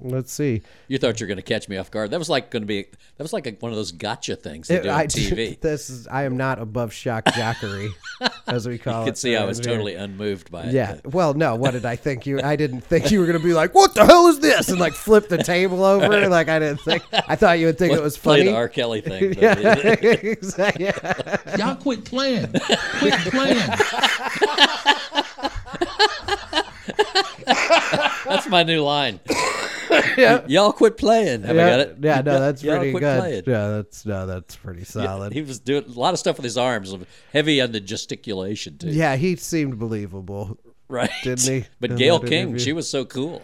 let's 0.00 0.32
see. 0.32 0.62
You 0.88 0.98
thought 0.98 1.18
you 1.20 1.24
were 1.24 1.28
going 1.28 1.36
to 1.36 1.42
catch 1.42 1.68
me 1.68 1.76
off 1.76 1.90
guard. 1.90 2.10
That 2.10 2.18
was 2.18 2.28
like 2.28 2.50
going 2.50 2.62
to 2.62 2.66
be. 2.66 2.82
That 2.82 3.24
was 3.24 3.32
like 3.32 3.46
a, 3.46 3.52
one 3.60 3.72
of 3.72 3.76
those 3.76 3.92
gotcha 3.92 4.36
things 4.36 4.68
they 4.68 4.80
do 4.80 4.88
on 4.90 4.94
I, 5.00 5.06
TV. 5.06 5.58
this 5.60 5.88
is, 5.90 6.06
I 6.06 6.24
am 6.24 6.36
not 6.36 6.58
above 6.60 6.92
shock 6.92 7.24
jockery, 7.26 7.88
as 8.46 8.68
we 8.68 8.78
call 8.78 8.94
You 8.94 8.98
it. 9.00 9.04
You 9.06 9.10
could 9.12 9.18
see 9.18 9.36
I 9.36 9.44
was 9.44 9.58
here. 9.58 9.64
totally 9.64 9.94
unmoved 9.94 10.50
by 10.50 10.64
it. 10.64 10.72
Yeah. 10.74 10.98
but- 11.02 11.14
Well, 11.14 11.34
no. 11.34 11.54
What 11.56 11.70
did 11.72 11.84
I 11.86 11.96
think 11.96 12.26
you? 12.26 12.40
I 12.42 12.56
didn't 12.56 12.82
think 12.82 13.10
you 13.10 13.20
were 13.20 13.26
gonna 13.26 13.38
be 13.38 13.54
like, 13.54 13.74
"What 13.74 13.94
the 13.94 14.04
hell 14.04 14.26
is 14.28 14.40
this?" 14.40 14.68
and 14.68 14.78
like 14.78 14.92
flip 14.92 15.28
the 15.28 15.38
table 15.38 15.84
over. 15.84 16.28
Like 16.36 16.48
I 16.48 16.58
didn't 16.58 16.80
think. 16.80 17.02
I 17.12 17.36
thought 17.36 17.58
you 17.58 17.66
would 17.66 17.78
think 17.78 17.92
it 17.94 18.02
was 18.02 18.18
Play 18.18 18.38
funny. 18.40 18.50
the 18.50 18.56
R. 18.56 18.68
Kelly 18.68 19.00
thing. 19.00 19.34
yeah. 19.34 19.54
exactly. 19.58 20.84
Yeah. 20.86 21.56
Y'all 21.56 21.76
quit 21.76 22.04
playing. 22.04 22.52
Quit 22.98 23.14
playing. 23.30 23.62
That's 28.24 28.48
my 28.48 28.62
new 28.64 28.82
line. 28.82 29.20
Yeah. 30.16 30.44
Y'all 30.46 30.72
quit 30.72 30.96
playing. 30.96 31.42
Have 31.42 31.56
I 31.56 31.58
yeah. 31.58 31.70
got 31.70 31.80
it? 31.80 31.96
Yeah. 32.00 32.20
No, 32.22 32.40
that's 32.40 32.62
Y'all 32.62 32.78
pretty 32.78 32.92
good. 32.98 33.18
playing. 33.20 33.42
Yeah. 33.46 33.68
That's 33.68 34.06
no. 34.06 34.26
That's 34.26 34.56
pretty 34.56 34.84
solid. 34.84 35.32
He 35.32 35.42
was 35.42 35.58
doing 35.60 35.84
a 35.84 35.88
lot 35.98 36.14
of 36.14 36.18
stuff 36.20 36.36
with 36.36 36.44
his 36.44 36.56
arms, 36.56 36.94
heavy 37.32 37.60
on 37.60 37.72
the 37.72 37.80
gesticulation 37.80 38.78
too. 38.78 38.88
Yeah, 38.88 39.16
he 39.16 39.36
seemed 39.36 39.78
believable. 39.78 40.58
right. 40.88 41.10
Didn't 41.22 41.42
he, 41.42 41.64
But 41.80 41.90
in 41.92 41.96
Gayle 41.98 42.20
King, 42.20 42.48
interview? 42.48 42.58
she 42.60 42.72
was 42.72 42.88
so 42.88 43.04
cool. 43.04 43.42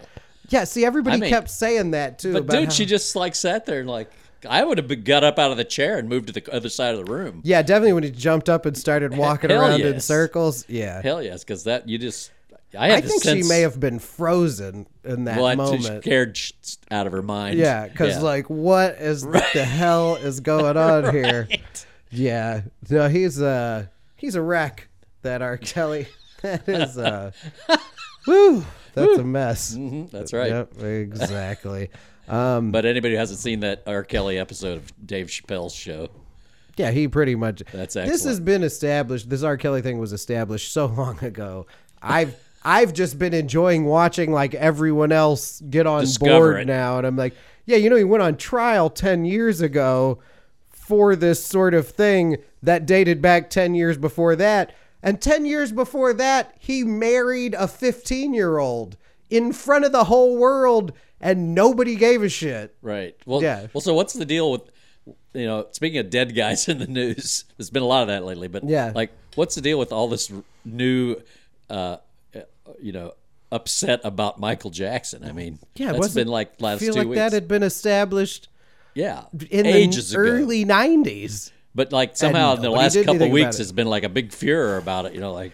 Yeah, 0.49 0.63
see, 0.63 0.83
everybody 0.83 1.17
I 1.17 1.19
mean- 1.19 1.29
kept 1.29 1.49
saying 1.49 1.91
that 1.91 2.19
too. 2.19 2.33
But 2.33 2.47
dude, 2.47 2.65
how- 2.65 2.69
she 2.71 2.85
just 2.85 3.15
like 3.15 3.35
sat 3.35 3.65
there 3.65 3.79
and 3.79 3.89
like 3.89 4.11
I 4.49 4.63
would 4.63 4.77
have 4.77 5.03
got 5.05 5.23
up 5.23 5.39
out 5.39 5.51
of 5.51 5.57
the 5.57 5.63
chair 5.63 5.97
and 5.97 6.09
moved 6.09 6.27
to 6.27 6.33
the 6.33 6.53
other 6.53 6.67
side 6.67 6.95
of 6.95 7.05
the 7.05 7.11
room. 7.11 7.41
Yeah, 7.45 7.61
definitely 7.61 7.93
when 7.93 8.03
he 8.03 8.11
jumped 8.11 8.49
up 8.49 8.65
and 8.65 8.77
started 8.77 9.15
walking 9.15 9.51
around 9.51 9.79
in 9.81 10.01
circles. 10.01 10.65
Yeah. 10.67 11.01
Hell 11.01 11.23
yes, 11.23 11.43
because 11.45 11.63
that 11.63 11.87
you 11.87 11.97
just. 11.97 12.31
I 12.77 12.95
I 12.95 13.01
think 13.01 13.23
sense, 13.23 13.45
she 13.45 13.49
may 13.49 13.61
have 13.61 13.79
been 13.79 13.99
frozen 13.99 14.87
in 15.03 15.25
that 15.25 15.39
well, 15.39 15.55
moment. 15.55 16.03
scared 16.03 16.39
out 16.89 17.05
of 17.05 17.13
her 17.13 17.21
mind. 17.21 17.59
Yeah, 17.59 17.87
because 17.87 18.21
like, 18.21 18.49
what 18.49 18.95
is 18.95 19.21
the 19.53 19.65
hell 19.65 20.15
is 20.15 20.39
going 20.39 20.77
on 20.77 21.13
here? 21.13 21.47
Yeah, 22.09 22.61
no, 22.89 23.09
he's 23.09 23.41
uh 23.41 23.85
he's 24.15 24.35
a 24.35 24.41
wreck. 24.41 24.87
That 25.21 25.41
R. 25.41 25.57
Kelly. 25.57 26.07
That 26.41 26.67
is 26.67 26.97
uh, 26.97 27.31
woo, 28.27 28.65
that's 28.93 29.17
a 29.17 29.23
mess. 29.23 29.75
Mhm, 29.77 30.11
that's 30.11 30.33
right. 30.33 30.49
Yep, 30.49 30.77
exactly. 30.83 31.89
Um, 32.27 32.71
But 32.71 32.85
anybody 32.85 33.13
who 33.13 33.19
hasn't 33.19 33.39
seen 33.39 33.61
that 33.61 33.83
R. 33.87 34.03
Kelly 34.03 34.37
episode 34.37 34.75
of 34.75 35.07
Dave 35.07 35.27
Chappelle's 35.27 35.73
show, 35.73 36.09
Yeah, 36.75 36.91
he 36.91 37.07
pretty 37.07 37.35
much. 37.35 37.63
That's 37.71 37.93
This 37.93 38.25
has 38.25 38.41
been 38.41 38.61
established. 38.63 39.29
This 39.29 39.41
R. 39.41 39.55
Kelly 39.55 39.81
thing 39.81 39.99
was 39.99 40.11
established 40.11 40.73
so 40.73 40.87
long 40.87 41.23
ago. 41.23 41.65
I've 42.01 42.35
I've 42.63 42.93
just 42.93 43.19
been 43.19 43.33
enjoying 43.33 43.85
watching 43.85 44.31
like 44.31 44.53
everyone 44.55 45.11
else 45.11 45.61
get 45.69 45.85
on 45.85 46.01
Discover 46.01 46.31
board 46.53 46.61
it. 46.61 46.65
now, 46.67 46.97
and 46.97 47.05
I'm 47.05 47.17
like, 47.17 47.35
yeah, 47.65 47.77
you 47.77 47.89
know, 47.89 47.95
he 47.95 48.03
went 48.03 48.23
on 48.23 48.37
trial 48.37 48.89
ten 48.89 49.25
years 49.25 49.61
ago 49.61 50.19
for 50.71 51.15
this 51.15 51.43
sort 51.43 51.73
of 51.73 51.87
thing 51.87 52.37
that 52.61 52.85
dated 52.85 53.21
back 53.21 53.49
ten 53.49 53.75
years 53.75 53.97
before 53.97 54.35
that, 54.37 54.73
and 55.01 55.21
ten 55.21 55.45
years 55.45 55.71
before 55.71 56.13
that, 56.13 56.55
he 56.59 56.83
married 56.83 57.53
a 57.53 57.67
15 57.67 58.33
year 58.33 58.57
old 58.59 58.97
in 59.29 59.51
front 59.51 59.83
of 59.85 59.91
the 59.91 60.05
whole 60.05 60.37
world, 60.37 60.93
and 61.19 61.53
nobody 61.55 61.95
gave 61.95 62.21
a 62.23 62.29
shit. 62.29 62.75
right? 62.81 63.15
Well, 63.25 63.41
Yeah. 63.41 63.67
Well, 63.73 63.81
so 63.81 63.93
what's 63.93 64.13
the 64.13 64.25
deal 64.25 64.51
with 64.51 64.61
you 65.33 65.45
know? 65.45 65.67
Speaking 65.71 65.99
of 65.99 66.09
dead 66.09 66.35
guys 66.35 66.67
in 66.69 66.77
the 66.79 66.87
news, 66.87 67.45
there's 67.57 67.69
been 67.69 67.83
a 67.83 67.87
lot 67.87 68.03
of 68.03 68.07
that 68.09 68.23
lately. 68.23 68.47
But 68.47 68.63
Yeah. 68.63 68.91
like, 68.95 69.11
what's 69.35 69.55
the 69.55 69.61
deal 69.61 69.79
with 69.79 69.91
all 69.91 70.07
this 70.07 70.31
new, 70.63 71.15
uh, 71.69 71.73
uh, 71.73 71.97
you 72.81 72.91
know, 72.91 73.13
upset 73.51 74.01
about 74.03 74.39
Michael 74.39 74.69
Jackson? 74.71 75.23
I 75.23 75.31
mean, 75.31 75.59
Yeah, 75.75 75.87
it 75.89 75.93
that's 75.93 75.99
wasn't- 75.99 76.25
been 76.25 76.31
like 76.31 76.59
last 76.61 76.79
feel 76.79 76.93
two 76.93 76.99
like 76.99 77.07
weeks. 77.09 77.19
that 77.19 77.33
had 77.33 77.47
been 77.47 77.63
established 77.63 78.49
yeah, 78.95 79.23
in 79.49 79.65
ages 79.65 80.11
the 80.11 80.19
ago. 80.19 80.29
early 80.29 80.65
90s. 80.65 81.51
But 81.75 81.91
like 81.91 82.15
somehow 82.15 82.55
in 82.55 82.61
the 82.61 82.69
last 82.69 82.95
couple 83.03 83.29
weeks, 83.31 83.57
it. 83.59 83.63
it's 83.63 83.71
been 83.71 83.87
like 83.87 84.03
a 84.03 84.09
big 84.09 84.31
furor 84.31 84.77
about 84.77 85.05
it. 85.07 85.13
You 85.13 85.19
know, 85.21 85.33
like 85.33 85.51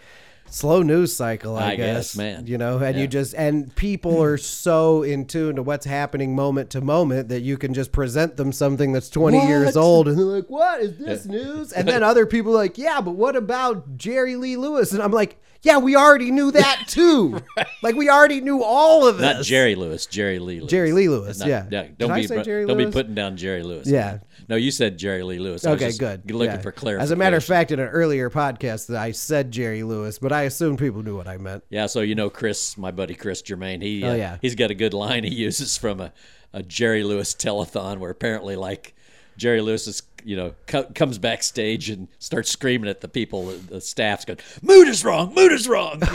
slow 0.52 0.82
news 0.82 1.16
cycle 1.16 1.56
i, 1.56 1.74
I 1.74 1.76
guess, 1.76 2.18
man. 2.18 2.48
you 2.48 2.58
know 2.58 2.80
and 2.80 2.96
Yeah. 2.96 3.04
you 3.04 3.08
just 3.08 3.36
and 3.36 3.74
people 3.76 4.20
are 4.24 4.36
so 4.36 5.04
in 5.04 5.26
tune 5.26 5.58
to 5.58 5.62
what's 5.62 5.86
happening 5.86 6.36
moment 6.36 6.72
to 6.72 6.82
moment 6.82 7.30
that 7.30 7.42
you 7.42 7.56
can 7.56 7.76
just 7.76 7.92
present 7.92 8.36
them 8.36 8.52
something 8.52 8.92
that's 8.92 9.10
20 9.12 9.46
years 9.46 9.78
old 9.78 10.08
and 10.08 10.18
they're 10.18 10.26
like 10.26 10.50
what 10.50 10.82
is 10.82 10.98
this 10.98 11.28
news 11.28 11.72
and 11.72 11.88
then 11.88 12.02
other 12.02 12.26
people 12.26 12.54
are 12.54 12.56
like 12.56 12.80
yeah 12.80 13.00
but 13.00 13.12
what 13.12 13.36
about 13.36 13.96
jerry 13.96 14.36
lee 14.36 14.58
lewis 14.58 14.92
and 14.92 15.04
i'm 15.04 15.12
like 15.12 15.40
yeah 15.64 15.78
we 15.78 15.96
already 15.96 16.32
knew 16.32 16.52
that 16.52 16.84
too 16.88 17.40
like 17.84 17.96
we 17.96 18.10
already 18.10 18.42
knew 18.42 18.64
all 18.64 19.08
of 19.08 19.18
this 19.18 19.36
not 19.36 19.44
Jerry 19.46 19.76
Lewis, 19.76 20.06
Jerry 20.06 20.40
Lee 20.40 20.60
Lewis. 20.60 20.70
Jerry 20.72 20.92
Lee 20.92 21.10
Lewis, 21.10 21.40
Not- 21.40 21.48
yeah. 21.48 21.62
Don't 21.70 21.98
Did 21.98 22.30
be 22.30 22.66
don't 22.66 22.78
be 22.78 22.88
putting 22.92 23.16
down 23.16 23.38
Jerry 23.38 23.64
Lewis. 23.64 23.88
Yeah. 23.88 24.20
No, 24.48 24.56
you 24.56 24.72
said 24.72 24.98
Jerry 24.98 25.22
Lee 25.24 25.38
Lewis. 25.40 25.66
I 25.66 25.72
Okay, 25.72 25.92
good. 25.92 26.30
Looking 26.32 26.56
Yeah. 26.56 26.62
for 26.62 26.72
clarification. 26.72 27.04
As 27.04 27.12
a 27.12 27.16
matter 27.16 27.38
of 27.38 27.44
fact, 27.44 27.72
in 27.72 27.80
an 27.80 27.88
earlier 27.90 28.30
podcast, 28.30 28.88
that 28.88 28.98
I 28.98 29.12
said 29.12 29.52
Jerry 29.52 29.84
Lewis, 29.84 30.18
but 30.18 30.32
I 30.32 30.44
assumed 30.44 30.80
people 30.80 31.04
knew 31.04 31.16
what 31.16 31.28
I 31.28 31.38
meant. 31.38 31.64
Yeah, 31.70 31.86
so 31.86 32.02
you 32.02 32.16
know 32.16 32.30
Chris, 32.30 32.78
my 32.78 32.92
buddy 32.92 33.14
Chris 33.14 33.42
Germain. 33.42 33.82
He 33.82 34.04
Oh, 34.04 34.12
uh, 34.12 34.16
yeah. 34.16 34.38
he's 34.42 34.56
got 34.56 34.72
a 34.72 34.76
good 34.76 34.94
line 34.94 35.24
he 35.24 35.34
uses 35.36 35.78
from 35.78 36.00
a, 36.00 36.12
a 36.54 36.64
Jerry 36.64 37.04
Lewis 37.04 37.34
telethon 37.36 38.00
where 38.00 38.10
apparently 38.12 38.56
like 38.56 38.96
Jerry 39.40 39.62
Lewis 39.62 39.88
is 39.88 40.04
you 40.24 40.36
know 40.36 40.54
co- 40.68 40.84
comes 40.94 41.18
backstage 41.18 41.90
and 41.90 42.08
starts 42.20 42.52
screaming 42.52 42.90
at 42.90 43.02
the 43.02 43.08
people, 43.08 43.46
the, 43.46 43.82
staff's 43.82 44.26
going, 44.26 44.40
"Mood 44.62 44.88
is 44.88 45.04
wrong, 45.04 45.34
mood 45.34 45.52
is 45.52 45.68
wrong," 45.68 46.00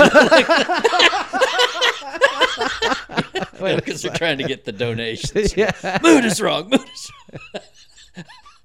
because 3.75 4.03
they're 4.03 4.15
trying 4.15 4.39
to 4.39 4.45
get 4.45 4.65
the 4.65 4.73
donations. 4.73 5.57
Yeah. 5.65 5.73
mood 6.03 6.25
is 6.25 6.41
wrong, 6.41 6.69
mood 6.69 6.81
is 6.81 7.11
wrong. 7.33 7.65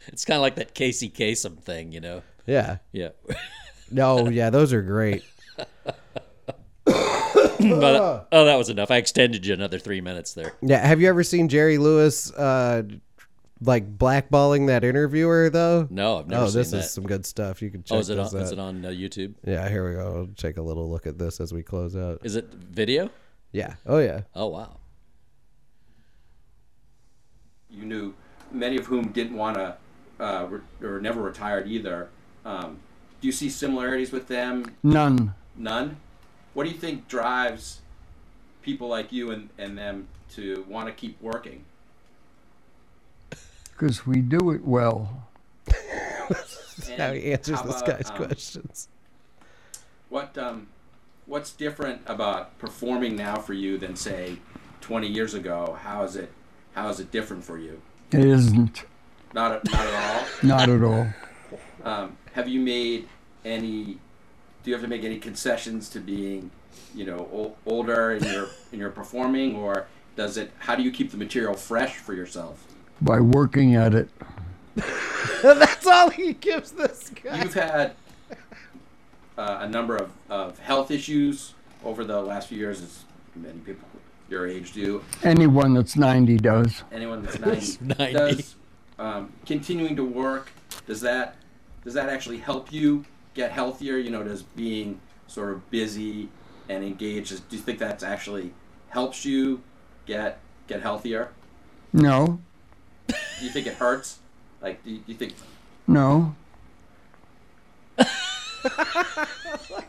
it's 0.08 0.26
kind 0.26 0.38
of 0.38 0.42
like 0.42 0.56
that 0.56 0.74
Casey 0.74 1.10
Kasem 1.10 1.58
thing, 1.60 1.92
you 1.92 2.02
know. 2.02 2.22
Yeah. 2.46 2.78
Yeah. 2.92 3.10
No, 3.92 4.28
yeah, 4.28 4.50
those 4.50 4.74
are 4.74 4.82
great. 4.82 5.24
but, 6.86 8.28
oh, 8.32 8.46
that 8.46 8.56
was 8.56 8.70
enough. 8.70 8.92
I 8.92 8.98
extended 8.98 9.46
you 9.46 9.54
another 9.54 9.80
three 9.80 10.02
minutes 10.02 10.34
there. 10.34 10.54
Yeah, 10.62 10.86
have 10.86 11.00
you 11.00 11.08
ever 11.10 11.24
seen 11.24 11.48
Jerry 11.48 11.78
Lewis 11.78 12.32
uh 12.34 12.84
like 13.62 13.98
blackballing 13.98 14.68
that 14.68 14.84
interviewer 14.84 15.50
though? 15.50 15.88
No, 15.90 16.20
I've 16.20 16.28
never 16.28 16.44
Oh, 16.44 16.48
seen 16.48 16.60
this 16.60 16.72
that. 16.72 16.78
is 16.78 16.92
some 16.92 17.04
good 17.06 17.26
stuff. 17.26 17.62
You 17.62 17.70
can 17.70 17.84
check 17.84 17.96
Oh, 17.98 18.00
is 18.00 18.10
it 18.10 18.16
this 18.16 18.34
on, 18.34 18.42
is 18.42 18.52
it 18.52 18.60
on 18.60 18.86
uh, 18.86 18.90
YouTube? 18.90 19.36
Yeah, 19.46 19.68
here 19.70 19.88
we 19.90 19.96
go. 19.96 20.20
I'll 20.28 20.36
take 20.36 20.58
a 20.58 20.62
little 20.62 20.90
look 20.90 21.06
at 21.08 21.18
this 21.18 21.40
as 21.40 21.54
we 21.54 21.64
close 21.64 21.96
out. 21.96 22.22
Is 22.24 22.36
it 22.36 22.46
video? 22.54 23.10
Yeah. 23.52 23.76
Oh 23.86 24.00
yeah. 24.00 24.22
Oh 24.36 24.48
wow. 24.48 24.78
you 27.70 27.86
knew, 27.86 28.14
many 28.52 28.78
of 28.78 28.88
whom 28.88 29.10
didn't 29.12 29.38
want 29.38 29.56
to, 29.56 29.78
uh, 30.20 30.48
re- 30.50 30.88
or 30.88 31.00
never 31.00 31.22
retired 31.22 31.68
either. 31.68 32.10
Um, 32.44 32.80
do 33.22 33.28
you 33.28 33.32
see 33.32 33.50
similarities 33.50 34.12
with 34.12 34.28
them? 34.28 34.76
None. 34.82 35.36
None. 35.56 35.98
What 36.54 36.64
do 36.64 36.72
you 36.72 36.78
think 36.78 37.08
drives 37.08 37.82
people 38.64 38.88
like 38.88 39.12
you 39.12 39.30
and, 39.32 39.50
and 39.60 39.78
them 39.78 40.08
to 40.32 40.66
want 40.68 40.88
to 40.88 40.94
keep 40.94 41.22
working? 41.22 41.64
Because 43.80 44.06
we 44.06 44.20
do 44.20 44.52
it 44.52 44.64
well. 44.66 45.28
And 46.90 46.98
How 46.98 47.12
he 47.12 47.34
answers 47.34 47.58
how 47.60 47.64
this 47.64 47.82
about, 47.82 47.98
guy's 47.98 48.10
um, 48.10 48.16
questions. 48.16 48.88
What 50.08 50.38
um, 50.38 50.68
what's 51.26 51.52
different 51.52 52.02
about 52.06 52.58
performing 52.58 53.18
now 53.18 53.36
for 53.36 53.52
you 53.54 53.78
than 53.78 53.98
say 53.98 54.38
20 54.80 55.08
years 55.08 55.34
ago? 55.34 55.78
How 55.82 56.04
is 56.04 56.16
it 56.16 56.32
how 56.74 56.88
is 56.88 57.02
it 57.02 57.12
different 57.12 57.44
for 57.44 57.58
you? 57.58 57.82
It 58.12 58.24
isn't. 58.24 58.86
Not 59.34 59.52
at, 59.52 59.72
not 59.72 59.88
at 59.88 59.94
all. 59.94 60.26
Not 60.44 60.70
at 60.70 60.84
all. 60.84 61.08
Um, 61.84 62.18
have 62.32 62.48
you 62.48 62.62
made 62.62 63.10
any? 63.44 64.00
Do 64.64 64.72
you 64.72 64.74
have 64.74 64.82
to 64.82 64.88
make 64.88 65.04
any 65.04 65.20
concessions 65.20 65.90
to 65.90 66.00
being, 66.00 66.50
you 66.96 67.06
know, 67.06 67.28
ol- 67.32 67.58
older 67.66 68.12
in 68.14 68.24
your 68.24 68.48
in 68.72 68.80
your 68.80 68.90
performing, 68.90 69.58
or 69.58 69.88
does 70.16 70.38
it? 70.38 70.52
How 70.60 70.76
do 70.76 70.84
you 70.84 70.92
keep 70.92 71.12
the 71.12 71.18
material 71.18 71.56
fresh 71.56 71.98
for 71.98 72.14
yourself? 72.14 72.66
By 73.02 73.20
working 73.20 73.76
at 73.76 73.94
it. 73.94 74.10
That's 75.44 75.88
all 75.88 76.10
he 76.10 76.34
gives 76.34 76.72
this 76.72 77.12
guy. 77.24 77.44
You've 77.44 77.54
had 77.54 77.94
uh, 79.38 79.60
a 79.62 79.70
number 79.70 79.96
of, 79.98 80.12
of 80.30 80.60
health 80.60 80.92
issues 80.92 81.54
over 81.84 82.04
the 82.04 82.22
last 82.22 82.50
few 82.50 82.58
years, 82.58 82.82
as 82.82 83.04
many 83.36 83.60
people 83.60 83.88
your 84.30 84.48
age 84.48 84.74
do. 84.74 85.04
Anyone 85.24 85.74
that's 85.74 85.96
90 85.96 86.38
does. 86.38 86.84
Anyone 86.92 87.24
that's 87.24 87.82
90, 87.82 87.96
90. 87.98 88.14
does 88.14 88.56
um, 89.00 89.32
continuing 89.46 89.96
to 89.96 90.04
work 90.04 90.52
does 90.86 91.02
that 91.02 91.36
does 91.84 91.94
that 91.94 92.10
actually 92.10 92.38
help 92.38 92.72
you 92.72 93.06
get 93.34 93.52
healthier? 93.52 93.98
You 93.98 94.12
know, 94.12 94.24
does 94.24 94.44
being 94.44 95.00
sort 95.28 95.52
of 95.52 95.70
busy 95.72 96.30
and 96.68 96.84
engaged? 96.84 97.48
Do 97.50 97.56
you 97.56 97.62
think 97.62 97.80
that 97.80 98.04
actually 98.04 98.54
helps 98.90 99.26
you 99.26 99.62
get 100.06 100.40
get 100.68 100.82
healthier? 100.82 101.30
No. 101.94 102.40
Do 103.10 103.16
you 103.46 103.50
think 103.52 103.68
it 103.68 103.74
hurts? 103.76 104.20
Like, 104.62 104.84
do 104.84 104.92
you, 104.92 104.98
do 104.98 105.04
you 105.08 105.16
think? 105.18 105.34
No. 105.88 106.36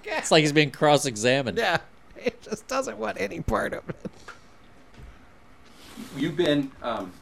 It's 0.07 0.31
like 0.31 0.43
he's 0.43 0.53
being 0.53 0.71
cross-examined. 0.71 1.59
Yeah. 1.59 1.79
He 2.21 2.31
just 2.43 2.67
doesn't 2.69 2.99
want 2.99 3.21
any 3.21 3.41
part 3.41 3.73
of 3.73 3.89
it. 3.89 3.97
You've 6.17 6.37
been 6.37 6.71
um, 6.83 7.13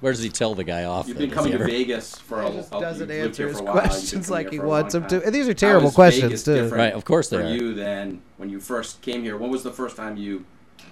Where 0.00 0.12
does 0.12 0.22
he 0.22 0.28
tell 0.28 0.54
the 0.54 0.64
guy 0.64 0.84
off? 0.84 1.08
you've 1.08 1.18
been 1.18 1.30
coming 1.30 1.52
to 1.52 1.58
ever- 1.58 1.66
Vegas 1.66 2.16
for 2.18 2.40
a 2.42 2.50
He 2.50 2.56
just 2.58 2.72
a- 2.74 2.80
doesn't 2.80 3.00
you've 3.08 3.08
lived 3.18 3.26
answer 3.28 3.42
here 3.44 3.48
his 3.48 3.58
for 3.58 3.62
a 3.62 3.66
while, 3.66 3.74
you've 3.74 3.82
been 3.84 3.90
questions 3.90 4.30
like 4.30 4.50
he 4.50 4.58
wants 4.58 4.94
long 4.94 5.02
him 5.04 5.08
to. 5.10 5.24
And 5.26 5.34
these 5.34 5.48
are 5.48 5.54
terrible 5.54 5.88
is 5.88 5.94
questions, 5.94 6.24
Vegas 6.24 6.44
too. 6.44 6.54
different 6.54 6.74
Right, 6.74 6.92
of 6.92 7.04
course 7.04 7.28
they 7.28 7.36
for 7.38 7.42
are. 7.44 7.48
you 7.48 7.74
then 7.74 8.22
when 8.36 8.50
you 8.50 8.60
first 8.60 9.00
came 9.02 9.22
here. 9.22 9.36
When 9.36 9.50
was 9.50 9.62
the 9.62 9.72
first 9.72 9.96
time 9.96 10.16
you 10.16 10.44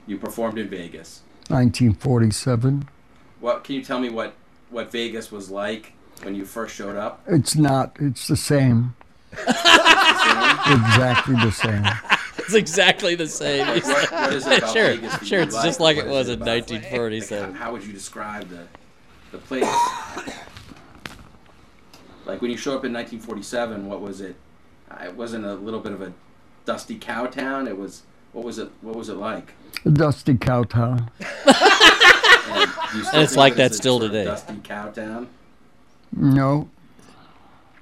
you 0.07 0.17
performed 0.19 0.59
in 0.59 0.69
Vegas? 0.69 1.21
1947. 1.49 2.89
What 3.41 3.65
can 3.65 3.75
you 3.75 3.83
tell 3.85 3.99
me 3.99 4.11
what 4.11 4.35
what 4.71 4.93
Vegas 4.93 5.33
was 5.33 5.51
like 5.51 5.93
when 6.23 6.35
you 6.35 6.45
first 6.45 6.75
showed 6.75 6.97
up? 6.97 7.23
It's 7.27 7.57
not. 7.57 7.97
It's 8.01 8.29
the 8.29 8.37
same. 8.37 8.95
exactly 9.33 11.35
the 11.37 11.51
same. 11.53 11.85
It's 12.39 12.55
exactly 12.55 13.15
the 13.15 13.27
same. 13.29 13.67
Like, 13.67 13.85
what, 13.85 14.13
what 14.13 14.33
is 14.33 14.47
it 14.47 14.59
about 14.59 14.73
sure, 14.73 14.89
Vegas 14.95 15.13
that 15.19 15.27
sure. 15.27 15.39
you 15.39 15.45
It's 15.45 15.55
like? 15.55 15.65
just 15.65 15.81
like 15.81 15.97
What 15.97 16.07
it 16.07 16.11
is 16.11 16.15
was 16.15 16.29
in 16.29 16.35
about- 16.43 16.71
1947. 16.71 17.55
How 17.55 17.73
would 17.73 17.85
you 17.85 17.93
describe 17.93 18.49
the 18.49 18.67
the 19.33 19.39
place? 19.39 19.65
like 22.27 22.43
when 22.43 22.51
you 22.51 22.57
show 22.57 22.73
up 22.73 22.85
in 22.85 22.93
1947, 22.93 23.87
what 23.87 24.01
was 24.01 24.21
it? 24.21 24.37
Uh, 24.91 25.05
It 25.05 25.17
wasn't 25.17 25.45
a 25.45 25.55
little 25.55 25.81
bit 25.81 25.93
of 25.93 26.03
a 26.03 26.13
dusty 26.65 26.97
cow 26.99 27.27
town. 27.27 27.69
It 27.69 27.79
was. 27.79 28.03
What 28.33 28.45
was 28.45 28.59
it? 28.59 28.71
What 28.81 28.95
was 28.97 29.09
it 29.09 29.17
like? 29.17 29.53
A 29.85 29.91
dusty 29.91 30.37
cow 30.37 30.63
town. 30.65 31.11
And 32.53 32.69
Do 32.93 32.99
you 32.99 33.05
still 33.05 33.15
And 33.15 33.23
it's 33.23 33.37
like 33.37 33.55
that 33.57 33.75
still 33.75 34.01
today. 34.01 34.25
Dusty 34.25 34.57
cow 34.65 34.89
town. 34.91 35.29
No. 36.17 36.69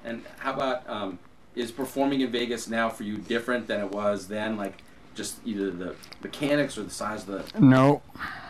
And 0.05 0.23
how 0.37 0.53
about 0.53 0.87
um, 0.87 1.17
is 1.55 1.71
performing 1.71 2.21
in 2.21 2.31
Vegas 2.31 2.67
now 2.67 2.87
for 2.89 3.03
you 3.03 3.17
different 3.17 3.65
than 3.65 3.79
it 3.79 3.89
was 3.91 4.27
then? 4.27 4.57
Like 4.57 4.83
just 5.15 5.37
either 5.43 5.71
the 5.71 5.95
mechanics 6.21 6.77
or 6.77 6.83
the 6.83 6.91
size 6.91 7.27
of 7.27 7.51
the 7.51 7.59
No. 7.59 8.03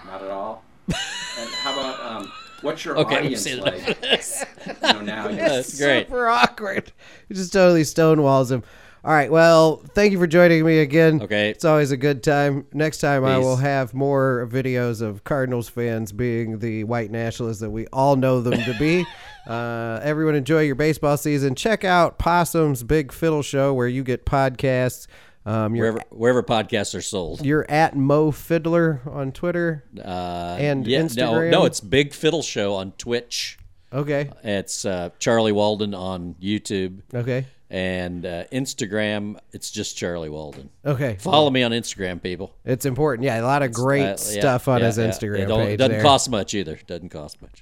not 0.05 0.21
at 0.21 0.29
all. 0.29 0.63
and 0.87 1.49
how 1.63 1.73
about 1.79 1.99
um, 2.01 2.31
what's 2.63 2.83
your 2.83 2.97
Okay, 2.97 3.17
audience 3.19 3.45
like? 3.45 3.75
enough 3.75 3.89
of 3.89 4.01
this. 4.01 4.45
you 4.65 4.73
know 4.93 5.01
now. 5.01 5.23
you're- 5.29 5.35
That's 5.37 5.79
great. 5.79 6.07
Super 6.07 6.27
awkward. 6.27 6.91
He 7.29 7.35
just 7.35 7.53
totally 7.53 7.83
stonewalls 7.83 8.51
him. 8.51 8.63
All 9.03 9.13
right. 9.13 9.31
Well, 9.31 9.77
thank 9.95 10.11
you 10.11 10.19
for 10.19 10.27
joining 10.27 10.65
me 10.65 10.79
again. 10.79 11.21
Okay. 11.21 11.49
It's 11.49 11.63
always 11.63 11.91
a 11.91 11.97
good 11.97 12.21
time. 12.21 12.65
Next 12.73 12.97
time, 12.99 13.23
I 13.23 13.37
will 13.37 13.55
have 13.55 13.93
more 13.93 14.47
videos 14.51 15.01
of 15.01 15.23
Cardinals 15.23 15.69
fans 15.69 16.11
being 16.11 16.59
the 16.59 16.83
white 16.83 17.09
nationalists 17.09 17.59
that 17.61 17.69
we 17.69 17.87
all 17.87 18.15
know 18.17 18.41
them 18.41 18.59
to 18.61 18.77
be. 18.77 19.05
Uh, 19.47 19.99
everyone, 20.03 20.35
enjoy 20.35 20.61
your 20.61 20.75
baseball 20.75 21.17
season. 21.17 21.55
Check 21.55 21.83
out 21.83 22.19
Possum's 22.19 22.83
Big 22.83 23.11
Fiddle 23.11 23.41
Show, 23.41 23.73
where 23.73 23.87
you 23.87 24.03
get 24.03 24.23
podcasts. 24.23 25.07
Um, 25.43 25.73
Wherever 25.73 26.01
wherever 26.11 26.43
podcasts 26.43 26.93
are 26.93 27.01
sold. 27.01 27.43
you're 27.43 27.65
at 27.67 27.95
Mo 27.97 28.29
Fiddler 28.29 29.01
on 29.09 29.31
Twitter. 29.31 29.85
Uh, 29.97 30.57
And 30.59 30.85
yeah, 30.85 31.07
No, 31.15 31.49
no, 31.49 31.65
it's 31.65 31.79
Big 31.79 32.13
Fiddle 32.13 32.43
Show 32.43 32.75
on 32.75 32.91
Twitch. 32.99 33.57
Okay. 33.91 34.29
It's 34.43 34.85
uh, 34.85 35.09
Charlie 35.17 35.53
Walden 35.53 35.95
on 35.95 36.35
YouTube. 36.39 37.01
Okay. 37.11 37.47
And 37.71 38.25
uh, 38.25 38.45
Instagram, 38.45 39.37
it's 39.51 39.69
just 39.69 39.95
Charlie 39.95 40.29
Walden. 40.29 40.71
Okay. 40.83 41.17
Follow 41.19 41.51
me 41.51 41.61
on 41.61 41.69
Instagram, 41.71 42.19
people. 42.21 42.51
It's 42.65 42.83
important. 42.85 43.25
Yeah, 43.25 43.39
a 43.39 43.43
lot 43.43 43.61
of 43.61 43.71
great 43.73 44.01
Uh, 44.05 44.07
yeah, 44.09 44.15
stuff 44.15 44.67
on 44.67 44.79
yeah, 44.79 44.87
his 44.87 44.97
yeah. 44.97 45.07
Instagram 45.07 45.39
It 45.43 45.47
page. 45.49 45.77
doesn't 45.77 45.91
there. 45.91 46.01
cost 46.01 46.29
much 46.31 46.55
either. 46.55 46.79
Doesn't 46.87 47.09
cost 47.09 47.37
much. 47.41 47.61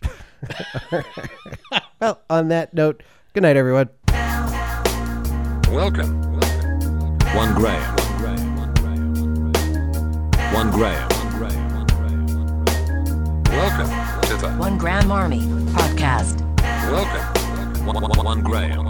Well, 1.99 2.21
on 2.29 2.49
that 2.49 2.75
note, 2.75 3.01
good 3.33 3.41
night, 3.41 3.55
everyone. 3.57 3.89
Welcome. 5.71 6.21
One 7.33 7.55
gram. 7.55 7.95
One 10.53 10.71
gram. 10.71 11.09
Welcome 13.49 14.21
to 14.29 14.37
the 14.37 14.53
One 14.59 14.77
Graham 14.77 15.11
Army 15.11 15.39
Podcast. 15.73 16.39
Welcome. 16.91 17.85
One, 17.87 18.01
one, 18.03 18.25
one 18.25 18.41
gram. 18.43 18.87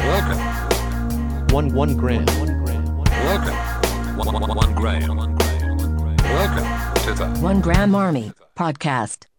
Welcome. 0.00 0.38
One 1.48 1.74
one 1.74 1.96
gram. 1.96 2.24
Welcome. 2.26 3.56
One, 4.16 4.32
one, 4.32 4.56
one 4.56 4.74
gram. 4.74 5.16
Welcome 6.18 7.02
to 7.04 7.14
the 7.14 7.28
One 7.40 7.60
Graham 7.60 7.94
Army 7.94 8.32
Podcast. 8.56 9.29